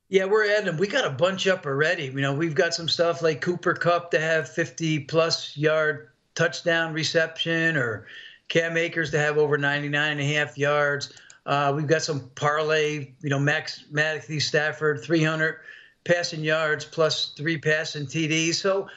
Yeah, 0.09 0.25
we're 0.25 0.51
adding. 0.57 0.77
We 0.77 0.89
got 0.89 1.05
a 1.05 1.11
bunch 1.11 1.47
up 1.47 1.67
already. 1.67 2.07
You 2.07 2.21
know, 2.21 2.35
we've 2.35 2.55
got 2.55 2.75
some 2.75 2.89
stuff 2.89 3.23
like 3.23 3.41
Cooper 3.41 3.75
Kupp 3.75 4.11
to 4.11 4.21
have 4.21 4.49
50 4.49 5.01
plus 5.01 5.57
yard 5.57 6.11
touchdown 6.35 6.93
reception 6.93 7.77
or 7.77 8.07
Cam 8.49 8.77
Akers 8.77 9.11
to 9.13 9.19
have 9.19 9.39
over 9.39 9.57
99 9.57 10.11
and 10.13 10.21
a 10.21 10.25
half 10.25 10.59
yards. 10.59 11.13
Uh, 11.47 11.73
we've 11.75 11.87
got 11.87 12.03
some 12.03 12.29
parlay, 12.35 13.13
you 13.23 13.31
know, 13.31 13.39
Max 13.39 13.85
Matthew 13.91 14.41
Stafford 14.41 15.03
300 15.03 15.61
passing 16.05 16.43
yards 16.43 16.85
plus 16.85 17.33
three 17.37 17.59
passing 17.59 18.07
TDs. 18.07 18.55
So 18.55 18.89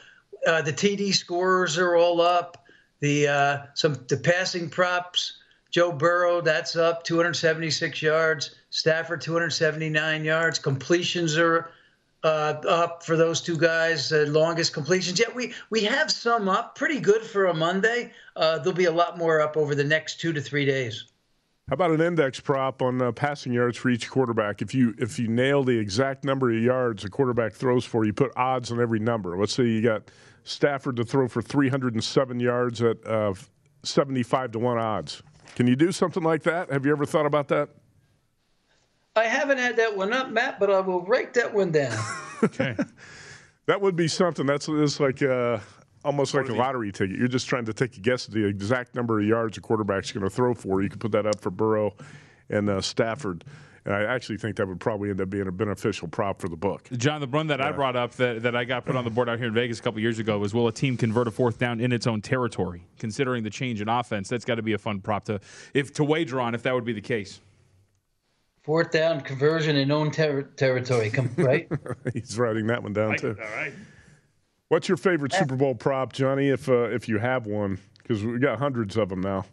uh, 0.46 0.62
the 0.62 0.72
TD 0.72 1.14
scores 1.14 1.78
are 1.78 1.96
all 1.96 2.20
up. 2.20 2.66
The 3.00 3.28
uh, 3.28 3.58
some 3.74 3.96
the 4.08 4.16
passing 4.16 4.70
props 4.70 5.38
Joe 5.74 5.90
Burrow, 5.90 6.40
that's 6.40 6.76
up 6.76 7.02
276 7.02 8.00
yards. 8.00 8.54
Stafford, 8.70 9.20
279 9.20 10.24
yards. 10.24 10.56
Completions 10.56 11.36
are 11.36 11.68
uh, 12.22 12.54
up 12.68 13.02
for 13.02 13.16
those 13.16 13.40
two 13.40 13.58
guys. 13.58 14.12
Uh, 14.12 14.24
longest 14.28 14.72
completions. 14.72 15.18
Yeah, 15.18 15.34
we 15.34 15.52
we 15.70 15.82
have 15.82 16.12
some 16.12 16.48
up, 16.48 16.76
pretty 16.76 17.00
good 17.00 17.22
for 17.22 17.46
a 17.46 17.54
Monday. 17.54 18.12
Uh, 18.36 18.58
there'll 18.58 18.72
be 18.72 18.84
a 18.84 18.92
lot 18.92 19.18
more 19.18 19.40
up 19.40 19.56
over 19.56 19.74
the 19.74 19.82
next 19.82 20.20
two 20.20 20.32
to 20.32 20.40
three 20.40 20.64
days. 20.64 21.06
How 21.68 21.74
about 21.74 21.90
an 21.90 22.00
index 22.00 22.38
prop 22.38 22.80
on 22.80 23.02
uh, 23.02 23.10
passing 23.10 23.52
yards 23.52 23.76
for 23.76 23.88
each 23.88 24.08
quarterback? 24.08 24.62
If 24.62 24.76
you 24.76 24.94
if 24.98 25.18
you 25.18 25.26
nail 25.26 25.64
the 25.64 25.76
exact 25.76 26.22
number 26.22 26.52
of 26.52 26.62
yards 26.62 27.04
a 27.04 27.10
quarterback 27.10 27.52
throws 27.52 27.84
for, 27.84 28.04
you 28.04 28.12
put 28.12 28.30
odds 28.36 28.70
on 28.70 28.80
every 28.80 29.00
number. 29.00 29.36
Let's 29.36 29.54
say 29.54 29.64
you 29.64 29.82
got 29.82 30.08
Stafford 30.44 30.96
to 30.96 31.04
throw 31.04 31.26
for 31.26 31.42
307 31.42 32.38
yards 32.38 32.82
at 32.82 33.04
uh, 33.06 33.34
75 33.82 34.52
to 34.52 34.58
one 34.58 34.78
odds. 34.78 35.22
Can 35.56 35.66
you 35.66 35.76
do 35.76 35.90
something 35.92 36.22
like 36.22 36.42
that? 36.44 36.70
Have 36.70 36.84
you 36.84 36.92
ever 36.92 37.06
thought 37.06 37.26
about 37.26 37.48
that? 37.48 37.70
I 39.16 39.24
haven't 39.24 39.58
had 39.58 39.76
that 39.76 39.96
one 39.96 40.12
up, 40.12 40.30
Matt, 40.30 40.58
but 40.58 40.70
I 40.70 40.80
will 40.80 41.02
write 41.02 41.34
that 41.34 41.54
one 41.54 41.70
down. 41.70 41.96
okay. 42.42 42.76
that 43.66 43.80
would 43.80 43.94
be 43.94 44.08
something. 44.08 44.44
That's, 44.44 44.66
that's 44.66 44.98
like 44.98 45.22
uh, 45.22 45.58
almost 46.04 46.34
like 46.34 46.48
a 46.48 46.54
lottery 46.54 46.90
ticket. 46.90 47.16
You're 47.16 47.28
just 47.28 47.48
trying 47.48 47.64
to 47.66 47.72
take 47.72 47.96
a 47.96 48.00
guess 48.00 48.26
at 48.26 48.34
the 48.34 48.44
exact 48.44 48.94
number 48.94 49.20
of 49.20 49.26
yards 49.26 49.56
a 49.56 49.60
quarterback's 49.60 50.10
going 50.10 50.24
to 50.24 50.30
throw 50.30 50.52
for. 50.52 50.82
You 50.82 50.90
can 50.90 50.98
put 50.98 51.12
that 51.12 51.26
up 51.26 51.40
for 51.40 51.50
Burrow 51.50 51.94
and 52.50 52.68
uh, 52.68 52.80
Stafford. 52.80 53.44
And 53.86 53.94
I 53.94 54.04
actually 54.04 54.38
think 54.38 54.56
that 54.56 54.66
would 54.66 54.80
probably 54.80 55.10
end 55.10 55.20
up 55.20 55.28
being 55.28 55.46
a 55.46 55.52
beneficial 55.52 56.08
prop 56.08 56.40
for 56.40 56.48
the 56.48 56.56
book. 56.56 56.88
John, 56.96 57.20
the 57.20 57.26
one 57.26 57.48
that 57.48 57.58
yeah. 57.58 57.68
I 57.68 57.72
brought 57.72 57.96
up 57.96 58.12
that, 58.12 58.42
that 58.42 58.56
I 58.56 58.64
got 58.64 58.86
put 58.86 58.96
on 58.96 59.04
the 59.04 59.10
board 59.10 59.28
out 59.28 59.38
here 59.38 59.48
in 59.48 59.54
Vegas 59.54 59.78
a 59.78 59.82
couple 59.82 60.00
years 60.00 60.18
ago 60.18 60.38
was 60.38 60.54
will 60.54 60.68
a 60.68 60.72
team 60.72 60.96
convert 60.96 61.28
a 61.28 61.30
fourth 61.30 61.58
down 61.58 61.80
in 61.80 61.92
its 61.92 62.06
own 62.06 62.22
territory? 62.22 62.82
Considering 62.98 63.42
the 63.42 63.50
change 63.50 63.82
in 63.82 63.88
offense, 63.88 64.28
that's 64.28 64.44
got 64.44 64.54
to 64.54 64.62
be 64.62 64.72
a 64.72 64.78
fun 64.78 65.00
prop 65.00 65.24
to 65.24 65.38
if 65.74 65.92
to 65.94 66.04
wager 66.04 66.40
on 66.40 66.54
if 66.54 66.62
that 66.62 66.74
would 66.74 66.84
be 66.84 66.94
the 66.94 67.00
case. 67.00 67.40
Fourth 68.62 68.90
down 68.90 69.20
conversion 69.20 69.76
in 69.76 69.90
own 69.90 70.10
ter- 70.10 70.42
territory, 70.42 71.10
come 71.10 71.30
right? 71.36 71.68
He's 72.14 72.38
writing 72.38 72.66
that 72.68 72.82
one 72.82 72.94
down 72.94 73.10
like 73.10 73.20
too. 73.20 73.36
All 73.38 73.56
right. 73.56 73.74
What's 74.68 74.88
your 74.88 74.96
favorite 74.96 75.34
Super 75.34 75.56
Bowl 75.56 75.74
prop, 75.74 76.14
Johnny? 76.14 76.48
If 76.48 76.70
uh, 76.70 76.84
if 76.84 77.06
you 77.06 77.18
have 77.18 77.46
one, 77.46 77.78
because 77.98 78.24
we 78.24 78.38
got 78.38 78.58
hundreds 78.58 78.96
of 78.96 79.10
them 79.10 79.20
now. 79.20 79.44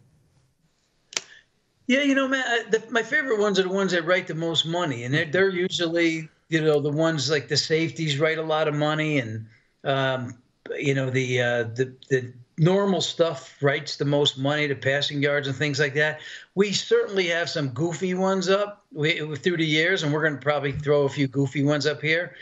Yeah, 1.86 2.02
you 2.02 2.14
know, 2.14 2.28
man, 2.28 2.44
the, 2.70 2.82
my 2.90 3.02
favorite 3.02 3.40
ones 3.40 3.58
are 3.58 3.64
the 3.64 3.68
ones 3.68 3.92
that 3.92 4.04
write 4.04 4.26
the 4.26 4.34
most 4.34 4.66
money, 4.66 5.04
and 5.04 5.12
they're, 5.12 5.24
they're 5.24 5.48
usually, 5.50 6.28
you 6.48 6.60
know, 6.60 6.80
the 6.80 6.90
ones 6.90 7.30
like 7.30 7.48
the 7.48 7.56
safeties 7.56 8.18
write 8.18 8.38
a 8.38 8.42
lot 8.42 8.68
of 8.68 8.74
money, 8.74 9.18
and 9.18 9.46
um, 9.84 10.38
you 10.78 10.94
know, 10.94 11.10
the 11.10 11.40
uh, 11.40 11.62
the 11.64 11.92
the 12.08 12.32
normal 12.58 13.00
stuff 13.00 13.56
writes 13.60 13.96
the 13.96 14.04
most 14.04 14.38
money 14.38 14.68
to 14.68 14.74
passing 14.74 15.22
yards 15.22 15.48
and 15.48 15.56
things 15.56 15.80
like 15.80 15.94
that. 15.94 16.20
We 16.54 16.72
certainly 16.72 17.26
have 17.28 17.50
some 17.50 17.70
goofy 17.70 18.14
ones 18.14 18.48
up 18.48 18.84
we, 18.92 19.36
through 19.36 19.56
the 19.56 19.66
years, 19.66 20.02
and 20.02 20.12
we're 20.12 20.22
going 20.22 20.34
to 20.34 20.40
probably 20.40 20.72
throw 20.72 21.02
a 21.02 21.08
few 21.08 21.26
goofy 21.26 21.64
ones 21.64 21.86
up 21.86 22.00
here. 22.00 22.36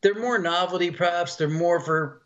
They're 0.00 0.18
more 0.18 0.38
novelty 0.38 0.90
props. 0.90 1.36
They're 1.36 1.48
more 1.48 1.78
for, 1.78 2.22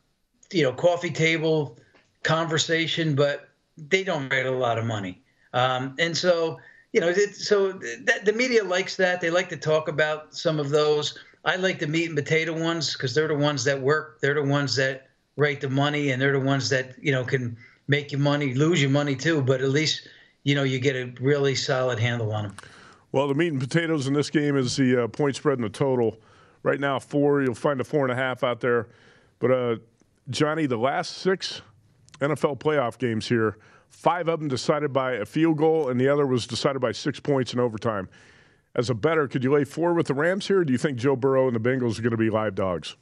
you 0.50 0.62
know, 0.62 0.72
coffee 0.72 1.10
table 1.10 1.76
conversation, 2.22 3.14
but 3.14 3.50
they 3.76 4.02
don't 4.04 4.30
write 4.30 4.46
a 4.46 4.50
lot 4.50 4.78
of 4.78 4.86
money. 4.86 5.22
Um, 5.56 5.94
and 5.98 6.14
so, 6.14 6.60
you 6.92 7.00
know, 7.00 7.08
it, 7.08 7.34
so 7.34 7.72
that, 7.72 8.26
the 8.26 8.32
media 8.32 8.62
likes 8.62 8.96
that. 8.96 9.22
They 9.22 9.30
like 9.30 9.48
to 9.48 9.56
talk 9.56 9.88
about 9.88 10.34
some 10.34 10.60
of 10.60 10.68
those. 10.68 11.18
I 11.46 11.56
like 11.56 11.78
the 11.78 11.86
meat 11.86 12.08
and 12.08 12.16
potato 12.16 12.52
ones 12.52 12.92
because 12.92 13.14
they're 13.14 13.28
the 13.28 13.34
ones 13.34 13.64
that 13.64 13.80
work. 13.80 14.20
They're 14.20 14.34
the 14.34 14.42
ones 14.42 14.76
that 14.76 15.08
rate 15.36 15.62
the 15.62 15.70
money, 15.70 16.10
and 16.10 16.20
they're 16.20 16.32
the 16.32 16.40
ones 16.40 16.68
that 16.68 16.94
you 17.00 17.10
know 17.10 17.24
can 17.24 17.56
make 17.88 18.12
you 18.12 18.18
money, 18.18 18.52
lose 18.52 18.82
your 18.82 18.90
money 18.90 19.16
too. 19.16 19.40
But 19.40 19.62
at 19.62 19.70
least 19.70 20.08
you 20.44 20.54
know 20.54 20.62
you 20.62 20.78
get 20.78 20.94
a 20.94 21.10
really 21.22 21.54
solid 21.54 21.98
handle 21.98 22.32
on 22.32 22.44
them. 22.44 22.56
Well, 23.12 23.26
the 23.26 23.34
meat 23.34 23.52
and 23.52 23.60
potatoes 23.60 24.06
in 24.06 24.12
this 24.12 24.28
game 24.28 24.58
is 24.58 24.76
the 24.76 25.04
uh, 25.04 25.08
point 25.08 25.36
spread 25.36 25.58
and 25.58 25.64
the 25.64 25.70
total. 25.70 26.18
Right 26.62 26.80
now, 26.80 26.98
four. 26.98 27.40
You'll 27.40 27.54
find 27.54 27.80
a 27.80 27.84
four 27.84 28.02
and 28.02 28.12
a 28.12 28.16
half 28.16 28.44
out 28.44 28.60
there. 28.60 28.88
But 29.38 29.50
uh, 29.50 29.76
Johnny, 30.28 30.66
the 30.66 30.76
last 30.76 31.18
six 31.18 31.62
NFL 32.20 32.58
playoff 32.58 32.98
games 32.98 33.26
here, 33.26 33.56
five 33.90 34.28
of 34.28 34.40
them 34.40 34.48
decided 34.48 34.92
by 34.92 35.12
a 35.12 35.24
field 35.24 35.58
goal, 35.58 35.88
and 35.88 36.00
the 36.00 36.08
other 36.08 36.26
was 36.26 36.46
decided 36.46 36.80
by 36.80 36.92
six 36.92 37.20
points 37.20 37.52
in 37.52 37.60
overtime. 37.60 38.08
As 38.74 38.90
a 38.90 38.94
bettor, 38.94 39.26
could 39.26 39.42
you 39.42 39.52
lay 39.52 39.64
four 39.64 39.94
with 39.94 40.06
the 40.06 40.14
Rams 40.14 40.46
here? 40.46 40.62
do 40.62 40.72
you 40.72 40.78
think 40.78 40.98
Joe 40.98 41.16
Burrow 41.16 41.46
and 41.48 41.56
the 41.56 41.60
Bengals 41.60 41.98
are 41.98 42.02
going 42.02 42.10
to 42.10 42.16
be 42.16 42.30
live 42.30 42.54
dogs? 42.54 42.94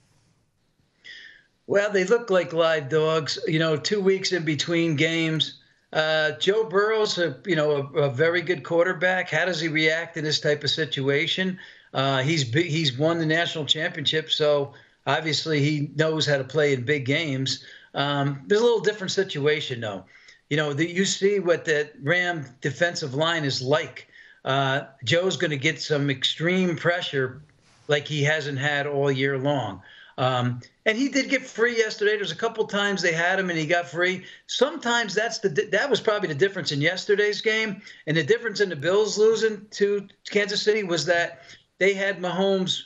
Well, 1.67 1.91
they 1.91 2.05
look 2.05 2.31
like 2.31 2.53
live 2.53 2.89
dogs. 2.89 3.39
You 3.47 3.59
know, 3.59 3.77
two 3.77 4.01
weeks 4.01 4.33
in 4.33 4.45
between 4.45 4.97
games. 4.97 5.61
Uh, 5.93 6.33
Joe 6.33 6.65
Burrow's 6.65 7.19
a 7.19 7.37
you 7.47 7.57
know 7.57 7.77
a, 7.95 7.99
a, 7.99 8.11
very 8.11 8.43
good 8.43 8.65
quarterback. 8.65 9.31
How 9.31 9.45
does 9.45 9.61
he 9.61 9.69
react 9.69 10.17
in 10.17 10.25
this 10.25 10.41
type 10.41 10.65
of 10.65 10.71
situation? 10.71 11.59
Uh, 11.93 12.23
he's 12.23 12.43
he's 12.53 12.99
won 12.99 13.19
the 13.19 13.27
national 13.27 13.65
championship, 13.65 14.31
so 14.31 14.75
obviously 15.07 15.61
he 15.61 15.93
knows 15.95 16.27
how 16.27 16.37
to 16.37 16.45
play 16.45 16.73
in 16.73 16.85
big 16.85 17.07
games. 17.07 17.65
Um, 17.95 18.43
there's 18.47 18.61
a 18.61 18.65
little 18.65 18.81
different 18.81 19.13
situation 19.13 19.81
though. 19.81 20.05
You 20.51 20.57
know, 20.57 20.73
the, 20.73 20.89
you 20.89 21.05
see 21.05 21.39
what 21.39 21.65
the 21.65 21.91
Ram 22.03 22.45
defensive 22.61 23.15
line 23.15 23.45
is 23.45 23.63
like. 23.63 24.09
Uh, 24.45 24.83
Joe's 25.05 25.37
going 25.37 25.51
to 25.51 25.57
get 25.57 25.81
some 25.81 26.11
extreme 26.11 26.77
pressure 26.77 27.43
like 27.89 28.07
he 28.07 28.23
hasn't 28.23 28.59
had 28.59 28.87
all 28.87 29.11
year 29.11 29.39
long. 29.39 29.83
Um, 30.17 30.61
and 30.87 30.97
he 30.97 31.09
did 31.09 31.29
get 31.29 31.43
free 31.43 31.77
yesterday. 31.77 32.17
There's 32.17 32.31
a 32.31 32.37
couple 32.37 32.65
times 32.67 33.03
they 33.03 33.13
had 33.13 33.39
him 33.39 33.51
and 33.51 33.59
he 33.59 33.67
got 33.67 33.89
free. 33.89 34.25
Sometimes 34.47 35.15
that's 35.15 35.39
the 35.39 35.49
that 35.73 35.91
was 35.91 36.01
probably 36.01 36.29
the 36.29 36.35
difference 36.35 36.71
in 36.71 36.81
yesterday's 36.81 37.41
game, 37.41 37.83
and 38.07 38.17
the 38.17 38.23
difference 38.23 38.61
in 38.61 38.69
the 38.69 38.77
Bills 38.77 39.19
losing 39.19 39.67
to 39.73 40.07
Kansas 40.31 40.63
City 40.63 40.85
was 40.85 41.05
that 41.07 41.41
they 41.79 41.95
had 41.95 42.21
Mahomes 42.21 42.83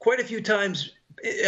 quite 0.00 0.18
a 0.18 0.24
few 0.24 0.40
times 0.40 0.92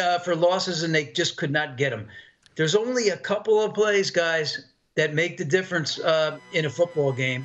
uh, 0.01 0.19
for 0.21 0.37
losses 0.37 0.85
and 0.85 0.95
they 0.95 1.07
just 1.07 1.37
could 1.37 1.51
not 1.51 1.77
get 1.77 1.93
him. 1.93 2.07
There's 2.55 2.77
only 2.77 3.09
a 3.09 3.17
couple 3.17 3.61
of 3.61 3.75
plays, 3.75 4.13
guys, 4.13 4.67
that 4.97 5.15
make 5.15 5.37
the 5.37 5.45
difference 5.45 5.99
uh, 5.99 6.39
in 6.53 6.67
a 6.67 6.71
football 6.71 7.13
game. 7.13 7.45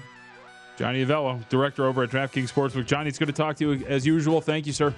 Johnny 0.77 1.05
Avello, 1.05 1.47
director 1.49 1.85
over 1.85 2.03
at 2.03 2.09
DraftKings 2.09 2.51
Sportsbook. 2.51 2.85
Johnny, 2.85 3.09
it's 3.09 3.19
good 3.19 3.27
to 3.27 3.33
talk 3.33 3.57
to 3.57 3.73
you 3.73 3.85
as 3.85 4.05
usual. 4.05 4.39
Thank 4.39 4.65
you, 4.65 4.73
sir. 4.73 4.93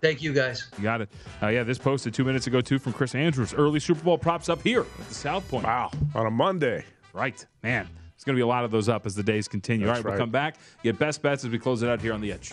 Thank 0.00 0.22
you, 0.22 0.32
guys. 0.32 0.70
You 0.76 0.82
got 0.82 1.00
it. 1.00 1.08
Uh, 1.42 1.48
yeah, 1.48 1.62
this 1.62 1.78
posted 1.78 2.14
two 2.14 2.24
minutes 2.24 2.46
ago, 2.46 2.60
too, 2.60 2.78
from 2.78 2.92
Chris 2.92 3.14
Andrews. 3.14 3.54
Early 3.54 3.80
Super 3.80 4.02
Bowl 4.04 4.18
props 4.18 4.48
up 4.48 4.62
here 4.62 4.82
at 4.82 5.08
the 5.08 5.14
South 5.14 5.48
Point. 5.48 5.64
Wow. 5.64 5.90
On 6.14 6.26
a 6.26 6.30
Monday. 6.30 6.84
Right. 7.12 7.44
Man, 7.62 7.88
there's 8.18 8.24
going 8.24 8.34
to 8.34 8.38
be 8.38 8.42
a 8.42 8.46
lot 8.46 8.64
of 8.64 8.70
those 8.70 8.88
up 8.88 9.06
as 9.06 9.14
the 9.14 9.22
days 9.22 9.48
continue. 9.48 9.86
That's 9.86 9.98
All 9.98 10.02
right, 10.02 10.10
right, 10.10 10.12
we'll 10.12 10.20
come 10.20 10.30
back, 10.30 10.56
get 10.82 10.98
best 10.98 11.22
bets 11.22 11.44
as 11.44 11.50
we 11.50 11.58
close 11.58 11.82
it 11.82 11.88
out 11.88 12.00
here 12.00 12.12
on 12.12 12.20
the 12.20 12.32
edge. 12.32 12.52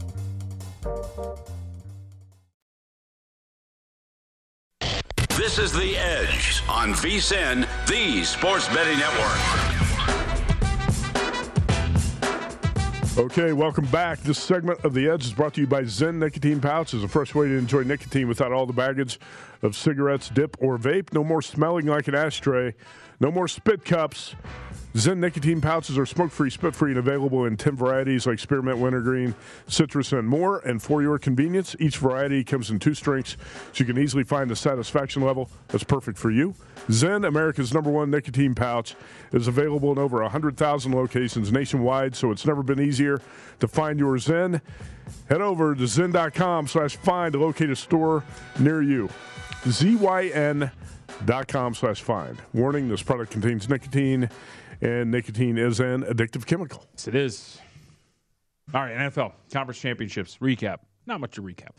This 5.51 5.73
is 5.73 5.73
The 5.73 5.97
Edge 5.97 6.63
on 6.69 6.93
VSIN, 6.93 7.67
the 7.85 8.23
Sports 8.23 8.69
Betting 8.69 8.97
Network. 8.97 9.37
Okay, 13.17 13.51
welcome 13.51 13.83
back. 13.87 14.19
This 14.19 14.39
segment 14.39 14.79
of 14.85 14.93
The 14.93 15.09
Edge 15.09 15.25
is 15.25 15.33
brought 15.33 15.55
to 15.55 15.61
you 15.61 15.67
by 15.67 15.81
Zyn 15.81 16.19
Nicotine 16.19 16.61
Pouches, 16.61 17.03
a 17.03 17.07
fresh 17.09 17.35
way 17.35 17.49
to 17.49 17.57
enjoy 17.57 17.83
nicotine 17.83 18.29
without 18.29 18.53
all 18.53 18.65
the 18.65 18.71
baggage 18.71 19.19
of 19.61 19.75
cigarettes, 19.75 20.29
dip, 20.29 20.55
or 20.61 20.77
vape. 20.77 21.11
No 21.11 21.21
more 21.21 21.41
smelling 21.41 21.85
like 21.85 22.07
an 22.07 22.15
ashtray. 22.15 22.73
No 23.19 23.29
more 23.29 23.49
spit 23.49 23.83
cups. 23.83 24.35
Zyn 24.93 25.19
nicotine 25.19 25.61
pouches 25.61 25.97
are 25.97 26.05
smoke 26.05 26.31
free, 26.31 26.49
spit 26.49 26.75
free, 26.75 26.91
and 26.91 26.99
available 26.99 27.45
in 27.45 27.55
10 27.55 27.77
varieties 27.77 28.27
like 28.27 28.39
spearmint, 28.39 28.77
wintergreen, 28.77 29.33
citrus, 29.67 30.11
and 30.11 30.27
more. 30.27 30.59
And 30.59 30.81
for 30.81 31.01
your 31.01 31.17
convenience, 31.17 31.77
each 31.79 31.97
variety 31.97 32.43
comes 32.43 32.69
in 32.69 32.77
two 32.77 32.93
strengths, 32.93 33.37
so 33.71 33.75
you 33.75 33.85
can 33.85 33.97
easily 33.97 34.25
find 34.25 34.49
the 34.49 34.55
satisfaction 34.55 35.21
level 35.21 35.49
that's 35.69 35.85
perfect 35.85 36.17
for 36.17 36.29
you. 36.29 36.55
Zyn, 36.89 37.25
America's 37.25 37.73
number 37.73 37.89
one 37.89 38.11
nicotine 38.11 38.53
pouch, 38.53 38.95
is 39.31 39.47
available 39.47 39.93
in 39.93 39.97
over 39.97 40.21
100,000 40.21 40.93
locations 40.93 41.53
nationwide, 41.53 42.13
so 42.13 42.31
it's 42.31 42.45
never 42.45 42.61
been 42.61 42.81
easier 42.81 43.21
to 43.61 43.67
find 43.69 43.97
your 43.97 44.15
Zyn. 44.17 44.59
Head 45.29 45.41
over 45.41 45.73
to 45.73 45.83
zyn.com 45.83 46.67
slash 46.67 46.97
find 46.97 47.33
to 47.33 47.39
locate 47.39 47.69
a 47.69 47.75
store 47.75 48.23
near 48.59 48.81
you. 48.81 49.09
Z-Y-N 49.67 50.71
dot 51.25 51.47
com 51.47 51.75
slash 51.75 52.01
find. 52.01 52.37
Warning, 52.53 52.89
this 52.89 53.03
product 53.03 53.31
contains 53.31 53.69
nicotine 53.69 54.29
and 54.81 55.11
nicotine 55.11 55.57
is 55.57 55.79
an 55.79 56.03
addictive 56.03 56.45
chemical. 56.45 56.85
Yes, 56.93 57.07
it 57.07 57.15
is. 57.15 57.59
All 58.73 58.81
right, 58.81 58.95
NFL 58.95 59.33
conference 59.51 59.79
championships 59.79 60.37
recap. 60.41 60.77
Not 61.05 61.19
much 61.19 61.31
to 61.35 61.41
recap. 61.41 61.69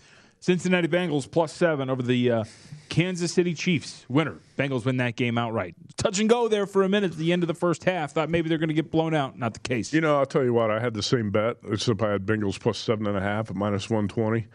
Cincinnati 0.40 0.88
Bengals 0.88 1.30
plus 1.30 1.52
seven 1.52 1.88
over 1.88 2.02
the 2.02 2.30
uh, 2.30 2.44
Kansas 2.88 3.32
City 3.32 3.54
Chiefs. 3.54 4.04
Winner. 4.08 4.38
Bengals 4.58 4.84
win 4.84 4.96
that 4.96 5.14
game 5.14 5.38
outright. 5.38 5.76
Touch 5.96 6.18
and 6.18 6.28
go 6.28 6.48
there 6.48 6.66
for 6.66 6.82
a 6.82 6.88
minute 6.88 7.12
at 7.12 7.16
the 7.16 7.32
end 7.32 7.44
of 7.44 7.46
the 7.46 7.54
first 7.54 7.84
half. 7.84 8.10
Thought 8.12 8.28
maybe 8.28 8.48
they're 8.48 8.58
going 8.58 8.68
to 8.68 8.74
get 8.74 8.90
blown 8.90 9.14
out. 9.14 9.38
Not 9.38 9.54
the 9.54 9.60
case. 9.60 9.92
You 9.92 10.00
know, 10.00 10.18
I'll 10.18 10.26
tell 10.26 10.42
you 10.42 10.52
what. 10.52 10.68
I 10.72 10.80
had 10.80 10.94
the 10.94 11.02
same 11.02 11.30
bet, 11.30 11.58
except 11.70 12.02
I 12.02 12.10
had 12.10 12.26
Bengals 12.26 12.58
plus 12.58 12.78
seven 12.78 13.06
and 13.06 13.16
a 13.16 13.20
half 13.20 13.50
at 13.50 13.56
minus 13.56 13.88
one 13.88 14.08
twenty. 14.08 14.48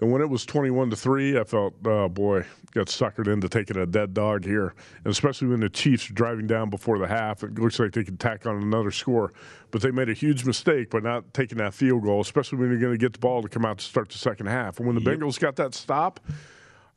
And 0.00 0.12
when 0.12 0.20
it 0.20 0.28
was 0.28 0.44
21 0.44 0.90
to 0.90 0.96
3, 0.96 1.38
I 1.38 1.44
felt, 1.44 1.74
oh 1.86 2.08
boy, 2.08 2.44
got 2.72 2.88
suckered 2.88 3.32
into 3.32 3.48
taking 3.48 3.78
a 3.78 3.86
dead 3.86 4.12
dog 4.12 4.44
here. 4.44 4.74
And 5.04 5.06
especially 5.06 5.48
when 5.48 5.60
the 5.60 5.70
Chiefs 5.70 6.10
are 6.10 6.12
driving 6.12 6.46
down 6.46 6.68
before 6.68 6.98
the 6.98 7.06
half, 7.06 7.42
it 7.42 7.58
looks 7.58 7.78
like 7.78 7.92
they 7.92 8.04
could 8.04 8.20
tack 8.20 8.46
on 8.46 8.62
another 8.62 8.90
score. 8.90 9.32
But 9.70 9.80
they 9.80 9.90
made 9.90 10.10
a 10.10 10.14
huge 10.14 10.44
mistake 10.44 10.90
by 10.90 11.00
not 11.00 11.32
taking 11.32 11.58
that 11.58 11.72
field 11.72 12.02
goal, 12.02 12.20
especially 12.20 12.58
when 12.58 12.70
you're 12.70 12.80
going 12.80 12.92
to 12.92 12.98
get 12.98 13.14
the 13.14 13.18
ball 13.18 13.40
to 13.42 13.48
come 13.48 13.64
out 13.64 13.78
to 13.78 13.84
start 13.84 14.10
the 14.10 14.18
second 14.18 14.46
half. 14.46 14.78
And 14.78 14.86
when 14.86 14.96
the 14.96 15.10
yep. 15.10 15.18
Bengals 15.18 15.40
got 15.40 15.56
that 15.56 15.72
stop, 15.72 16.20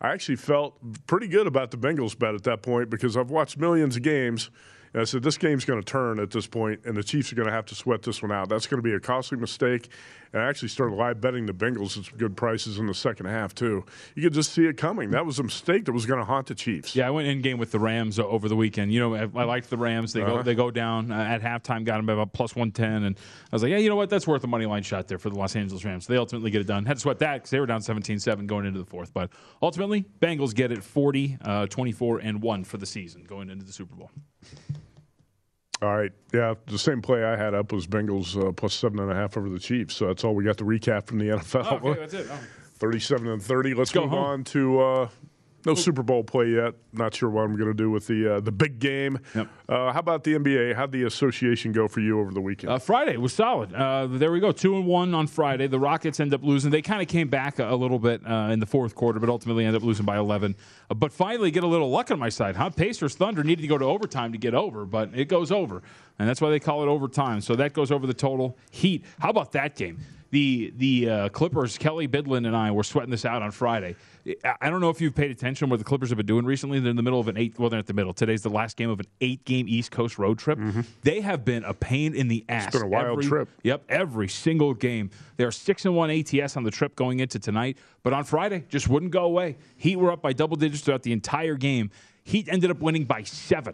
I 0.02 0.10
actually 0.12 0.36
felt 0.36 0.78
pretty 1.08 1.28
good 1.28 1.47
about 1.47 1.72
the 1.72 1.78
Bengals 1.78 2.18
bet 2.18 2.36
at 2.36 2.43
that 2.43 2.62
point 2.62 2.89
because 2.89 3.16
I've 3.16 3.32
watched 3.32 3.58
millions 3.58 3.95
of 3.95 4.04
games– 4.04 4.50
and 4.93 5.02
I 5.02 5.06
said, 5.06 5.22
this 5.22 5.38
game's 5.38 5.66
going 5.66 5.80
to 5.80 5.86
turn 5.86 6.20
at 6.20 6.32
this 6.32 6.47
point, 6.47 6.82
and 6.86 6.97
the 6.97 7.04
Chiefs 7.04 7.32
are 7.32 7.36
going 7.36 7.47
to 7.47 7.54
have 7.54 7.66
to 7.68 7.76
sweat 7.76 8.02
this 8.02 8.24
one 8.24 8.32
out. 8.32 8.50
That's 8.50 8.66
going 8.66 8.80
to 8.80 8.84
be 8.84 8.93
a 8.93 9.00
costly 9.00 9.38
mistake. 9.38 9.89
And 10.32 10.42
I 10.42 10.48
actually 10.48 10.68
started 10.68 10.96
live 10.96 11.20
betting 11.20 11.46
the 11.48 11.54
Bengals 11.54 11.98
at 11.98 12.06
some 12.06 12.18
good 12.18 12.38
prices 12.38 12.78
in 12.78 12.86
the 12.86 12.94
second 12.94 13.26
half, 13.26 13.56
too. 13.56 13.84
You 14.16 14.24
could 14.24 14.34
just 14.34 14.54
see 14.54 14.66
it 14.66 14.78
coming. 14.78 15.12
That 15.12 15.26
was 15.26 15.40
a 15.40 15.44
mistake 15.44 15.86
that 15.86 15.92
was 15.92 16.06
going 16.06 16.20
to 16.20 16.26
haunt 16.26 16.48
the 16.48 16.56
Chiefs. 16.56 16.96
Yeah, 16.96 17.08
I 17.08 17.10
went 17.10 17.28
in 17.28 17.42
game 17.42 17.58
with 17.58 17.72
the 17.72 17.80
Rams 17.80 18.20
over 18.20 18.48
the 18.48 18.56
weekend. 18.56 18.94
You 18.94 19.00
know, 19.00 19.16
I, 19.16 19.22
I 19.22 19.44
liked 19.46 19.70
the 19.70 19.78
Rams. 19.78 20.14
They 20.14 20.22
uh-huh. 20.22 20.38
go 20.38 20.44
they 20.44 20.56
go 20.56 20.70
down 20.70 21.12
uh, 21.12 21.16
at 21.16 21.42
halftime, 21.42 21.84
got 21.84 21.98
them 21.98 22.10
about 22.10 22.34
plus 22.34 22.56
110. 22.56 23.04
And 23.04 23.16
I 23.18 23.56
was 23.56 23.64
like, 23.64 23.72
yeah, 23.72 23.78
you 23.78 23.90
know 23.90 23.96
what? 23.96 24.10
That's 24.10 24.28
worth 24.28 24.44
a 24.44 24.48
money 24.48 24.66
line 24.66 24.84
shot 24.84 25.08
there 25.08 25.18
for 25.18 25.30
the 25.30 25.38
Los 25.38 25.56
Angeles 25.56 25.84
Rams. 25.84 26.06
They 26.06 26.18
ultimately 26.18 26.52
get 26.52 26.62
it 26.62 26.68
done. 26.68 26.86
Had 26.86 26.98
to 26.98 27.02
sweat 27.02 27.20
that 27.20 27.36
because 27.36 27.50
they 27.50 27.60
were 27.60 27.66
down 27.66 27.82
17 27.82 28.20
7 28.20 28.46
going 28.46 28.66
into 28.66 28.80
the 28.80 28.86
fourth. 28.86 29.14
But 29.14 29.32
ultimately, 29.62 30.06
Bengals 30.20 30.54
get 30.54 30.72
it 30.72 30.84
40, 30.84 31.38
uh, 31.42 31.68
24, 31.68 32.20
and 32.20 32.42
1 32.42 32.64
for 32.64 32.78
the 32.78 32.86
season 32.86 33.24
going 33.24 33.50
into 33.50 33.66
the 33.66 33.74
Super 33.74 33.96
Bowl. 33.96 34.12
All 35.82 35.96
right. 35.96 36.12
Yeah, 36.34 36.56
the 36.68 36.78
same 36.78 37.02
play 37.02 37.24
I 37.24 37.38
had 37.38 37.54
up 37.54 37.72
was 37.72 37.88
Bengals 37.88 38.36
uh, 38.36 38.52
plus 38.52 38.74
seven 38.74 39.00
and 39.00 39.12
a 39.12 39.16
half 39.16 39.38
over 39.38 39.50
the 39.50 39.60
Chiefs. 39.60 39.96
So 39.96 40.08
that's 40.08 40.24
all 40.24 40.36
we 40.36 40.44
got 40.44 40.58
to 40.58 40.66
recap 40.66 41.08
from 41.08 41.20
the 41.20 41.30
NFL. 41.30 41.82
Oh, 41.84 41.90
okay, 41.90 42.00
that's 42.00 42.14
it. 42.14 42.28
Oh. 42.30 42.40
37 42.80 43.28
and 43.28 43.44
30. 43.44 43.74
Let's, 43.74 43.94
Let's 43.94 44.06
move 44.06 44.14
on 44.14 44.44
to 44.46 44.80
uh, 44.80 45.10
no 45.66 45.76
Super 45.76 46.03
Bowl 46.03 46.24
play 46.24 46.49
yet. 46.49 46.74
Not 46.93 47.14
sure 47.14 47.30
what 47.30 47.43
I'm 47.43 47.55
going 47.55 47.70
to 47.70 47.74
do 47.74 47.91
with 47.91 48.07
the 48.07 48.36
uh, 48.36 48.39
the 48.39 48.51
big 48.51 48.80
game. 48.80 49.20
Yep. 49.36 49.47
Uh, 49.68 49.91
how 49.91 49.99
about 49.99 50.24
the 50.24 50.36
NBA? 50.36 50.76
How'd 50.76 50.91
the 50.91 51.03
association 51.03 51.72
go 51.72 51.88
for 51.88 51.99
you 51.99 52.20
over 52.20 52.32
the 52.32 52.41
weekend? 52.41 52.72
Uh, 52.72 52.80
Friday 52.80 53.18
was 53.18 53.34
solid. 53.34 53.74
Uh, 53.74 54.07
there 54.07 54.32
we 54.32 54.39
go, 54.39 54.51
two 54.51 54.76
and 54.76 54.86
one 54.86 55.14
on 55.14 55.28
Friday. 55.28 55.68
The 55.68 55.80
Rockets 55.80 56.20
end 56.20 56.34
up 56.34 56.43
losing. 56.43 56.72
They 56.72 56.82
kind 56.82 57.01
of 57.01 57.07
came 57.07 57.28
back 57.30 57.60
a, 57.60 57.70
a 57.70 57.76
little 57.76 57.99
bit 57.99 58.22
uh, 58.26 58.49
in 58.51 58.60
the 58.60 58.66
fourth 58.66 58.95
quarter, 58.95 59.20
but 59.20 59.30
ultimately 59.30 59.66
end 59.66 59.76
up 59.76 59.84
losing 59.84 60.05
by 60.05 60.18
11. 60.18 60.55
Uh, 60.89 60.93
but 60.93 61.12
finally, 61.12 61.51
get 61.51 61.64
a 61.64 61.68
little 61.68 61.89
luck 61.89 62.12
on 62.12 62.20
my 62.20 62.30
side. 62.30 62.55
Huh? 62.55 62.70
Pacers 62.70 63.16
Thunder 63.16 63.43
needed 63.43 63.62
to 63.62 63.68
go 63.68 63.78
to 63.78 63.86
overtime 63.86 64.32
to 64.32 64.38
get 64.38 64.53
over, 64.53 64.86
but 64.86 65.10
it 65.14 65.26
goes 65.26 65.51
over, 65.51 65.82
and 66.18 66.28
that's 66.28 66.41
why 66.41 66.49
they 66.49 66.60
call 66.60 66.84
it 66.84 66.88
overtime. 66.88 67.41
So 67.41 67.55
that 67.55 67.74
goes 67.74 67.91
over 67.91 68.07
the 68.07 68.14
total. 68.14 68.57
Heat. 68.72 69.05
How 69.20 69.30
about 69.30 69.51
that 69.53 69.76
game? 69.76 69.99
The 70.32 70.74
the 70.76 71.10
uh, 71.10 71.30
Clippers, 71.30 71.78
Kelly 71.78 72.08
Bidlin 72.08 72.46
and 72.46 72.56
I 72.56 72.72
were 72.72 72.84
sweating 72.84 73.12
this 73.12 73.26
out 73.26 73.42
on 73.42 73.52
Friday. 73.52 73.96
I 74.62 74.70
don't 74.70 74.82
know 74.82 74.90
if 74.90 75.02
you've 75.02 75.16
paid 75.16 75.32
attention 75.32 75.70
what 75.70 75.80
the 75.80 75.86
Clippers 75.86 76.10
have 76.10 76.18
been 76.18 76.26
doing 76.26 76.46
recently. 76.46 76.80
They're 76.80 76.92
in 76.92 76.96
the 76.96 77.02
middle 77.02 77.20
of 77.20 77.28
an 77.28 77.38
eight. 77.38 77.58
Well, 77.58 77.70
they're 77.70 77.80
at 77.80 77.88
the 77.88 77.94
middle. 77.94 78.14
Today's 78.14 78.44
the 78.44 78.50
last 78.50 78.78
game 78.78 78.90
of 78.90 79.00
an 79.00 79.08
eight-game 79.22 79.68
East 79.68 79.92
Coast 79.92 80.20
road 80.20 80.38
trip. 80.38 80.60
Mm-hmm. 80.60 80.82
They 81.02 81.22
have 81.22 81.46
been 81.46 81.64
a 81.64 81.74
pain 81.74 82.14
in 82.14 82.28
the 82.28 82.46
ass. 82.48 82.68
It's 82.68 82.76
been 82.76 82.84
a 82.84 82.88
wild 82.88 83.20
every, 83.20 83.24
trip. 83.24 83.50
Yep, 83.64 83.84
every 83.90 84.28
single 84.28 84.74
game. 84.74 85.10
They 85.38 85.46
are 85.46 85.52
six 85.52 85.86
and 85.86 85.96
one 85.96 86.12
ATS 86.12 86.58
on 86.58 86.64
the 86.64 86.72
trip 86.72 86.96
going 86.96 87.22
into 87.22 87.40
tonight, 87.40 87.78
but 88.04 88.14
on 88.14 88.24
Friday 88.24 88.66
just 88.70 88.88
wouldn't 88.88 89.12
go 89.12 89.24
away. 89.24 89.58
Heat 89.78 89.96
were 89.96 90.12
up 90.12 90.22
by 90.22 90.34
double 90.34 90.58
digits 90.58 90.84
throughout 90.84 91.04
the 91.04 91.14
entire 91.14 91.56
game. 91.56 91.90
Heat 92.24 92.48
ended 92.50 92.70
up 92.70 92.80
winning 92.80 93.06
by 93.06 93.24
seven 93.24 93.74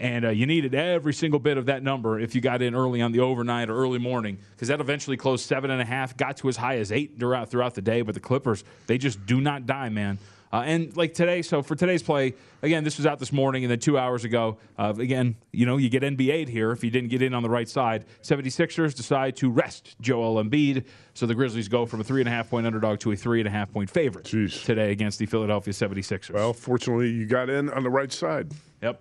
and 0.00 0.24
uh, 0.24 0.30
you 0.30 0.46
needed 0.46 0.74
every 0.74 1.12
single 1.12 1.38
bit 1.38 1.58
of 1.58 1.66
that 1.66 1.82
number 1.82 2.18
if 2.18 2.34
you 2.34 2.40
got 2.40 2.62
in 2.62 2.74
early 2.74 3.02
on 3.02 3.12
the 3.12 3.20
overnight 3.20 3.68
or 3.68 3.76
early 3.76 3.98
morning 3.98 4.38
because 4.52 4.68
that 4.68 4.80
eventually 4.80 5.16
closed 5.16 5.44
seven 5.44 5.70
and 5.70 5.80
a 5.80 5.84
half, 5.84 6.16
got 6.16 6.38
to 6.38 6.48
as 6.48 6.56
high 6.56 6.78
as 6.78 6.90
eight 6.90 7.18
throughout 7.20 7.50
throughout 7.50 7.74
the 7.74 7.82
day. 7.82 8.00
But 8.00 8.14
the 8.14 8.20
Clippers, 8.20 8.64
they 8.86 8.96
just 8.96 9.24
do 9.26 9.40
not 9.40 9.66
die, 9.66 9.90
man. 9.90 10.18
Uh, 10.52 10.62
and 10.64 10.96
like 10.96 11.14
today, 11.14 11.42
so 11.42 11.62
for 11.62 11.76
today's 11.76 12.02
play, 12.02 12.34
again, 12.62 12.82
this 12.82 12.96
was 12.96 13.06
out 13.06 13.20
this 13.20 13.32
morning 13.32 13.62
and 13.62 13.70
then 13.70 13.78
two 13.78 13.96
hours 13.96 14.24
ago. 14.24 14.58
Uh, 14.76 14.92
again, 14.98 15.36
you 15.52 15.64
know, 15.64 15.76
you 15.76 15.88
get 15.88 16.02
NBA'd 16.02 16.48
here 16.48 16.72
if 16.72 16.82
you 16.82 16.90
didn't 16.90 17.10
get 17.10 17.22
in 17.22 17.34
on 17.34 17.44
the 17.44 17.50
right 17.50 17.68
side. 17.68 18.04
76ers 18.22 18.96
decide 18.96 19.36
to 19.36 19.50
rest 19.50 19.94
Joel 20.00 20.42
Embiid. 20.42 20.86
So 21.14 21.26
the 21.26 21.36
Grizzlies 21.36 21.68
go 21.68 21.86
from 21.86 22.00
a 22.00 22.04
three 22.04 22.20
and 22.20 22.28
a 22.28 22.32
half 22.32 22.50
point 22.50 22.66
underdog 22.66 22.98
to 23.00 23.12
a 23.12 23.16
three 23.16 23.38
and 23.38 23.46
a 23.46 23.50
half 23.50 23.70
point 23.70 23.90
favorite 23.90 24.24
Jeez. 24.24 24.64
today 24.64 24.90
against 24.90 25.20
the 25.20 25.26
Philadelphia 25.26 25.72
76ers. 25.72 26.32
Well, 26.32 26.52
fortunately, 26.52 27.10
you 27.10 27.26
got 27.26 27.48
in 27.48 27.70
on 27.70 27.84
the 27.84 27.90
right 27.90 28.10
side. 28.10 28.50
Yep 28.82 29.00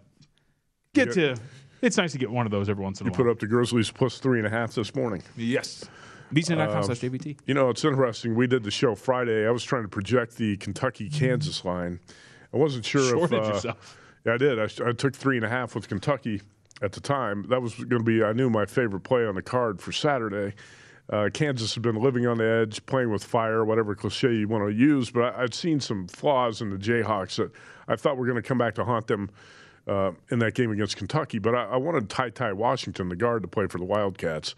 get 0.93 1.11
to. 1.13 1.35
It's 1.81 1.97
nice 1.97 2.11
to 2.11 2.17
get 2.17 2.29
one 2.29 2.45
of 2.45 2.51
those 2.51 2.67
every 2.69 2.83
once 2.83 2.99
in 2.99 3.07
a 3.07 3.09
while. 3.09 3.19
You 3.19 3.23
put 3.23 3.31
up 3.31 3.39
the 3.39 3.47
Grizzlies 3.47 3.89
plus 3.89 4.17
three 4.17 4.37
and 4.39 4.47
a 4.47 4.49
half 4.49 4.73
this 4.73 4.93
morning. 4.95 5.23
Yes. 5.37 5.85
VSIN.com 6.33 6.83
slash 6.83 6.99
JVT. 6.99 7.39
You 7.45 7.53
know, 7.53 7.69
it's 7.69 7.83
interesting. 7.83 8.35
We 8.35 8.47
did 8.47 8.63
the 8.63 8.71
show 8.71 8.95
Friday. 8.95 9.47
I 9.47 9.51
was 9.51 9.63
trying 9.63 9.83
to 9.83 9.89
project 9.89 10.35
the 10.35 10.57
Kentucky 10.57 11.09
Kansas 11.09 11.63
line. 11.65 11.99
I 12.53 12.57
wasn't 12.57 12.85
sure 12.85 13.09
Shorted 13.09 13.39
if. 13.39 13.43
Uh, 13.43 13.47
yourself. 13.47 13.97
Yeah, 14.25 14.33
I 14.33 14.37
did. 14.37 14.59
I, 14.59 14.67
I 14.85 14.91
took 14.91 15.15
three 15.15 15.37
and 15.37 15.45
a 15.45 15.49
half 15.49 15.73
with 15.73 15.87
Kentucky 15.87 16.41
at 16.81 16.91
the 16.91 16.99
time. 16.99 17.45
That 17.49 17.61
was 17.61 17.75
going 17.75 18.01
to 18.01 18.03
be, 18.03 18.23
I 18.23 18.33
knew, 18.33 18.49
my 18.49 18.65
favorite 18.65 19.01
play 19.01 19.25
on 19.25 19.35
the 19.35 19.41
card 19.41 19.81
for 19.81 19.91
Saturday. 19.91 20.55
Uh, 21.11 21.29
Kansas 21.33 21.73
has 21.73 21.81
been 21.81 21.95
living 21.95 22.27
on 22.27 22.37
the 22.37 22.45
edge, 22.45 22.85
playing 22.85 23.09
with 23.09 23.23
fire, 23.23 23.65
whatever 23.65 23.95
cliche 23.95 24.33
you 24.33 24.47
want 24.47 24.67
to 24.67 24.73
use. 24.73 25.09
But 25.09 25.35
I, 25.35 25.41
would 25.41 25.53
seen 25.55 25.79
some 25.79 26.07
flaws 26.07 26.61
in 26.61 26.69
the 26.69 26.77
Jayhawks 26.77 27.37
that 27.37 27.51
I 27.87 27.95
thought 27.95 28.17
were 28.17 28.25
going 28.25 28.35
to 28.35 28.47
come 28.47 28.59
back 28.59 28.75
to 28.75 28.83
haunt 28.83 29.07
them 29.07 29.31
uh, 29.89 30.11
in 30.29 30.39
that 30.39 30.53
game 30.53 30.71
against 30.71 30.97
Kentucky. 30.97 31.39
But 31.39 31.55
I, 31.55 31.65
I 31.65 31.77
wanted 31.77 32.09
Ty 32.09 32.29
Ty 32.29 32.53
Washington, 32.53 33.09
the 33.09 33.15
guard, 33.15 33.41
to 33.41 33.47
play 33.47 33.67
for 33.67 33.79
the 33.79 33.85
Wildcats. 33.85 34.55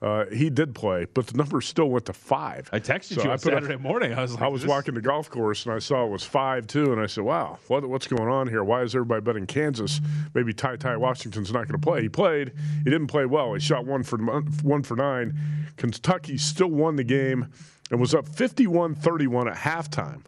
Uh, 0.00 0.26
he 0.26 0.48
did 0.48 0.76
play, 0.76 1.06
but 1.12 1.26
the 1.26 1.36
number 1.36 1.60
still 1.60 1.90
went 1.90 2.06
to 2.06 2.12
five. 2.12 2.70
I 2.72 2.78
texted 2.78 3.16
so 3.16 3.24
you 3.24 3.30
I 3.30 3.32
on 3.32 3.38
Saturday 3.40 3.74
up, 3.74 3.80
morning. 3.80 4.14
I 4.14 4.22
was 4.22 4.34
like, 4.34 4.42
I 4.44 4.46
was 4.46 4.64
walking 4.64 4.94
the 4.94 5.00
golf 5.00 5.28
course 5.28 5.66
and 5.66 5.74
I 5.74 5.80
saw 5.80 6.06
it 6.06 6.10
was 6.10 6.22
five 6.22 6.68
two, 6.68 6.92
and 6.92 7.00
I 7.00 7.06
said, 7.06 7.24
"Wow, 7.24 7.58
what, 7.66 7.84
what's 7.88 8.06
going 8.06 8.28
on 8.28 8.46
here? 8.46 8.62
Why 8.62 8.82
is 8.82 8.94
everybody 8.94 9.22
betting 9.22 9.46
Kansas? 9.46 10.00
Maybe 10.34 10.52
Ty 10.52 10.76
Ty 10.76 10.96
Washington's 10.98 11.52
not 11.52 11.66
going 11.66 11.80
to 11.80 11.84
play." 11.84 12.02
He 12.02 12.08
played. 12.08 12.52
He 12.84 12.90
didn't 12.90 13.08
play 13.08 13.26
well. 13.26 13.54
He 13.54 13.60
shot 13.60 13.86
one 13.86 14.04
for 14.04 14.18
one 14.18 14.84
for 14.84 14.96
nine. 14.96 15.36
Kentucky 15.76 16.38
still 16.38 16.70
won 16.70 16.94
the 16.94 17.04
game 17.04 17.48
and 17.90 18.00
was 18.00 18.14
up 18.14 18.28
51-31 18.28 19.50
at 19.50 19.56
halftime. 19.56 20.22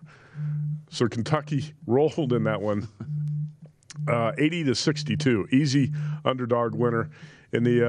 So 0.90 1.06
Kentucky 1.08 1.74
rolled 1.86 2.32
in 2.32 2.44
that 2.44 2.60
one 2.60 2.88
uh, 4.08 4.32
80 4.38 4.64
to 4.64 4.74
62. 4.74 5.48
Easy 5.50 5.92
underdog 6.24 6.74
winner 6.74 7.10
in 7.52 7.64
the 7.64 7.88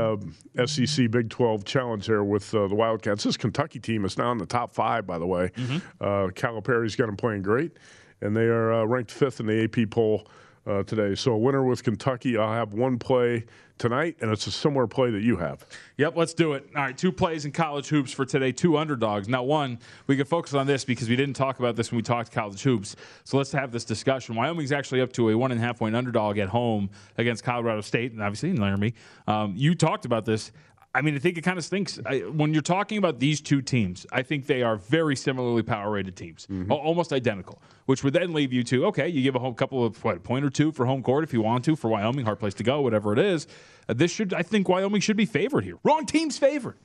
uh, 0.58 0.66
SEC 0.66 1.12
Big 1.12 1.30
12 1.30 1.66
Challenge 1.66 2.06
there 2.06 2.24
with 2.24 2.54
uh, 2.54 2.68
the 2.68 2.76
Wildcats. 2.76 3.24
This 3.24 3.38
Kentucky 3.38 3.80
team 3.80 4.06
is 4.06 4.18
now 4.18 4.32
in 4.32 4.38
the 4.38 4.46
top 4.46 4.72
five, 4.72 5.06
by 5.06 5.20
the 5.20 5.28
way. 5.28 5.52
Mm-hmm. 5.56 5.78
Uh, 6.00 6.30
Calipari's 6.34 6.96
got 6.96 7.08
them 7.08 7.18
playing 7.18 7.44
great, 7.44 7.78
and 8.22 8.36
they 8.36 8.46
are 8.46 8.74
uh, 8.74 8.86
ranked 8.86 9.12
fifth 9.12 9.40
in 9.40 9.46
the 9.46 9.64
AP 9.64 9.90
poll 9.92 10.28
uh, 10.66 10.84
today. 10.84 11.16
So 11.16 11.34
a 11.34 11.38
winner 11.38 11.64
with 11.64 11.84
Kentucky. 11.84 12.38
I'll 12.38 12.54
have 12.54 12.74
one 12.74 12.98
play 12.98 13.46
tonight, 13.82 14.16
and 14.22 14.32
it's 14.32 14.46
a 14.46 14.52
similar 14.52 14.86
play 14.86 15.10
that 15.10 15.24
you 15.24 15.36
have. 15.38 15.66
Yep, 15.98 16.16
let's 16.16 16.34
do 16.34 16.54
it. 16.54 16.70
All 16.76 16.84
right, 16.84 16.98
two 16.98 17.12
plays 17.12 17.46
in 17.46 17.52
college 17.52 17.88
hoops 17.90 18.12
for 18.12 18.26
today, 18.26 18.52
two 18.52 18.78
underdogs. 18.78 19.28
Now, 19.28 19.42
one, 19.42 19.80
we 20.06 20.16
can 20.16 20.26
focus 20.26 20.54
on 20.54 20.68
this 20.68 20.86
because 20.86 21.10
we 21.10 21.16
didn't 21.16 21.34
talk 21.34 21.60
about 21.60 21.76
this 21.76 21.92
when 21.92 21.98
we 21.98 22.04
talked 22.04 22.32
college 22.32 22.62
hoops. 22.62 22.96
So 23.24 23.38
let's 23.38 23.52
have 23.52 23.72
this 23.72 23.84
discussion. 23.84 24.36
Wyoming's 24.36 24.72
actually 24.72 25.02
up 25.02 25.12
to 25.14 25.30
a 25.30 25.38
one 25.38 25.52
and 25.52 25.60
a 25.60 25.64
half 25.64 25.80
point 25.80 25.96
underdog 25.96 26.38
at 26.38 26.48
home 26.48 26.92
against 27.18 27.44
Colorado 27.44 27.82
State, 27.82 28.12
and 28.12 28.22
obviously 28.22 28.52
in 28.52 28.62
Laramie. 28.62 28.94
Um, 29.28 29.54
you 29.58 29.74
talked 29.74 30.06
about 30.06 30.26
this. 30.26 30.52
I 30.94 31.02
mean, 31.02 31.16
I 31.16 31.20
think 31.20 31.38
it 31.38 31.42
kind 31.42 31.58
of 31.58 31.64
stinks 31.64 32.00
I, 32.06 32.20
when 32.20 32.54
you're 32.54 32.62
talking 32.62 32.98
about 32.98 33.20
these 33.20 33.40
two 33.40 33.62
teams. 33.62 34.06
I 34.12 34.24
think 34.24 34.48
they 34.48 34.62
are 34.62 34.76
very 34.76 35.16
similarly 35.16 35.64
power 35.64 35.92
rated 35.92 36.18
teams, 36.18 36.48
mm-hmm. 36.48 36.72
almost 36.72 37.14
identical. 37.14 37.62
Which 37.86 38.04
would 38.04 38.14
then 38.14 38.34
leave 38.34 38.54
you 38.54 38.64
to 38.66 38.86
okay, 38.88 39.08
you 39.08 39.22
give 39.22 39.36
a 39.36 39.40
home 39.40 39.54
couple 39.54 39.84
of 39.86 40.04
what, 40.04 40.18
a 40.18 40.20
point 40.20 40.46
or 40.46 40.50
two 40.50 40.72
for 40.72 40.86
home 40.86 41.02
court 41.02 41.24
if 41.24 41.34
you 41.34 41.42
want 41.42 41.66
to 41.66 41.76
for 41.76 41.90
Wyoming, 41.90 42.26
hard 42.26 42.40
place 42.40 42.54
to 42.56 42.64
go, 42.64 42.82
whatever 42.82 43.14
it 43.14 43.20
is. 43.20 43.48
Uh, 43.88 43.94
this 43.94 44.12
should, 44.12 44.34
I 44.34 44.44
think, 44.44 44.70
Wyoming 44.70 45.02
should 45.02 45.18
be 45.18 45.26
favored 45.26 45.64
here. 45.64 45.78
Wrong 45.84 46.06
team's 46.06 46.38
favored. 46.38 46.78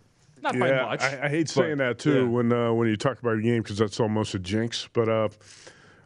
Not 0.43 0.55
yeah, 0.55 0.61
by 0.61 0.91
much. 0.91 1.03
I, 1.03 1.27
I 1.27 1.29
hate 1.29 1.49
saying 1.49 1.79
that 1.79 1.99
too 1.99 2.23
yeah. 2.23 2.29
when 2.29 2.53
uh, 2.53 2.73
when 2.73 2.89
you 2.89 2.97
talk 2.97 3.19
about 3.19 3.39
a 3.39 3.43
game 3.43 3.63
because 3.63 3.79
that's 3.79 3.99
almost 3.99 4.35
a 4.35 4.39
jinx. 4.39 4.89
But 4.93 5.09
uh, 5.09 5.29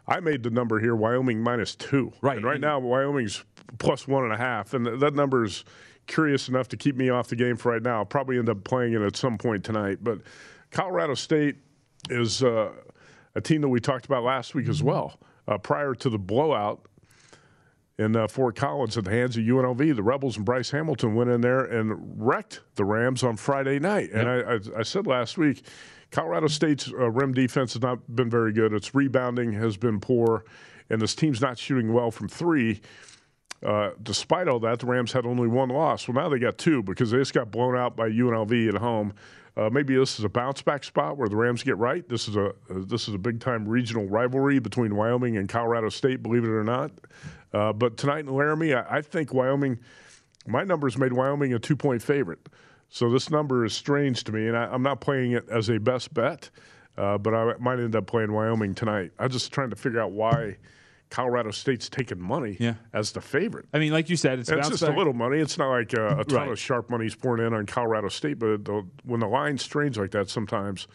I 0.09 0.21
made 0.21 0.43
the 0.43 0.51
number 0.51 0.81
here: 0.81 0.97
Wyoming 0.97 1.43
minus 1.43 1.75
two. 1.75 2.13
Right. 2.23 2.37
And 2.37 2.47
right 2.47 2.61
now, 2.61 2.79
Wyoming's 2.79 3.45
plus 3.79 4.09
one 4.09 4.25
and 4.25 4.33
a 4.33 4.37
half, 4.37 4.73
and 4.73 5.01
that 5.01 5.15
number 5.15 5.45
is 5.45 5.65
curious 6.07 6.49
enough 6.49 6.69
to 6.69 6.77
keep 6.77 6.97
me 6.97 7.09
off 7.09 7.29
the 7.29 7.37
game 7.37 7.57
for 7.57 7.73
right 7.73 7.83
now. 7.83 7.99
I'll 7.99 8.05
probably 8.05 8.39
end 8.39 8.49
up 8.49 8.65
playing 8.65 8.95
it 8.95 9.03
at 9.03 9.17
some 9.17 9.39
point 9.39 9.65
tonight. 9.65 9.99
But 10.03 10.19
Colorado 10.71 11.15
State 11.15 11.57
is 12.09 12.43
uh, 12.43 12.73
a 13.35 13.41
team 13.41 13.61
that 13.61 13.69
we 13.69 13.81
talked 13.81 14.07
about 14.07 14.23
last 14.23 14.55
week 14.55 14.69
as 14.69 14.83
well. 14.83 15.19
Uh, 15.47 15.59
prior 15.59 15.95
to 15.95 16.11
the 16.11 16.19
blowout 16.19 16.87
in 17.99 18.17
uh, 18.17 18.27
Fort 18.27 18.57
Collins 18.57 18.97
at 18.97 19.05
the 19.05 19.11
hands 19.11 19.37
of 19.37 19.45
UNLV, 19.45 19.95
the 19.95 20.03
Rebels 20.03 20.37
and 20.37 20.47
Bryce 20.47 20.71
Hamilton 20.71 21.15
went 21.15 21.29
in 21.29 21.43
there 21.43 21.65
and 21.65 21.95
wrecked 22.17 22.61
the 22.77 22.85
Rams 22.85 23.23
on 23.23 23.37
Friday 23.37 23.79
night. 23.79 24.11
And 24.13 24.29
I, 24.29 24.55
I, 24.55 24.59
I, 24.79 24.83
said 24.83 25.07
last 25.07 25.37
week, 25.37 25.65
Colorado 26.11 26.47
State's 26.47 26.91
uh, 26.91 27.11
rim 27.11 27.35
defense 27.35 27.75
has 27.75 27.83
not 27.83 27.99
been 28.15 28.31
very 28.31 28.53
good. 28.53 28.73
Its 28.73 28.95
rebounding 28.95 29.53
has 29.53 29.77
been 29.77 30.01
poor, 30.01 30.45
and 30.89 31.01
this 31.01 31.15
team's 31.15 31.41
not 31.41 31.59
shooting 31.59 31.93
well 31.93 32.11
from 32.11 32.29
three. 32.29 32.81
Uh, 33.65 33.91
despite 34.03 34.49
all 34.49 34.59
that, 34.61 34.79
the 34.79 34.87
Rams 34.87 35.13
had 35.13 35.27
only 35.27 35.47
one 35.47 35.69
loss. 35.69 36.09
Well, 36.09 36.15
now 36.15 36.29
they 36.29 36.39
got 36.39 36.57
two 36.57 36.83
because 36.83 37.11
they 37.11 37.19
just 37.19 37.35
got 37.35 37.51
blown 37.51 37.77
out 37.77 37.95
by 37.95 38.09
UNLV 38.09 38.69
at 38.69 38.81
home. 38.81 39.13
Uh, 39.57 39.69
maybe 39.71 39.95
this 39.97 40.19
is 40.19 40.25
a 40.25 40.29
bounce 40.29 40.63
back 40.63 40.85
spot 40.85 41.19
where 41.19 41.29
the 41.29 41.37
Rams 41.37 41.63
get 41.63 41.77
right. 41.77 42.09
This 42.09 42.29
is 42.29 42.37
a 42.37 42.47
uh, 42.47 42.53
this 42.69 43.09
is 43.09 43.15
a 43.15 43.19
big 43.19 43.41
time 43.41 43.69
regional 43.69 44.07
rivalry 44.07 44.59
between 44.59 44.97
Wyoming 44.97 45.37
and 45.37 45.49
Colorado 45.49 45.89
State, 45.89 46.23
believe 46.23 46.45
it 46.45 46.49
or 46.49 46.65
not. 46.65 46.93
Uh, 47.53 47.73
but 47.73 47.97
tonight 47.97 48.21
in 48.21 48.33
Laramie, 48.33 48.73
I, 48.73 48.99
I, 48.99 49.03
think 49.03 49.35
Wyoming. 49.35 49.79
My 50.47 50.63
numbers 50.63 50.97
made 50.97 51.13
Wyoming 51.13 51.53
a 51.53 51.59
two 51.59 51.77
point 51.77 52.01
favorite, 52.01 52.49
so 52.89 53.11
this 53.11 53.29
number 53.29 53.65
is 53.65 53.75
strange 53.75 54.25
to 54.25 54.33
me, 54.33 54.47
and 54.47 54.57
I, 54.57 54.73
am 54.73 54.83
not 54.83 55.01
playing 55.01 55.33
it 55.33 55.47
as 55.51 55.69
a 55.69 55.79
best 55.79 56.15
bet. 56.15 56.49
Uh, 56.97 57.19
but 57.19 57.35
I 57.35 57.55
might 57.59 57.79
end 57.79 57.97
up 57.97 58.07
playing 58.07 58.33
Wyoming 58.33 58.75
tonight. 58.75 59.13
I'm 59.19 59.31
just 59.31 59.53
trying 59.53 59.71
to 59.71 59.77
figure 59.77 60.01
out 60.01 60.13
why 60.13 60.57
Colorado 61.11 61.51
State's 61.51 61.89
taking 61.89 62.21
money 62.21 62.57
yeah. 62.61 62.75
as 62.93 63.13
the 63.13 63.21
favorite. 63.21 63.67
I 63.75 63.79
mean, 63.79 63.93
like 63.93 64.09
you 64.09 64.17
said, 64.17 64.39
it's, 64.39 64.49
it's 64.49 64.69
just 64.69 64.83
back. 64.83 64.95
a 64.95 64.97
little 64.97 65.13
money. 65.13 65.39
It's 65.39 65.59
not 65.59 65.71
like 65.71 65.93
a, 65.93 66.21
a 66.21 66.25
ton 66.25 66.39
right. 66.39 66.49
of 66.49 66.59
sharp 66.59 66.89
money's 66.89 67.17
pouring 67.17 67.45
in 67.45 67.53
on 67.53 67.67
Colorado 67.67 68.09
State, 68.09 68.39
but 68.39 68.65
the, 68.65 68.87
when 69.05 69.21
the 69.21 69.27
line 69.27 69.59
strains 69.59 69.99
like 69.99 70.13
that, 70.13 70.31
sometimes 70.31 70.87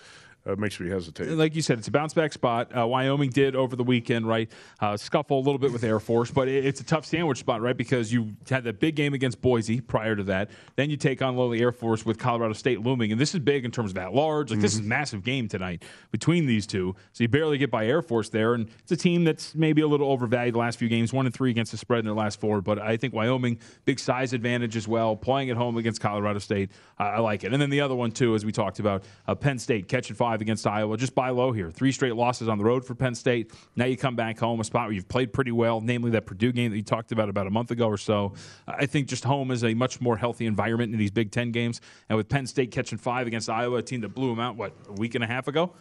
uh, 0.45 0.55
makes 0.55 0.79
me 0.79 0.89
hesitate. 0.89 1.29
Like 1.29 1.55
you 1.55 1.61
said, 1.61 1.79
it's 1.79 1.87
a 1.87 1.91
bounce 1.91 2.13
back 2.13 2.33
spot. 2.33 2.75
Uh, 2.77 2.87
Wyoming 2.87 3.29
did 3.29 3.55
over 3.55 3.75
the 3.75 3.83
weekend, 3.83 4.27
right? 4.27 4.51
Uh, 4.79 4.97
scuffle 4.97 5.37
a 5.37 5.43
little 5.43 5.57
bit 5.57 5.71
with 5.71 5.83
Air 5.83 5.99
Force, 5.99 6.31
but 6.31 6.47
it, 6.47 6.65
it's 6.65 6.81
a 6.81 6.83
tough 6.83 7.05
sandwich 7.05 7.39
spot, 7.39 7.61
right? 7.61 7.75
Because 7.75 8.11
you 8.11 8.35
had 8.49 8.63
that 8.65 8.79
big 8.79 8.95
game 8.95 9.13
against 9.13 9.41
Boise 9.41 9.81
prior 9.81 10.15
to 10.15 10.23
that. 10.23 10.49
Then 10.75 10.89
you 10.89 10.97
take 10.97 11.21
on 11.21 11.35
lowly 11.35 11.61
Air 11.61 11.71
Force 11.71 12.05
with 12.05 12.17
Colorado 12.17 12.53
State 12.53 12.81
looming, 12.81 13.11
and 13.11 13.19
this 13.19 13.33
is 13.33 13.39
big 13.39 13.65
in 13.65 13.71
terms 13.71 13.91
of 13.91 13.97
at 13.97 14.13
large. 14.13 14.49
Like 14.49 14.57
mm-hmm. 14.57 14.61
this 14.61 14.73
is 14.73 14.79
a 14.79 14.83
massive 14.83 15.23
game 15.23 15.47
tonight 15.47 15.83
between 16.11 16.45
these 16.45 16.67
two. 16.67 16.95
So 17.13 17.23
you 17.23 17.27
barely 17.27 17.57
get 17.57 17.71
by 17.71 17.87
Air 17.87 18.01
Force 18.01 18.29
there, 18.29 18.53
and 18.53 18.69
it's 18.79 18.91
a 18.91 18.97
team 18.97 19.23
that's 19.23 19.55
maybe 19.55 19.81
a 19.81 19.87
little 19.87 20.09
overvalued 20.09 20.53
the 20.53 20.59
last 20.59 20.77
few 20.79 20.89
games, 20.89 21.11
one 21.11 21.25
and 21.25 21.33
three 21.33 21.51
against 21.51 21.71
the 21.71 21.77
spread 21.77 21.99
in 21.99 22.05
their 22.05 22.13
last 22.13 22.39
four. 22.39 22.61
But 22.61 22.79
I 22.79 22.97
think 22.97 23.13
Wyoming 23.13 23.59
big 23.85 23.99
size 23.99 24.33
advantage 24.33 24.75
as 24.75 24.87
well, 24.87 25.15
playing 25.15 25.49
at 25.49 25.57
home 25.57 25.77
against 25.77 26.01
Colorado 26.01 26.39
State. 26.39 26.71
I 26.97 27.19
like 27.19 27.43
it. 27.43 27.53
And 27.53 27.61
then 27.61 27.69
the 27.69 27.81
other 27.81 27.95
one 27.95 28.11
too, 28.11 28.35
as 28.35 28.45
we 28.45 28.51
talked 28.51 28.79
about, 28.79 29.03
uh, 29.27 29.35
Penn 29.35 29.59
State 29.59 29.87
catching 29.87 30.15
five 30.15 30.34
against 30.41 30.65
Iowa. 30.67 30.97
Just 30.97 31.15
buy 31.15 31.29
low 31.29 31.51
here. 31.51 31.71
Three 31.71 31.91
straight 31.91 32.15
losses 32.15 32.47
on 32.47 32.57
the 32.57 32.63
road 32.63 32.86
for 32.86 32.95
Penn 32.95 33.15
State. 33.15 33.51
Now 33.75 33.86
you 33.86 33.97
come 33.97 34.15
back 34.15 34.39
home, 34.39 34.59
a 34.59 34.63
spot 34.63 34.88
where 34.88 34.93
you've 34.93 35.07
played 35.07 35.33
pretty 35.33 35.51
well, 35.51 35.81
namely 35.81 36.11
that 36.11 36.25
Purdue 36.25 36.51
game 36.51 36.71
that 36.71 36.77
you 36.77 36.83
talked 36.83 37.11
about 37.11 37.29
about 37.29 37.47
a 37.47 37.51
month 37.51 37.71
ago 37.71 37.88
or 37.88 37.97
so. 37.97 38.33
I 38.67 38.86
think 38.86 39.07
just 39.07 39.23
home 39.23 39.51
is 39.51 39.63
a 39.63 39.73
much 39.73 40.01
more 40.01 40.17
healthy 40.17 40.45
environment 40.45 40.93
in 40.93 40.99
these 40.99 41.11
Big 41.11 41.31
Ten 41.31 41.51
games. 41.51 41.81
And 42.09 42.17
with 42.17 42.29
Penn 42.29 42.47
State 42.47 42.71
catching 42.71 42.97
five 42.97 43.27
against 43.27 43.49
Iowa, 43.49 43.77
a 43.77 43.81
team 43.81 44.01
that 44.01 44.09
blew 44.09 44.29
them 44.29 44.39
out, 44.39 44.55
what, 44.55 44.73
a 44.89 44.93
week 44.93 45.15
and 45.15 45.23
a 45.23 45.27
half 45.27 45.47
ago? 45.47 45.73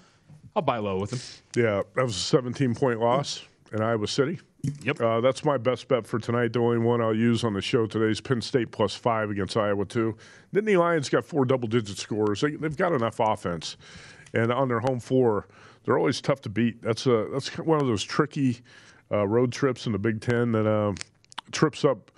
I'll 0.56 0.62
buy 0.62 0.78
low 0.78 0.98
with 0.98 1.10
them. 1.10 1.20
Yeah, 1.56 1.82
that 1.94 2.02
was 2.04 2.16
a 2.16 2.20
17 2.20 2.74
point 2.74 3.00
loss 3.00 3.44
in 3.72 3.82
Iowa 3.82 4.06
City. 4.06 4.38
Yep. 4.82 5.00
Uh, 5.00 5.20
that's 5.20 5.44
my 5.44 5.58
best 5.58 5.88
bet 5.88 6.06
for 6.06 6.18
tonight. 6.18 6.52
The 6.52 6.60
only 6.60 6.78
one 6.78 7.00
I'll 7.00 7.14
use 7.14 7.44
on 7.44 7.52
the 7.52 7.60
show 7.60 7.86
today 7.86 8.10
is 8.10 8.20
Penn 8.20 8.40
State 8.40 8.70
plus 8.70 8.94
five 8.94 9.30
against 9.30 9.56
Iowa, 9.56 9.84
too. 9.84 10.16
Nittany 10.54 10.78
Lions 10.78 11.08
got 11.08 11.24
four 11.24 11.44
double 11.44 11.68
digit 11.68 11.98
scores. 11.98 12.40
They, 12.40 12.52
have 12.62 12.76
got 12.76 12.92
enough 12.92 13.20
offense. 13.20 13.76
And 14.34 14.52
on 14.52 14.68
their 14.68 14.80
home 14.80 15.00
floor, 15.00 15.46
they're 15.84 15.98
always 15.98 16.20
tough 16.20 16.40
to 16.42 16.48
beat. 16.48 16.82
That's 16.82 17.06
a 17.06 17.28
that's 17.32 17.56
one 17.58 17.80
of 17.80 17.86
those 17.86 18.02
tricky 18.02 18.60
uh, 19.12 19.26
road 19.26 19.52
trips 19.52 19.86
in 19.86 19.92
the 19.92 19.98
Big 19.98 20.20
Ten 20.20 20.52
that 20.52 20.66
uh, 20.66 20.92
trips 21.52 21.84
up 21.84 22.10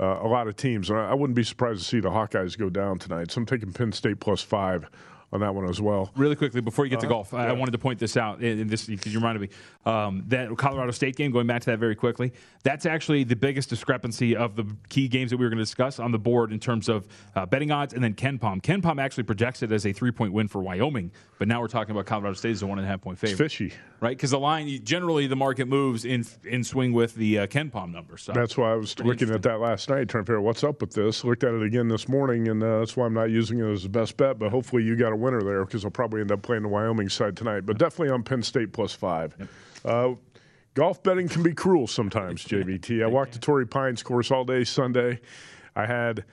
uh, 0.00 0.18
a 0.22 0.26
lot 0.26 0.48
of 0.48 0.56
teams. 0.56 0.90
And 0.90 0.98
I, 0.98 1.10
I, 1.10 1.14
wouldn't 1.14 1.36
be 1.36 1.44
surprised 1.44 1.80
to 1.80 1.84
see 1.84 2.00
the 2.00 2.10
Hawkeyes 2.10 2.58
go 2.58 2.68
down 2.68 2.98
tonight. 2.98 3.30
So 3.30 3.40
I'm 3.40 3.46
taking 3.46 3.72
Penn 3.72 3.92
State 3.92 4.20
plus 4.20 4.42
five 4.42 4.86
on 5.32 5.40
that 5.40 5.54
one 5.54 5.68
as 5.68 5.80
well. 5.80 6.10
Really 6.16 6.36
quickly 6.36 6.60
before 6.60 6.84
you 6.84 6.90
get 6.90 7.00
to 7.00 7.06
uh-huh. 7.06 7.14
golf, 7.14 7.34
I, 7.34 7.44
yeah. 7.44 7.50
I 7.50 7.52
wanted 7.52 7.72
to 7.72 7.78
point 7.78 7.98
this 7.98 8.16
out. 8.16 8.42
In 8.42 8.68
this, 8.68 8.86
because 8.86 9.12
you 9.12 9.18
reminded 9.18 9.40
me 9.40 9.48
um, 9.90 10.24
that 10.28 10.56
Colorado 10.56 10.92
State 10.92 11.16
game. 11.16 11.32
Going 11.32 11.46
back 11.46 11.62
to 11.62 11.70
that 11.70 11.78
very 11.78 11.94
quickly, 11.94 12.32
that's 12.62 12.84
actually 12.84 13.24
the 13.24 13.36
biggest 13.36 13.70
discrepancy 13.70 14.36
of 14.36 14.56
the 14.56 14.66
key 14.88 15.08
games 15.08 15.30
that 15.30 15.38
we 15.38 15.46
were 15.46 15.50
going 15.50 15.58
to 15.58 15.64
discuss 15.64 15.98
on 15.98 16.12
the 16.12 16.18
board 16.18 16.52
in 16.52 16.60
terms 16.60 16.88
of 16.88 17.06
uh, 17.34 17.46
betting 17.46 17.70
odds, 17.70 17.94
and 17.94 18.04
then 18.04 18.14
KenPom. 18.14 18.62
Ken 18.62 18.82
Palm 18.82 18.98
actually 18.98 19.24
projects 19.24 19.62
it 19.62 19.72
as 19.72 19.86
a 19.86 19.92
three-point 19.92 20.32
win 20.32 20.48
for 20.48 20.60
Wyoming, 20.60 21.10
but 21.38 21.48
now 21.48 21.60
we're 21.60 21.68
talking 21.68 21.92
about 21.92 22.06
Colorado 22.06 22.34
State 22.34 22.52
as 22.52 22.62
a 22.62 22.66
one 22.66 22.78
and 22.78 22.86
a 22.86 22.90
half 22.90 23.00
point 23.00 23.18
favorite. 23.18 23.32
It's 23.44 23.54
fishy, 23.54 23.72
right? 24.00 24.16
Because 24.16 24.32
the 24.32 24.38
line 24.38 24.68
generally 24.84 25.26
the 25.26 25.36
market 25.36 25.66
moves 25.66 26.04
in 26.04 26.26
in 26.44 26.62
swing 26.62 26.92
with 26.92 27.14
the 27.14 27.40
uh, 27.40 27.46
KenPom 27.46 27.92
number. 27.92 28.18
So 28.18 28.32
that's 28.32 28.56
why 28.56 28.72
I 28.72 28.76
was 28.76 28.98
looking 28.98 29.30
at 29.30 29.42
that 29.42 29.60
last 29.60 29.88
night, 29.88 30.08
trying 30.08 30.24
to 30.24 30.26
figure 30.26 30.38
out 30.38 30.44
what's 30.44 30.64
up 30.64 30.80
with 30.80 30.92
this. 30.92 31.24
Looked 31.24 31.44
at 31.44 31.54
it 31.54 31.62
again 31.62 31.88
this 31.88 32.08
morning, 32.08 32.48
and 32.48 32.62
uh, 32.62 32.80
that's 32.80 32.96
why 32.96 33.06
I'm 33.06 33.14
not 33.14 33.30
using 33.30 33.60
it 33.60 33.70
as 33.70 33.84
the 33.84 33.88
best 33.88 34.16
bet. 34.16 34.38
But 34.38 34.50
hopefully, 34.50 34.82
you 34.82 34.96
got 34.96 35.12
a 35.12 35.16
winner 35.22 35.42
there 35.42 35.64
because 35.64 35.84
I'll 35.84 35.90
probably 35.90 36.20
end 36.20 36.32
up 36.32 36.42
playing 36.42 36.62
the 36.62 36.68
Wyoming 36.68 37.08
side 37.08 37.36
tonight. 37.36 37.64
But 37.64 37.78
definitely 37.78 38.12
on 38.12 38.22
Penn 38.22 38.42
State 38.42 38.72
plus 38.72 38.92
five. 38.92 39.34
Uh, 39.84 40.14
golf 40.74 41.02
betting 41.02 41.28
can 41.28 41.42
be 41.42 41.54
cruel 41.54 41.86
sometimes, 41.86 42.44
JVT. 42.44 43.02
I 43.02 43.06
walked 43.06 43.32
the 43.32 43.38
Torrey 43.38 43.66
Pines 43.66 44.02
course 44.02 44.30
all 44.30 44.44
day 44.44 44.64
Sunday. 44.64 45.20
I 45.74 45.86
had 45.86 46.24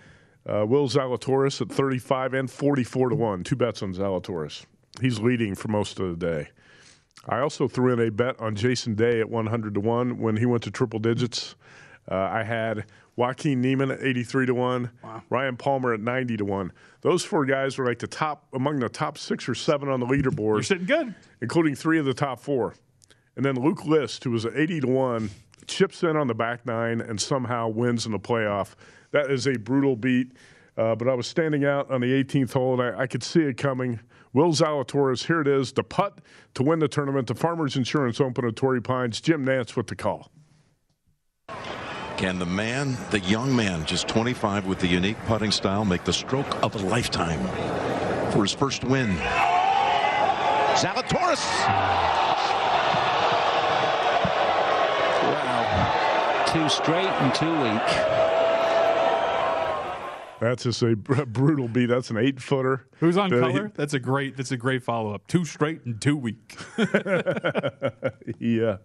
uh, 0.45 0.65
Will 0.65 0.87
Zalatoris 0.89 1.61
at 1.61 1.69
35 1.69 2.33
and 2.33 2.51
44 2.51 3.09
to 3.09 3.15
1. 3.15 3.43
Two 3.43 3.55
bets 3.55 3.81
on 3.81 3.93
Zalatoris. 3.93 4.65
He's 5.01 5.19
leading 5.19 5.55
for 5.55 5.67
most 5.69 5.99
of 5.99 6.19
the 6.19 6.25
day. 6.25 6.49
I 7.27 7.39
also 7.39 7.67
threw 7.67 7.93
in 7.93 7.99
a 7.99 8.11
bet 8.11 8.39
on 8.39 8.55
Jason 8.55 8.95
Day 8.95 9.19
at 9.19 9.29
100 9.29 9.73
to 9.75 9.79
1 9.79 10.17
when 10.17 10.37
he 10.37 10.45
went 10.45 10.63
to 10.63 10.71
triple 10.71 10.99
digits. 10.99 11.55
Uh, 12.09 12.15
I 12.15 12.43
had 12.43 12.85
Joaquin 13.19 13.59
Niemann 13.59 13.91
at 13.91 14.01
83 14.01 14.45
to 14.45 14.53
1, 14.53 14.91
wow. 15.03 15.21
Ryan 15.29 15.57
Palmer 15.57 15.93
at 15.93 15.99
90 15.99 16.37
to 16.37 16.45
1. 16.45 16.71
Those 17.01 17.25
four 17.25 17.45
guys 17.45 17.77
were 17.77 17.85
like 17.85 17.99
the 17.99 18.07
top, 18.07 18.47
among 18.53 18.79
the 18.79 18.87
top 18.87 19.17
six 19.17 19.49
or 19.49 19.55
seven 19.55 19.89
on 19.89 19.99
the 19.99 20.05
leaderboard. 20.05 20.55
You're 20.55 20.63
sitting 20.63 20.85
good. 20.85 21.13
Including 21.41 21.75
three 21.75 21.99
of 21.99 22.05
the 22.05 22.13
top 22.13 22.39
four. 22.39 22.75
And 23.35 23.43
then 23.43 23.55
Luke 23.55 23.85
List, 23.85 24.23
who 24.23 24.31
was 24.31 24.45
at 24.45 24.55
80 24.55 24.79
to 24.79 24.87
1, 24.87 25.29
chips 25.67 26.01
in 26.03 26.15
on 26.15 26.27
the 26.27 26.33
back 26.33 26.65
nine 26.65 27.01
and 27.01 27.19
somehow 27.19 27.67
wins 27.67 28.05
in 28.05 28.13
the 28.13 28.19
playoff. 28.19 28.75
That 29.11 29.29
is 29.29 29.47
a 29.47 29.57
brutal 29.57 29.97
beat. 29.97 30.31
Uh, 30.77 30.95
but 30.95 31.09
I 31.09 31.13
was 31.13 31.27
standing 31.27 31.65
out 31.65 31.91
on 31.91 31.99
the 31.99 32.23
18th 32.23 32.53
hole, 32.53 32.79
and 32.79 32.95
I, 32.95 33.01
I 33.01 33.07
could 33.07 33.21
see 33.21 33.41
it 33.41 33.57
coming. 33.57 33.99
Will 34.31 34.53
Zalatoris, 34.53 35.25
here 35.25 35.41
it 35.41 35.47
is, 35.47 35.73
the 35.73 35.83
putt 35.83 36.19
to 36.53 36.63
win 36.63 36.79
the 36.79 36.87
tournament, 36.87 37.27
the 37.27 37.35
Farmers 37.35 37.75
Insurance 37.75 38.21
Open 38.21 38.45
at 38.45 38.55
Torrey 38.55 38.79
Pines. 38.79 39.19
Jim 39.19 39.45
Nantz 39.45 39.75
with 39.75 39.87
the 39.87 39.95
call. 39.97 40.31
Can 42.19 42.37
the 42.37 42.45
man, 42.45 42.97
the 43.11 43.19
young 43.21 43.55
man, 43.55 43.85
just 43.85 44.09
25 44.09 44.65
with 44.65 44.79
the 44.79 44.87
unique 44.87 45.15
putting 45.25 45.51
style, 45.51 45.85
make 45.85 46.03
the 46.03 46.11
stroke 46.11 46.61
of 46.61 46.75
a 46.75 46.77
lifetime 46.79 47.39
for 48.33 48.41
his 48.41 48.51
first 48.51 48.83
win? 48.83 49.15
Zalatoris! 50.75 51.39
Wow. 55.23 56.43
Two 56.49 56.67
straight 56.67 57.07
and 57.07 57.33
two 57.33 57.53
weak. 57.63 57.87
That's 60.41 60.63
just 60.63 60.81
a 60.83 60.97
brutal 60.97 61.69
beat. 61.69 61.85
That's 61.85 62.09
an 62.09 62.17
eight 62.17 62.41
footer. 62.41 62.85
Who's 62.99 63.15
on 63.15 63.29
color? 63.29 63.67
He, 63.67 63.71
that's 63.75 63.93
a 63.93 63.99
great. 63.99 64.35
That's 64.35 64.51
a 64.51 64.57
great 64.57 64.83
follow 64.83 65.13
up. 65.13 65.25
Two 65.27 65.45
straight 65.45 65.85
and 65.85 66.01
two 66.01 66.17
weak. 66.17 66.57
yeah, 68.39 68.79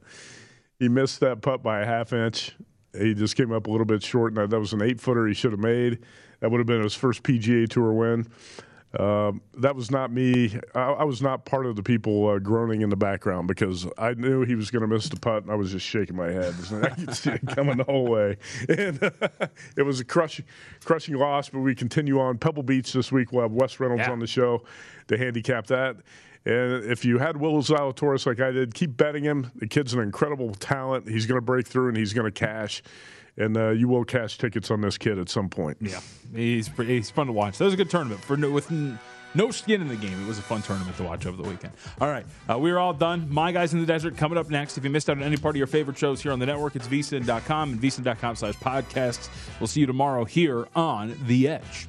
he 0.78 0.88
missed 0.88 1.18
that 1.18 1.40
putt 1.42 1.64
by 1.64 1.80
a 1.80 1.84
half 1.84 2.12
inch. 2.12 2.54
He 2.98 3.14
just 3.14 3.36
came 3.36 3.52
up 3.52 3.66
a 3.66 3.70
little 3.70 3.86
bit 3.86 4.02
short, 4.02 4.36
and 4.36 4.50
that 4.50 4.58
was 4.58 4.72
an 4.72 4.82
eight 4.82 5.00
footer 5.00 5.26
he 5.26 5.34
should 5.34 5.52
have 5.52 5.60
made. 5.60 5.98
That 6.40 6.50
would 6.50 6.58
have 6.58 6.66
been 6.66 6.82
his 6.82 6.94
first 6.94 7.22
PGA 7.22 7.68
Tour 7.68 7.92
win. 7.92 8.26
Um, 8.98 9.40
that 9.54 9.74
was 9.74 9.90
not 9.90 10.12
me. 10.12 10.56
I, 10.74 10.80
I, 10.80 11.04
was 11.04 11.20
not 11.20 11.44
part 11.44 11.66
of 11.66 11.74
the 11.74 11.82
people 11.82 12.28
uh, 12.28 12.38
groaning 12.38 12.82
in 12.82 12.90
the 12.90 12.96
background 12.96 13.48
because 13.48 13.88
I 13.98 14.14
knew 14.14 14.44
he 14.44 14.54
was 14.54 14.70
going 14.70 14.82
to 14.82 14.86
miss 14.86 15.08
the 15.08 15.18
putt, 15.18 15.42
and 15.42 15.50
I 15.50 15.56
was 15.56 15.72
just 15.72 15.84
shaking 15.84 16.14
my 16.14 16.30
head. 16.30 16.54
I 16.70 16.90
could 16.90 17.14
see 17.14 17.30
it 17.30 17.44
coming 17.48 17.76
the 17.76 17.84
whole 17.84 18.06
way, 18.06 18.36
and 18.68 19.02
it 19.76 19.82
was 19.82 19.98
a 19.98 20.04
crushing, 20.04 20.44
crushing 20.84 21.16
loss. 21.16 21.48
But 21.48 21.60
we 21.60 21.74
continue 21.74 22.20
on 22.20 22.38
Pebble 22.38 22.62
Beach 22.62 22.92
this 22.92 23.10
week. 23.10 23.32
We'll 23.32 23.42
have 23.42 23.52
Wes 23.52 23.80
Reynolds 23.80 24.02
yeah. 24.02 24.12
on 24.12 24.20
the 24.20 24.28
show 24.28 24.62
to 25.08 25.18
handicap 25.18 25.66
that. 25.66 25.96
And 26.46 26.84
if 26.84 27.04
you 27.04 27.18
had 27.18 27.38
Will 27.38 27.62
Zalatoris 27.62 28.26
like 28.26 28.40
I 28.40 28.50
did, 28.50 28.74
keep 28.74 28.96
betting 28.96 29.24
him. 29.24 29.50
The 29.56 29.66
kid's 29.66 29.94
an 29.94 30.00
incredible 30.00 30.54
talent. 30.54 31.08
He's 31.08 31.26
going 31.26 31.38
to 31.38 31.44
break 31.44 31.66
through 31.66 31.88
and 31.88 31.96
he's 31.96 32.12
going 32.12 32.26
to 32.26 32.30
cash 32.30 32.82
and 33.36 33.56
uh, 33.56 33.70
you 33.70 33.88
will 33.88 34.04
cash 34.04 34.38
tickets 34.38 34.70
on 34.70 34.80
this 34.80 34.98
kid 34.98 35.18
at 35.18 35.28
some 35.28 35.48
point. 35.48 35.78
Yeah, 35.80 36.00
he's 36.34 36.68
he's 36.68 37.10
fun 37.10 37.26
to 37.26 37.32
watch. 37.32 37.58
That 37.58 37.64
was 37.64 37.74
a 37.74 37.76
good 37.76 37.90
tournament 37.90 38.20
for 38.20 38.36
with 38.36 38.70
no 39.34 39.50
skin 39.50 39.80
in 39.80 39.88
the 39.88 39.96
game. 39.96 40.22
It 40.22 40.28
was 40.28 40.38
a 40.38 40.42
fun 40.42 40.62
tournament 40.62 40.96
to 40.98 41.02
watch 41.02 41.26
over 41.26 41.40
the 41.40 41.48
weekend. 41.48 41.72
All 42.00 42.08
right, 42.08 42.24
uh, 42.48 42.58
we're 42.58 42.78
all 42.78 42.92
done. 42.92 43.32
My 43.32 43.52
guys 43.52 43.72
in 43.72 43.80
the 43.80 43.86
desert 43.86 44.16
coming 44.16 44.38
up 44.38 44.50
next. 44.50 44.78
If 44.78 44.84
you 44.84 44.90
missed 44.90 45.10
out 45.10 45.16
on 45.16 45.22
any 45.22 45.36
part 45.36 45.54
of 45.54 45.58
your 45.58 45.66
favorite 45.66 45.98
shows 45.98 46.22
here 46.22 46.32
on 46.32 46.38
the 46.38 46.46
network, 46.46 46.76
it's 46.76 46.86
vsin.com 46.86 47.72
and 47.72 47.80
vsin.com/slash 47.80 48.54
podcasts. 48.56 49.28
We'll 49.60 49.68
see 49.68 49.80
you 49.80 49.86
tomorrow 49.86 50.24
here 50.24 50.68
on 50.74 51.16
the 51.26 51.48
Edge. 51.48 51.88